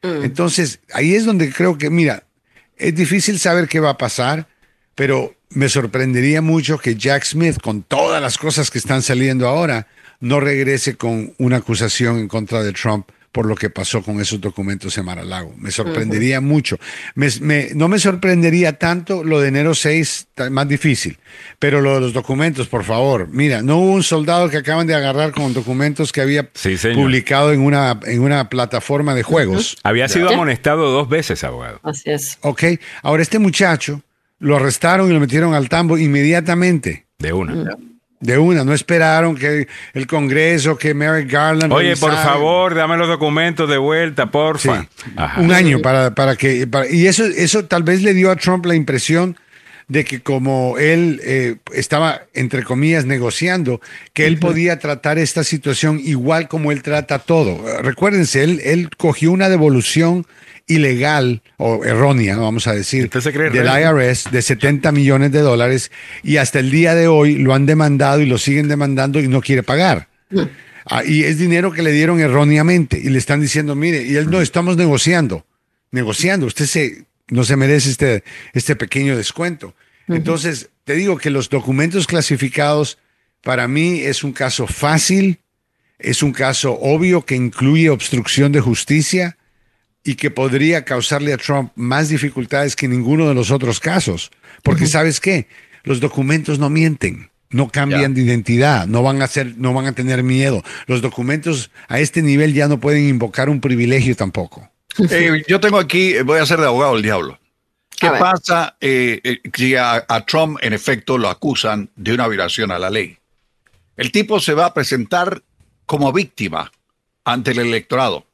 [0.03, 2.25] Entonces, ahí es donde creo que, mira,
[2.77, 4.49] es difícil saber qué va a pasar,
[4.97, 9.87] pero me sorprendería mucho que Jack Smith, con todas las cosas que están saliendo ahora,
[10.21, 14.41] no regrese con una acusación en contra de Trump por lo que pasó con esos
[14.43, 15.55] documentos en Mar-a-Lago.
[15.57, 16.79] Me sorprendería mucho.
[17.15, 21.19] Me- me- no me sorprendería tanto lo de enero 6, ta- más difícil,
[21.59, 23.29] pero lo de los documentos, por favor.
[23.31, 27.55] Mira, no hubo un soldado que acaban de agarrar con documentos que había Sí, publicado
[27.55, 29.79] en una, en una plataforma de juegos.
[29.83, 30.35] Había sido Ya.
[30.35, 31.81] amonestado dos veces, abogado.
[31.83, 32.37] Así es.
[32.43, 32.65] Ok,
[33.03, 34.03] ahora este muchacho
[34.41, 37.07] lo arrestaron y lo metieron al tambo inmediatamente.
[37.19, 37.77] De una.
[38.23, 41.73] De una, no esperaron que el Congreso, que Merrick Garland.
[41.73, 44.83] Oye, por favor, dame los documentos de vuelta, porfa.
[44.83, 45.11] Sí.
[45.39, 46.67] Un año para, para que.
[46.67, 49.37] para- y eso, eso tal vez le dio a Trump la impresión
[49.89, 53.81] de que como él eh, estaba, entre comillas, negociando,
[54.15, 57.61] que él podía tratar esta situación igual como él trata todo.
[57.83, 60.27] Recuérdense, él, él cogió una devolución
[60.67, 63.67] ilegal o errónea, vamos a decir, ¿Usted se cree del?
[63.67, 65.91] IRS de 70 millones de dólares
[66.23, 69.41] y hasta el día de hoy lo han demandado y lo siguen demandando y no
[69.41, 70.09] quiere pagar.
[70.87, 74.31] Ah, y es dinero que le dieron erróneamente y le están diciendo, mire, y él
[74.31, 75.47] no, estamos negociando,
[75.91, 79.75] negociando, usted se, no se merece este, este pequeño descuento.
[80.09, 82.99] Entonces, te digo que los documentos clasificados
[83.43, 85.39] para mí es un caso fácil,
[85.99, 89.37] es un caso obvio que incluye obstrucción de justicia
[90.05, 94.31] y que podría causarle a Trump más dificultades que ninguno de los otros casos.
[94.63, 95.47] Porque sabes qué,
[95.85, 99.93] los documentos no mienten, no cambian de identidad, no van a ser, no van a
[99.93, 100.63] tener miedo.
[100.87, 104.69] Los documentos a este nivel ya no pueden invocar un privilegio tampoco.
[105.11, 107.39] Eh, yo tengo aquí, voy a ser de abogado del diablo.
[107.99, 112.27] ¿Qué A pasa eh, eh, si a, a Trump en efecto lo acusan de una
[112.27, 113.17] violación a la ley?
[113.97, 115.43] El tipo se va a presentar
[115.87, 116.73] como víctima
[117.25, 118.27] ante el electorado.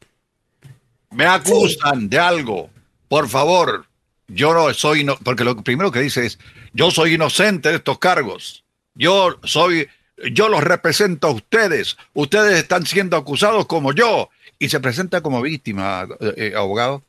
[1.11, 2.71] Me acusan de algo.
[3.09, 3.87] Por favor,
[4.29, 6.39] yo no soy, porque lo primero que dice es,
[6.73, 8.65] yo soy inocente de estos cargos.
[8.95, 9.89] Yo soy,
[10.33, 11.97] yo los represento a ustedes.
[12.13, 14.31] Ustedes están siendo acusados como yo.
[14.59, 17.03] Y se presenta como víctima, eh, eh, abogado.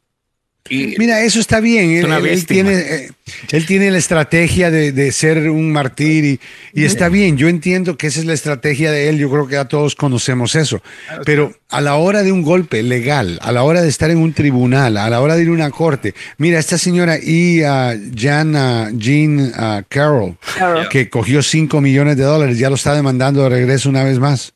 [0.70, 1.92] Y Mira, eso está bien.
[1.92, 3.12] Él, tiene, eh,
[3.52, 6.40] él tiene la estrategia de, de ser un martir y,
[6.74, 7.38] y está bien.
[7.38, 9.18] Yo entiendo que esa es la estrategia de él.
[9.18, 10.82] Yo creo que ya todos conocemos eso.
[11.26, 14.34] Pero a la hora de un golpe legal, a la hora de estar en un
[14.34, 19.00] tribunal, a la hora de ir a una corte, mira, esta señora y ah, Jan,
[19.00, 20.90] Jean ah, Carroll, Carroll.
[20.90, 24.54] que cogió 5 millones de dólares, ya lo está demandando de regreso una vez más.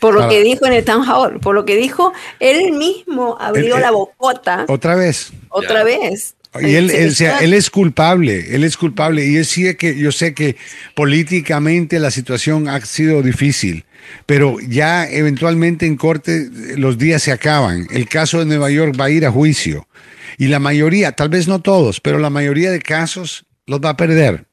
[0.00, 3.36] Por lo Para- que dijo en el town hall, por lo que dijo, él mismo
[3.40, 5.32] abrió Eh, eh, la bocota Otra vez.
[5.48, 6.34] otra vez.
[6.58, 9.26] Y él, él, sea, él es culpable, él es culpable.
[9.26, 10.56] Y yo sé que, yo sé que
[10.94, 13.84] políticamente la situación ha sido difícil,
[14.26, 17.86] pero ya eventualmente en corte los días se acaban.
[17.90, 19.86] El caso de Nueva York va a ir a juicio.
[20.38, 23.96] Y la mayoría, tal vez no todos, pero la mayoría de casos los va a
[23.96, 24.46] perder.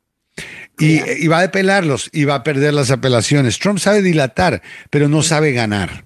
[0.79, 3.59] Y, y va a apelarlos y va a perder las apelaciones.
[3.59, 6.05] Trump sabe dilatar, pero no sabe ganar.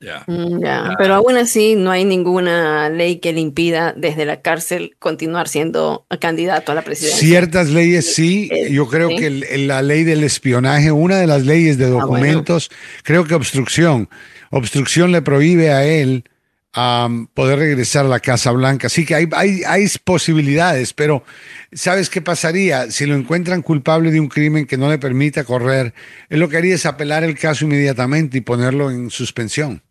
[0.00, 0.24] Ya.
[0.26, 0.60] Mm,
[0.98, 6.06] pero aún así no hay ninguna ley que le impida desde la cárcel continuar siendo
[6.20, 7.20] candidato a la presidencia.
[7.26, 9.16] Ciertas leyes sí, Eh, yo creo sí.
[9.16, 12.06] que el- el- la ley del espionaje, una de las leyes de Ah, bueno.
[12.06, 12.70] documentos,
[13.02, 14.10] creo que obstrucción,
[14.50, 16.24] obstrucción le prohíbe a él
[16.74, 18.88] am, poder regresar a la Casa Blanca.
[18.88, 21.24] Así que hay, hay, hay posibilidades, pero
[21.72, 25.94] ¿sabes qué pasaría si lo encuentran culpable de un crimen que no le permita correr?
[26.28, 29.82] Él lo que haría es apelar el caso inmediatamente y ponerlo en suspensión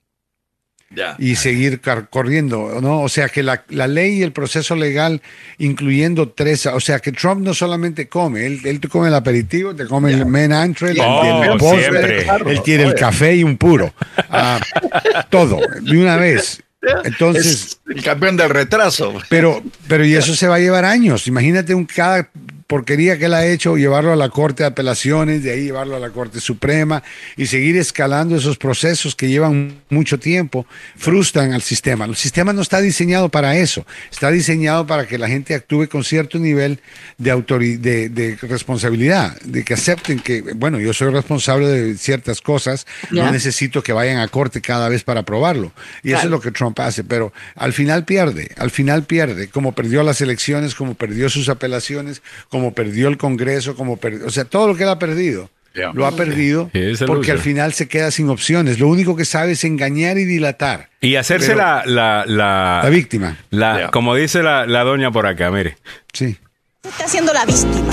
[1.18, 1.82] y seguir
[2.12, 3.02] corriendo, ¿no?
[3.02, 5.24] O sea que la, la ley y el proceso legal,
[5.58, 9.74] incluyendo tres, o sea que Trump no solamente come, él, él te come el aperitivo,
[9.76, 13.58] te come el main entree, el- Oh, el postre, él quiere el café y un
[13.58, 13.92] puro,
[14.30, 14.60] Ah,
[15.32, 16.62] todo, de una vez.
[17.04, 19.14] Entonces, Es el campeón del retraso.
[19.30, 21.28] pero, pero y eso se va a llevar años.
[21.28, 22.30] Imagínate un cada
[22.74, 26.00] porquería que él ha hecho, llevarlo a la Corte de Apelaciones, de ahí llevarlo a
[26.00, 27.04] la Corte Suprema
[27.38, 30.66] y seguir escalando esos procesos que llevan mucho tiempo,
[30.98, 32.06] frustran al sistema.
[32.06, 36.04] El sistema no está diseñado para eso, está diseñado para que la gente actúe con
[36.04, 36.80] cierto nivel
[37.20, 37.36] de,
[37.78, 43.32] de, de responsabilidad, de que acepten que, bueno, yo soy responsable de ciertas cosas, no
[43.32, 45.74] necesito que vayan a corte cada vez para probarlo.
[46.02, 49.74] Y eso es lo que Trump hace, pero al final pierde, al final pierde, como
[49.74, 54.46] perdió las elecciones, como perdió sus apelaciones, como perdió el Congreso, como perdió, o sea,
[54.46, 55.50] todo lo que él ha perdido.
[55.96, 56.70] Lo ha perdido
[57.08, 58.78] porque al final se queda sin opciones.
[58.80, 60.90] Lo único que sabe es engañar y dilatar.
[61.02, 63.38] Y hacerse Pero- la, la, la, La víctima.
[63.50, 65.78] la- como dice la, la doña por acá, mire.
[66.14, 66.38] Sí.
[66.84, 67.92] Se está haciendo la víctima.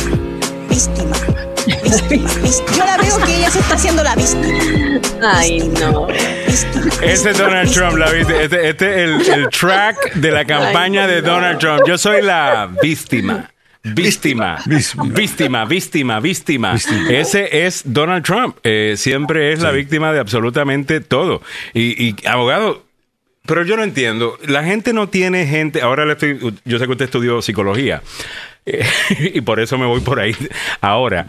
[0.69, 1.17] Víctima.
[1.67, 2.31] Víctima.
[2.43, 2.77] Víctima.
[2.77, 5.01] Yo la veo que ella se está haciendo la víctima.
[5.23, 6.07] Ay, no.
[6.07, 6.95] Víctima.
[7.03, 8.11] Este es Donald Trump, la.
[8.15, 11.81] Este, este es el, el track de la campaña de Donald Trump.
[11.87, 13.51] Yo soy la víctima.
[13.83, 15.05] Víctima, Víctima.
[15.15, 16.75] víctima, víctima, víctima.
[17.09, 18.57] Ese es Donald Trump.
[18.63, 21.41] Eh, siempre es la víctima de absolutamente todo.
[21.73, 22.85] Y, y, abogado,
[23.47, 24.39] pero yo no entiendo.
[24.47, 25.81] La gente no tiene gente.
[25.81, 26.39] Ahora le estoy.
[26.67, 28.03] Yo sé que usted estudió psicología.
[28.67, 28.85] eh,
[29.35, 30.37] y por eso me voy por ahí.
[30.83, 31.29] Ahora,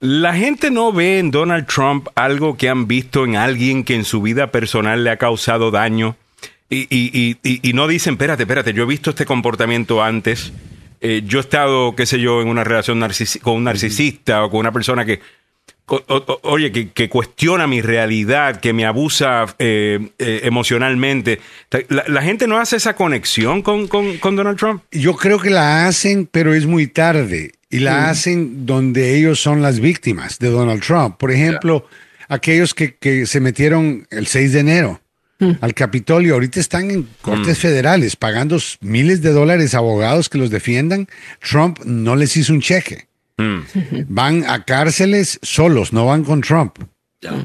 [0.00, 4.04] la gente no ve en Donald Trump algo que han visto en alguien que en
[4.06, 6.16] su vida personal le ha causado daño.
[6.70, 7.36] Y- y-
[7.68, 10.52] y no dicen, espérate, espérate, yo he visto este comportamiento antes.
[11.00, 13.00] Eh, yo he estado, qué sé yo, en una relación
[13.42, 15.20] con un narcisista o con una persona que,
[15.86, 21.40] o- o- oye, que, que cuestiona mi realidad, que me abusa eh, eh, emocionalmente.
[21.88, 24.82] La, la gente no hace esa conexión con, con- con Donald Trump.
[24.92, 27.52] Yo creo que la hacen, pero es muy tarde.
[27.70, 31.16] Y la hacen donde ellos son las víctimas de Donald Trump.
[31.18, 31.86] Por ejemplo,
[32.28, 35.00] aquellos que, que se metieron el 6 de enero
[35.60, 40.50] al Capitolio, ahorita están en cortes federales pagando miles de dólares a abogados que los
[40.50, 41.08] defiendan.
[41.40, 43.06] Trump no les hizo un cheque.
[44.08, 46.76] Van a cárceles solos, no van con Trump.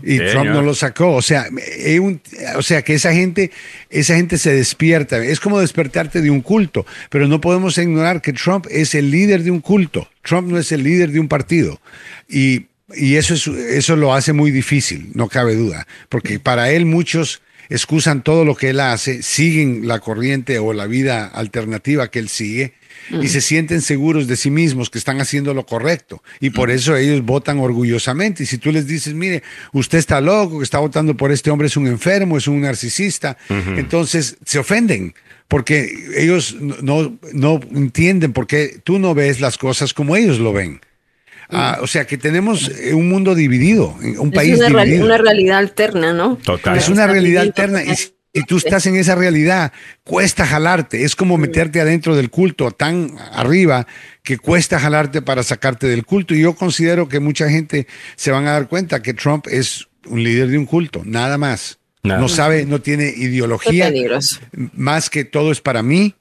[0.03, 0.31] Y Señor.
[0.31, 1.13] Trump no lo sacó.
[1.15, 1.47] O sea,
[1.77, 2.21] eh, un-
[2.55, 3.51] o sea, que esa gente,
[3.89, 5.17] esa gente se despierta.
[5.23, 6.85] Es como despertarte de un culto.
[7.09, 10.09] Pero no podemos ignorar que Trump es el líder de un culto.
[10.21, 11.81] Trump no es el líder de un partido.
[12.29, 15.85] Y, y eso, es, eso lo hace muy difícil, no cabe duda.
[16.07, 20.87] Porque para él muchos excusan todo lo que él hace, siguen la corriente o la
[20.87, 22.73] vida alternativa que él sigue
[23.21, 26.23] y se sienten seguros de sí mismos que están haciendo lo correcto.
[26.39, 28.43] Y por eso ellos votan orgullosamente.
[28.43, 29.43] Y si tú les dices, mire,
[29.73, 33.37] usted está loco, que está votando por este hombre, es un enfermo, es un narcisista,
[33.49, 35.13] entonces se ofenden.
[35.47, 40.39] Porque ellos no, no, no entienden por qué tú no ves las cosas como ellos
[40.39, 40.81] lo ven.
[41.49, 45.05] Ah, o sea que tenemos eh, un mundo dividido, un país es una, real- dividido.
[45.05, 46.37] una realidad alterna, ¿no?
[46.37, 46.77] Total.
[46.77, 48.11] Es una realidad alterna y si
[48.47, 49.71] tú estás en esa realidad,
[50.03, 51.03] cuesta jalarte.
[51.03, 53.87] Es como meterte adentro del culto tan arriba
[54.23, 56.33] que cuesta jalarte para sacarte del culto.
[56.35, 60.21] Y yo considero que mucha gente se van a dar cuenta que Trump es un
[60.23, 61.79] líder de un culto, nada más.
[62.03, 62.19] Nada.
[62.19, 64.39] No sabe, no tiene Qué ideología, peligroso.
[64.73, 66.13] más que todo es para mí.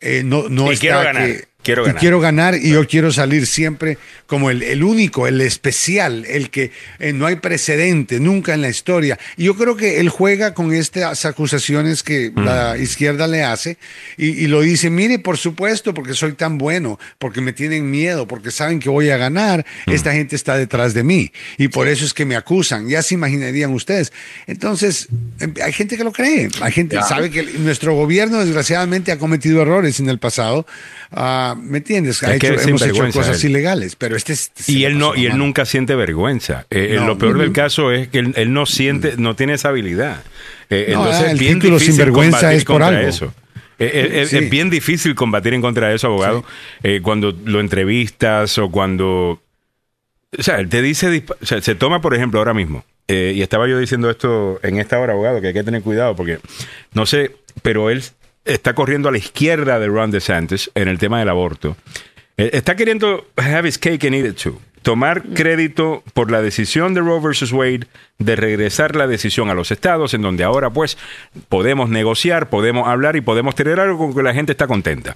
[0.00, 2.00] Eh, no, no Y está quiero ganar, que- quiero ganar.
[2.00, 6.70] quiero ganar y yo quiero salir siempre como el, el único, el especial, el que
[6.98, 9.18] eh, no hay precedente nunca en la historia.
[9.36, 12.44] Y yo creo que él juega con estas acusaciones que Mm.
[12.44, 13.78] la izquierda le hace
[14.16, 18.26] y, y lo dice, mire, por supuesto, porque soy tan bueno, porque me tienen miedo,
[18.26, 19.92] porque saben que voy a ganar, Mm.
[19.92, 22.88] esta gente está detrás de mí y por eso es que me acusan.
[22.88, 24.12] Ya se imaginarían ustedes.
[24.46, 25.08] Entonces,
[25.40, 29.18] em, hay gente que lo cree, hay gente que sabe que nuestro gobierno desgraciadamente ha
[29.18, 30.66] cometido errores en el pasado.
[31.10, 32.22] Ah, ¿Me entiendes?
[32.22, 33.50] Ha hecho- hemos hecho cosas él.
[33.50, 34.50] ilegales, pero este es...
[34.68, 35.44] Y él no, y él mano.
[35.44, 36.66] nunca siente vergüenza.
[36.70, 37.06] Eh, No.
[37.06, 40.22] Lo peor del caso es que él, él no siente, no tiene esa habilidad.
[40.70, 43.08] Eh, No, entonces es el bien título difícil sinvergüenza combatir es por contra algo.
[43.08, 43.34] eso.
[43.80, 44.38] Eh, eh, es, Sí.
[44.38, 46.44] es bien difícil combatir en contra de eso, abogado,
[46.82, 49.40] eh, cuando lo entrevistas o cuando...
[50.38, 53.40] O sea, él te dice, o sea, se toma, por ejemplo, ahora mismo, eh, y
[53.40, 56.38] estaba yo diciendo esto en esta hora, abogado, que hay que tener cuidado porque
[56.92, 57.30] no sé,
[57.62, 58.02] pero él
[58.48, 61.76] está corriendo a la izquierda de Ron DeSantis en el tema del aborto.
[62.36, 64.60] Eh, Está queriendo have his cake and eat it too.
[64.82, 67.86] Tomar crédito por la decisión de Roe versus Wade
[68.18, 70.96] de regresar la decisión a los estados, en donde ahora pues
[71.48, 75.14] podemos negociar, podemos hablar y podemos tener algo con que la gente está contenta.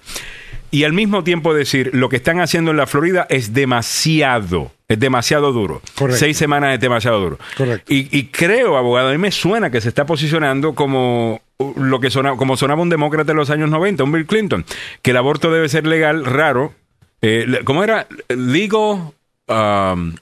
[0.73, 4.99] Y al mismo tiempo decir, lo que están haciendo en la Florida es demasiado, es
[4.99, 5.83] demasiado duro.
[5.97, 6.19] Correcto.
[6.19, 7.39] Seis semanas es demasiado duro.
[7.57, 7.93] Correcto.
[7.93, 11.43] Y, y creo, abogado, a mí me suena que se está posicionando como
[11.77, 14.65] lo que sonaba, como sonaba un demócrata en los años 90, un Bill Clinton,
[15.03, 16.75] que el aborto debe ser legal, raro.
[17.23, 18.07] Eh, ¿Cómo era?
[18.29, 19.13] Legal,
[19.49, 20.15] um,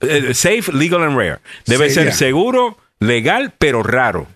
[0.00, 1.38] eh, safe, legal and rare.
[1.66, 2.12] Debe Sí, ser ya.
[2.12, 4.26] seguro, legal, pero raro.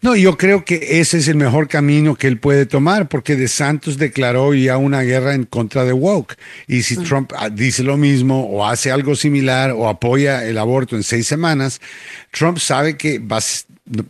[0.00, 3.46] No, yo creo que ese es el mejor camino que él puede tomar, porque De
[3.46, 6.36] Santos declaró ya una guerra en contra de woke.
[6.66, 10.96] Y si Trump ah, dice lo mismo o hace algo similar o apoya el aborto
[10.96, 11.80] en seis semanas,
[12.38, 13.64] Trump sabe que va, a s-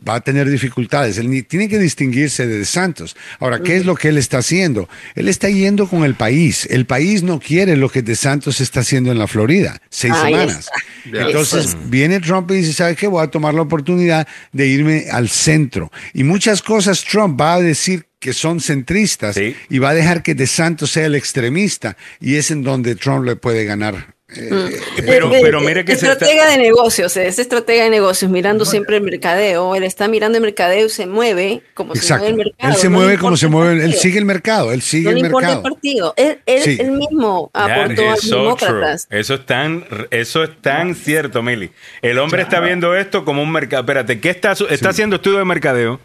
[0.06, 1.18] va a tener dificultades.
[1.18, 3.16] Él ni- tiene que distinguirse de De Santos.
[3.40, 4.88] Ahora, ¿qué es lo que él está haciendo?
[5.14, 6.66] Él está yendo con el país.
[6.70, 10.32] El país no quiere lo que De Santos está haciendo en la Florida, seis Ahí
[10.32, 10.68] semanas.
[11.04, 11.26] está.
[11.26, 13.06] Entonces viene Trump y dice, ¿sabe qué?
[13.06, 15.90] Voy a tomar la oportunidad de irme al centro.
[16.12, 19.54] Y muchas cosas Trump va a decir que son centristas Sí.
[19.70, 23.36] y va a dejar que DeSantis sea el extremista y es en donde Trump le
[23.36, 24.17] puede ganar.
[24.36, 27.90] Eh, Pero- Eh, pero eh, mire que se estratega está- de negocios, es estratega de
[27.90, 29.74] negocios, mirando siempre el mercadeo.
[29.74, 32.72] Él está mirando el mercadeo y se mueve como se mueve el mercado.
[32.74, 35.10] Él se no mueve como se el mueve, él sigue el mercado, él sigue No
[35.10, 35.74] el le importa el mercado.
[35.74, 36.14] partido.
[36.18, 36.76] Él, él, Sí.
[36.78, 39.06] él mismo aportó a los so demócratas.
[39.08, 39.18] true.
[39.20, 41.70] Eso es tan, eso es tan cierto, Mili.
[42.02, 43.80] El hombre está viendo esto como un mercado.
[43.82, 46.00] Espérate, ¿qué está, está haciendo estudio de mercadeo?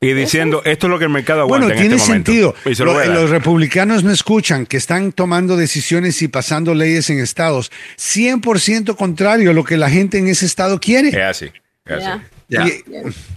[0.00, 2.54] Y diciendo, esto es lo que el mercado aguanta Bueno, en tiene este sentido.
[2.64, 7.72] Lo Lo- los republicanos no escuchan que están tomando decisiones y pasando leyes en estados
[7.98, 11.08] 100% contrario a lo que la gente en ese estado quiere.
[11.08, 11.46] Es así.
[11.86, 12.20] es así.
[12.48, 12.56] Y,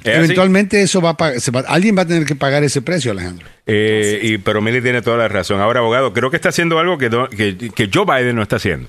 [0.04, 3.48] eventualmente eso va a, se va- alguien va a tener que pagar ese precio, Alejandro.
[3.66, 5.60] Eh, y, pero Mili tiene toda la razón.
[5.62, 8.88] Ahora, abogado, creo que está haciendo algo que, que, que Joe Biden no está haciendo.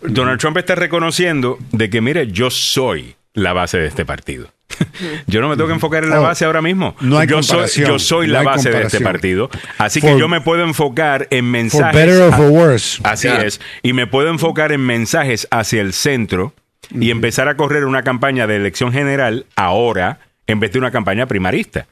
[0.00, 4.48] Donald Trump está reconociendo de que, mire, yo soy la base de este partido.
[5.26, 6.94] yo no me tengo que enfocar en la Oh, base ahora mismo.
[7.00, 9.48] no hay yo, soy, yo soy No la base de este partido.
[9.78, 11.94] Así For- que yo me puedo enfocar en For mensajes.
[11.94, 13.00] better or for worse.
[13.04, 13.60] Así es.
[13.82, 16.52] Y me puedo enfocar en mensajes hacia el centro
[16.90, 21.26] y empezar a correr una campaña de elección general ahora en vez de una campaña
[21.26, 21.86] primarista.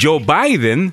[0.00, 0.92] Joe Biden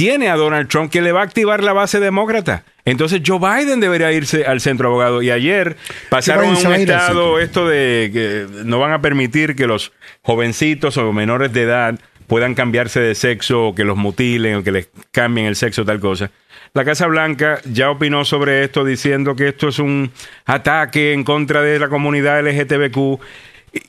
[0.00, 2.64] tiene a Donald Trump que le va a activar la base demócrata.
[2.86, 5.20] Entonces Joe Biden debería irse al centro abogado.
[5.20, 5.76] Y ayer
[6.08, 11.12] pasaron a un estado esto de que no van a permitir que los jovencitos o
[11.12, 15.46] menores de edad puedan cambiarse de sexo o que los mutilen o que les cambien
[15.46, 16.30] el sexo tal cosa.
[16.72, 20.12] La Casa Blanca ya opinó sobre esto diciendo que esto es un
[20.46, 23.20] ataque en contra de la comunidad LGTBQ.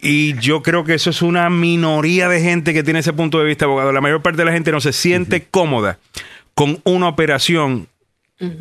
[0.01, 3.45] Y yo creo que eso es una minoría de gente que tiene ese punto de
[3.45, 3.91] vista, abogado.
[3.91, 5.99] La mayor parte de la gente no se siente cómoda
[6.53, 7.87] con una operación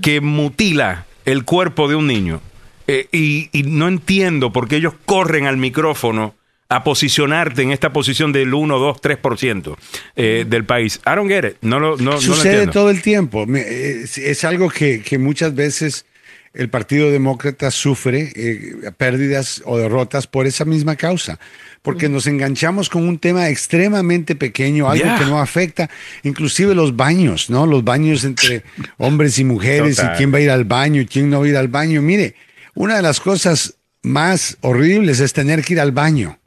[0.03, 2.41] que mutila el cuerpo de un niño.
[2.87, 6.35] Eh, y, y no entiendo por qué ellos corren al micrófono
[6.71, 9.77] a posicionarte en esta posición del 1, 2, 3%
[10.17, 11.01] eh, del país.
[11.05, 11.57] I don't get it.
[11.63, 12.73] No lo, no, no lo Sucede entiendo.
[12.73, 13.45] todo el tiempo.
[13.55, 16.07] Es, es algo que, que muchas veces
[16.53, 21.39] el Partido Demócrata sufre eh, pérdidas o derrotas por esa misma causa.
[21.83, 25.19] Porque nos enganchamos con un tema extremadamente pequeño, algo Yeah.
[25.19, 25.89] que no afecta,
[26.25, 27.67] inclusive los baños, ¿no?
[27.67, 28.65] Los baños entre
[28.99, 30.15] hombres y mujeres Total.
[30.15, 32.03] y quién va a ir al baño y quién no va a ir al baño.
[32.03, 32.35] Mire,
[32.75, 36.40] una de las cosas más horribles es tener que ir al baño.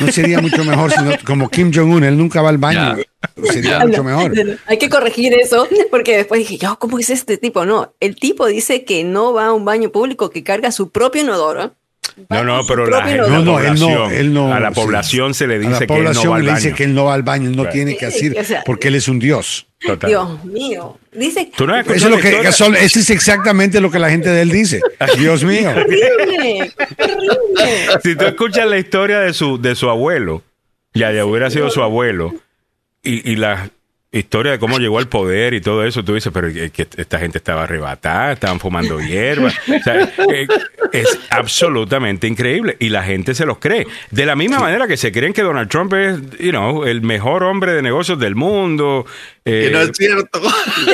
[0.00, 2.96] No sería mucho mejor si no- como Kim Jong-un, él nunca va al baño.
[3.44, 4.32] Sería mucho mejor.
[4.66, 7.64] Hay que corregir eso, porque después dije, yo, ¿cómo es este tipo?
[7.64, 11.22] No, el tipo dice que no va a un baño público, que carga su propio
[11.22, 11.74] inodoro.
[12.28, 14.52] No, no, pero la, gente- No, la no, él no, población, él no.
[14.52, 14.74] a la sí.
[14.74, 16.76] población se le A la dice que él no va al le dice baño.
[16.76, 17.72] que él no va al baño, él no Right.
[17.72, 19.66] tiene que Sí, decir, o sea, porque él es un dios.
[19.80, 20.10] Total.
[20.10, 20.98] Dios mío.
[21.12, 22.66] Dice, ¿Tú no has Eso es escuchado lo la que, eso,
[23.00, 24.80] es exactamente lo que la gente de él dice.
[25.18, 25.70] Dios mío.
[28.02, 30.42] si tú escuchas la historia de su, de su abuelo,
[30.94, 32.34] ya, ya hubiera sido su abuelo,
[33.02, 33.70] y, y la
[34.12, 37.38] historia de cómo llegó al poder y todo eso, tú dices, pero que esta gente
[37.38, 39.48] estaba arrebatada, estaban fumando hierba.
[39.48, 40.46] O sea, eh,
[40.92, 42.76] es absolutamente increíble.
[42.78, 43.86] Y la gente se los cree.
[44.10, 47.42] De la misma manera que se creen que Donald Trump es, you know, el mejor
[47.44, 49.06] hombre de negocios del mundo.
[49.44, 50.40] eh, Que no es cierto.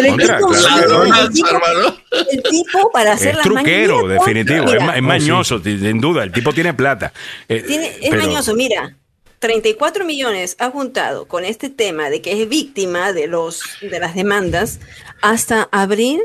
[0.01, 1.97] El Contra, tipo, claro el tipo- hermano.
[2.31, 4.65] el tipo para hacer es las truquero, definitivo.
[4.65, 6.23] mira, es, ma- es mañoso, sin duda.
[6.23, 7.13] El tipo tiene plata.
[7.49, 8.95] Eh, Tiene- es pero- mañoso, mira.
[9.39, 14.15] 34 millones ha juntado con este tema de que es víctima de los de las
[14.15, 14.81] demandas
[15.23, 16.21] hasta abril,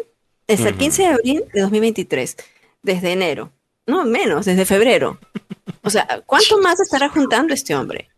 [0.47, 2.37] hasta el 15 de abril de 2023,
[2.81, 3.51] desde enero.
[3.85, 5.19] No, menos, desde febrero.
[5.83, 8.09] O sea, ¿cuánto más estará juntando este hombre?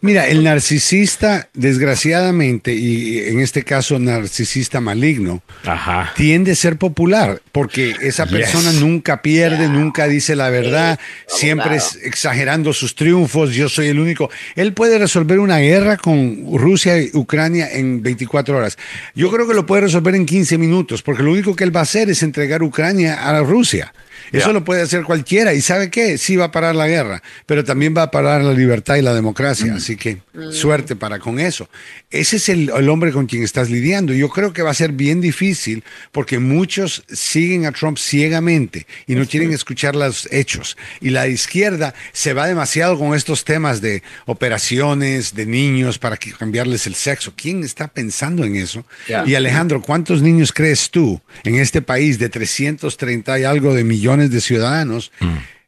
[0.00, 6.12] Mira, el narcisista, desgraciadamente, y en este caso narcisista maligno, Ajá.
[6.14, 11.98] tiende a ser popular, porque esa persona nunca pierde, nunca dice la verdad, siempre es
[12.02, 14.30] exagerando sus triunfos, yo soy el único.
[14.54, 18.78] Él puede resolver una guerra con Rusia y Ucrania en 24 horas.
[19.14, 21.80] Yo creo que lo puede resolver en 15 minutos, porque lo único que él va
[21.80, 23.92] a hacer es entregar Ucrania a Rusia.
[24.32, 25.54] Eso lo puede hacer cualquiera.
[25.54, 26.18] ¿Y sabe qué?
[26.18, 29.14] Sí va a parar la guerra, pero también va a parar la libertad y la
[29.14, 29.74] democracia.
[29.74, 30.18] Así que
[30.52, 31.68] suerte para con eso.
[32.10, 34.12] Ese es el, el hombre con quien estás lidiando.
[34.12, 39.14] Yo creo que va a ser bien difícil porque muchos siguen a Trump ciegamente y
[39.14, 40.76] no quieren escuchar los hechos.
[41.00, 46.86] Y la izquierda se va demasiado con estos temas de operaciones de niños para cambiarles
[46.86, 47.32] el sexo.
[47.36, 48.84] ¿Quién está pensando en eso?
[49.26, 54.17] Y Alejandro, ¿cuántos niños crees tú en este país de 330 y algo de millones
[54.26, 55.12] de ciudadanos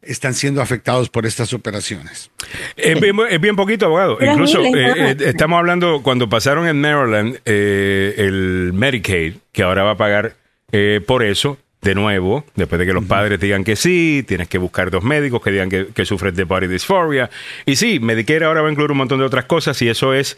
[0.03, 2.31] están siendo afectados por estas operaciones?
[2.77, 4.17] Es bien, es bien poquito, abogado.
[4.19, 9.63] Pero Incluso miles, eh, eh, estamos hablando cuando pasaron en Maryland eh, el Medicaid, que
[9.63, 10.35] ahora va a pagar
[10.73, 11.59] eh, por eso.
[11.83, 15.41] De nuevo, después de que los padres digan que sí, tienes que buscar dos médicos
[15.41, 17.31] que digan que, que sufres de body dysphoria.
[17.65, 20.37] Y sí, Medicare ahora va a incluir un montón de otras cosas y eso es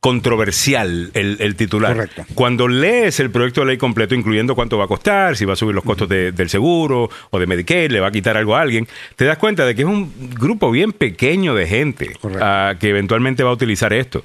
[0.00, 1.94] controversial el, el titular.
[1.94, 2.26] Correcto.
[2.34, 5.56] Cuando lees el proyecto de ley completo, incluyendo cuánto va a costar, si va a
[5.56, 8.60] subir los costos de- del seguro o de Medicaid, le va a quitar algo a
[8.60, 8.86] alguien,
[9.16, 13.42] te das cuenta de que es un grupo bien pequeño de gente ah, que eventualmente
[13.42, 14.24] va a utilizar esto.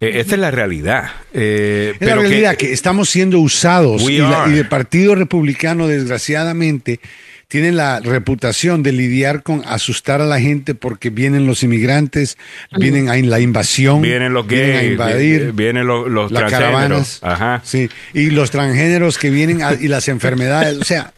[0.00, 1.10] Eh, esta es la realidad.
[1.34, 5.88] Eh, Es la pero realidad que, estamos siendo usados y, la- y el Partido Republicano,
[5.88, 7.00] desgraciadamente,
[7.48, 12.36] tiene la reputación de lidiar con asustar a la gente porque vienen los inmigrantes,
[12.76, 15.44] vienen a la invasión, vienen los vienen a gays, invadir.
[15.46, 16.70] vi- vienen los, los las transgéneros.
[16.78, 17.60] caravanas, Ajá.
[17.64, 21.12] sí, y los transgéneros que vienen a- y las enfermedades, o sea,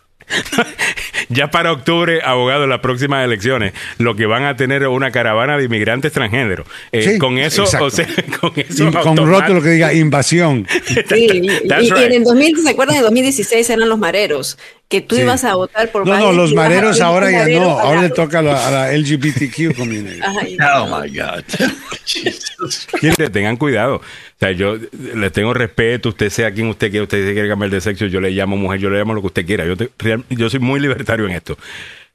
[1.29, 5.11] Ya para octubre, abogado, en las próximas elecciones, lo que van a tener es una
[5.11, 6.67] caravana de inmigrantes transgéneros.
[6.93, 7.87] Eh, Sí, con eso, exacto.
[7.87, 8.07] o sea,
[8.41, 8.89] con eso.
[8.89, 10.67] y con rótulo que diga invasión.
[11.09, 12.97] Sí, y, en el 2000, ¿se acuerdan?
[12.97, 14.57] En 2016 eran los mareros,
[14.91, 15.23] que tú Sí.
[15.23, 18.03] ibas a votar por No, no, Biden los ibas a mareros ahora ya no, ahora
[18.03, 20.21] le toca a la, a la LGBTQ community.
[20.75, 21.45] Oh my God.
[23.01, 23.97] Quiere- Tengan cuidado.
[23.97, 24.03] O
[24.39, 24.77] sea, yo
[25.15, 28.21] le tengo respeto, usted sea quien usted quiera, usted se quiere cambiar de sexo, yo
[28.21, 29.65] le llamo mujer, yo le llamo lo que usted quiera.
[29.65, 31.57] Yo, te- real- yo soy muy libertario en esto.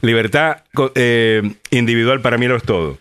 [0.01, 0.57] Libertad
[0.95, 1.41] eh,
[1.71, 2.97] individual para mí lo es todo.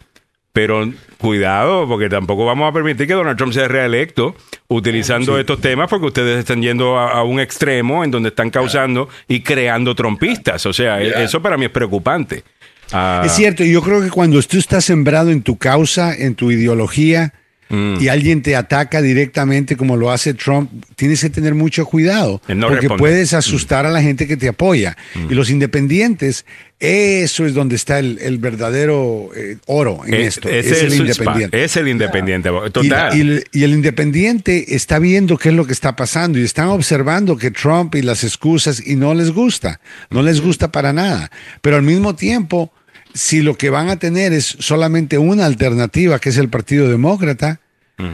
[0.55, 4.37] Pero cuidado, porque tampoco vamos a permitir que Donald Trump sea reelecto
[4.69, 9.09] utilizando estos temas, porque ustedes están yendo a, a un extremo en donde están causando
[9.29, 10.65] y creando trompistas.
[10.67, 12.45] O sea, e- eso para mí es preocupante.
[12.93, 16.37] Ah, Es cierto, y yo creo que cuando tú estás sembrado en tu causa, en
[16.37, 17.33] tu ideología,
[17.69, 17.97] Mm.
[18.01, 22.69] y alguien te ataca directamente como lo hace Trump, tienes que tener mucho cuidado, no
[22.69, 22.89] porque.
[22.89, 22.97] Mm.
[22.97, 24.97] puedes asustar a la gente que te apoya.
[25.29, 26.45] Y los independientes,
[26.79, 30.49] eso es donde está el, el verdadero eh, oro en eh, esto.
[30.49, 31.65] es es el independiente.
[31.65, 32.51] Es el independiente.
[32.73, 33.17] Total.
[33.53, 37.51] y el independiente está viendo qué es lo que está pasando y están observando que
[37.51, 39.81] Trump y las excusas y no les gusta,
[40.11, 41.31] no les gusta para nada.
[41.63, 42.73] Pero al mismo tiempo,
[43.15, 47.61] si lo que van a tener es solamente una alternativa, que es el Partido Demócrata,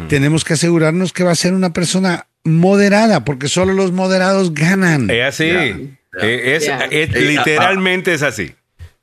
[0.09, 5.09] tenemos que asegurarnos que va a ser una persona moderada, porque solo los moderados ganan.
[5.11, 5.45] Es así.
[5.49, 5.97] Eh,
[6.57, 6.79] Es, Ya.
[6.91, 8.53] es- Eh, literalmente es así.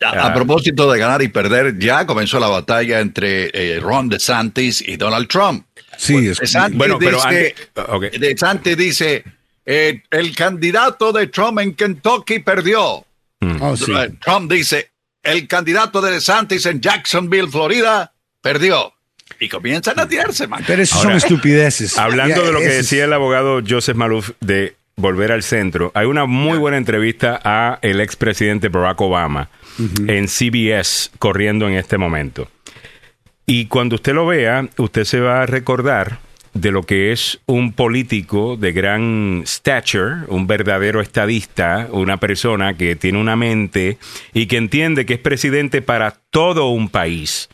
[0.04, 4.84] A, a propósito de ganar y perder, ya comenzó la batalla entre eh, Ron DeSantis
[4.88, 5.66] y Donald Trump.
[5.98, 8.04] Sí, es- DeSantis Bueno, pero dice, antes- ok.
[8.20, 9.24] DeSantis dice,
[9.66, 13.04] eh, el candidato de Trump en Kentucky perdió.
[13.62, 13.92] Oh, sí.
[13.92, 14.92] Eh, Trump dice,
[15.28, 18.94] el candidato de DeSantis en Jacksonville, Florida, perdió.
[19.40, 20.64] Y comienzan a tirarse, man.
[20.66, 21.98] Pero eso Ahora, son estupideces.
[21.98, 26.26] Hablando de lo que decía el abogado Joseph Maluf de volver al centro, hay una
[26.26, 29.50] muy buena entrevista a el expresidente Barack Obama
[30.08, 32.50] en CBS corriendo en este momento.
[33.46, 36.20] Y cuando usted lo vea, usted se va a recordar
[36.62, 42.96] de lo que es un político de gran stature, un verdadero estadista, una persona que
[42.96, 43.98] tiene una mente
[44.34, 47.50] y que entiende que es presidente para todo un país.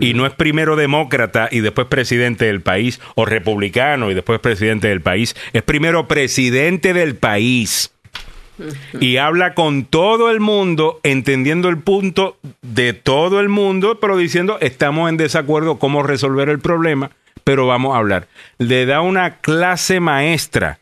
[0.00, 4.88] Y no es primero demócrata y después presidente del país, o republicano y después presidente
[4.88, 5.36] del país.
[5.52, 7.92] Es primero presidente del país.
[8.98, 14.58] Y habla con todo el mundo, entendiendo el punto de todo el mundo, pero diciendo,
[14.60, 17.12] estamos en desacuerdo cómo resolver el problema,
[17.44, 18.28] pero vamos a hablar.
[18.58, 20.78] Le da una clase maestra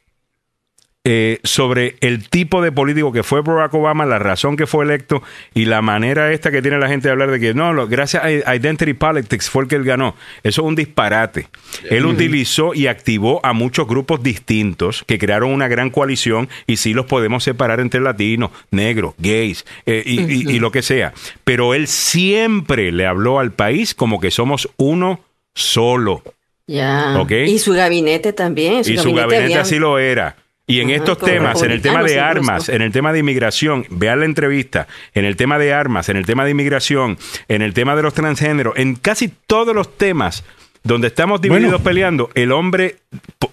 [1.09, 5.23] eh, sobre el tipo de político que fue Barack Obama, la razón que fue electo
[5.55, 8.25] y la manera esta que tiene la gente de hablar de que no, lo- gracias
[8.25, 10.17] a Identity Politics fue el que él ganó.
[10.43, 11.47] Eso es un disparate.
[11.89, 16.93] Él utilizó y activó a muchos grupos distintos que crearon una gran coalición y sí
[16.93, 21.13] los podemos separar entre latinos, negros, gays eh, y, y- y lo que sea.
[21.45, 25.21] Pero él siempre le habló al país como que somos uno
[25.55, 26.25] solo.
[26.67, 27.15] Ya.
[27.47, 28.81] Y su gabinete también.
[28.85, 30.37] y su gabinete había- así lo era.
[30.69, 33.87] Y en estos temas, en el tema de republicanos armas, en el tema de inmigración,
[33.89, 37.73] vean la entrevista, en el tema de armas, en el tema de inmigración, en el
[37.73, 40.43] tema de los transgéneros, en casi todos los temas
[40.83, 41.85] donde estamos divididos Bueno.
[41.85, 42.97] peleando, el hombre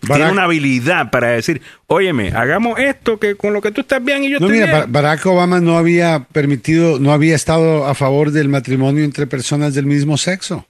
[0.08, 4.04] tiene Barack- una habilidad para decir, óyeme, hagamos esto que con lo que tú estás
[4.04, 4.92] bien y yo No, estoy mira, bien.
[4.92, 9.76] Ba- Barack Obama no había permitido, no había estado a favor del matrimonio entre personas
[9.76, 10.66] del mismo sexo.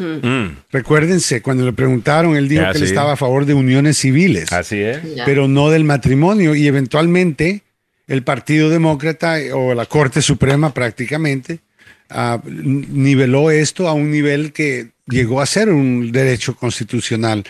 [0.00, 3.98] Mm, Recuérdense, cuando le preguntaron, él dijo Ya, que él estaba a favor de uniones
[3.98, 5.14] civiles, así es.
[5.14, 5.24] Ya.
[5.24, 6.54] pero no del matrimonio.
[6.54, 7.62] Y eventualmente
[8.06, 11.60] el Partido Demócrata o la Corte Suprema prácticamente
[12.08, 17.44] ah, niveló esto a un nivel que llegó a ser un derecho constitucional.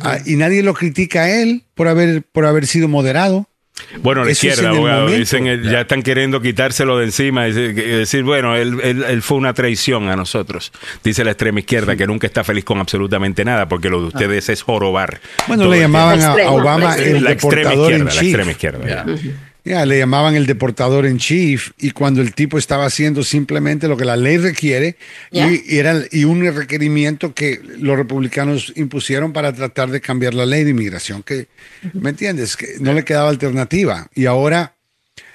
[0.00, 3.48] Ah, y nadie lo critica a él por haber, por haber sido moderado.
[4.00, 7.74] Bueno, la Eso izquierda, abogado, dicen, eh, ya están queriendo quitárselo de encima y decir,
[7.74, 10.72] decir, bueno, él, él- él fue una traición a nosotros.
[11.02, 14.48] Dice la extrema izquierda que nunca está feliz con absolutamente nada porque lo de ustedes
[14.50, 15.20] es jorobar.
[15.48, 18.22] Bueno, Todo le llamaban a, Obama la el la extrema izquierda, en la chief.
[18.22, 19.06] extrema izquierda.
[19.64, 19.72] Ya.
[19.80, 23.96] Ya, le llamaban el deportador en chief y cuando el tipo estaba haciendo simplemente lo
[23.96, 24.96] que la ley requiere
[25.30, 30.46] y, y era y un requerimiento que los republicanos impusieron para tratar de cambiar la
[30.46, 31.46] ley de inmigración que
[31.92, 32.56] ¿me entiendes?
[32.56, 34.74] que no le quedaba alternativa y ahora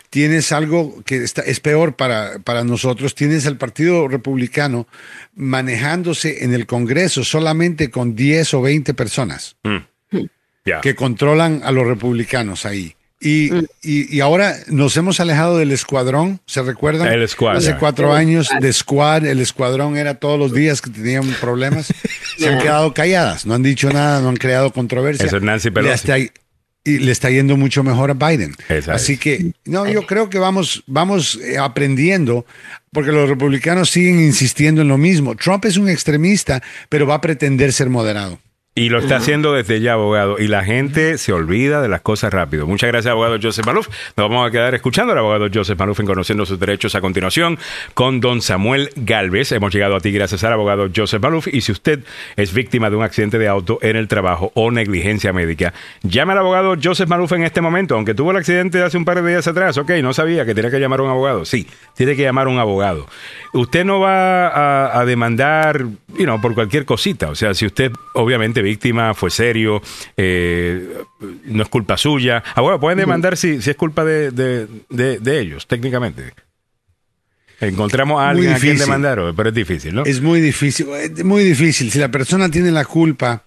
[0.09, 4.87] tienes algo que está, es peor para, para nosotros, tienes el Partido Republicano
[5.35, 9.55] manejándose en el Congreso solamente con 10 o 20 personas
[10.65, 10.81] Ya.
[10.81, 12.93] que controlan a los republicanos ahí.
[13.19, 17.07] Y, y, y ahora nos hemos alejado del escuadrón, ¿se recuerdan?
[17.11, 21.25] El squad, Hace cuatro años de squad, el escuadrón era todos los días que tenían
[21.41, 21.87] problemas.
[22.37, 25.25] Se han quedado calladas, no han dicho nada, no han creado controversia.
[25.25, 25.93] Eso es Nancy Le Pelosi.
[25.95, 28.51] está- y le está yendo mucho mejor a Biden.
[28.69, 28.91] Exacto.
[28.93, 32.45] Así que, no, yo creo que vamos, vamos eh, aprendiendo,
[32.93, 35.35] porque los republicanos siguen insistiendo en lo mismo.
[35.35, 38.39] Trump es un extremista, pero va a pretender ser moderado.
[38.77, 40.37] Y lo está haciendo desde ya, abogado.
[40.37, 42.67] Y la gente se olvida de las cosas rápido.
[42.67, 43.87] Muchas gracias, abogado Joseph Maluf.
[44.15, 47.57] Nos vamos a quedar escuchando al abogado Joseph Maluf en Conociendo sus Derechos a continuación
[47.95, 49.51] con don Samuel Galvez.
[49.51, 51.47] Hemos llegado a ti gracias al abogado Joseph Maluf.
[51.47, 52.01] Y si usted
[52.35, 55.73] es víctima de un accidente de auto en el trabajo o negligencia médica,
[56.03, 57.95] llame al abogado Joseph Maluf en este momento.
[57.95, 60.69] Aunque tuvo el accidente hace un par de días atrás, ok, no sabía que tenía
[60.69, 61.45] que llamar a un abogado.
[61.45, 63.07] Sí, tiene que llamar a un abogado.
[63.53, 65.83] Usted no va a, a demandar,
[66.15, 67.29] you know, por cualquier cosita.
[67.31, 69.81] O sea, si usted, obviamente, víctima, fue serio,
[70.15, 70.87] eh,
[71.45, 72.43] no es culpa suya.
[72.55, 76.33] Ahora, pueden demandar si, si es culpa de, de- de- de ellos, técnicamente.
[77.59, 80.03] Encontramos a alguien a quien demandar, pero es difícil, ¿no?
[80.05, 81.91] Es muy difícil, es muy difícil.
[81.91, 83.43] Si la persona tiene la culpa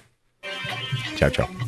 [1.16, 1.65] Ciao, ciao.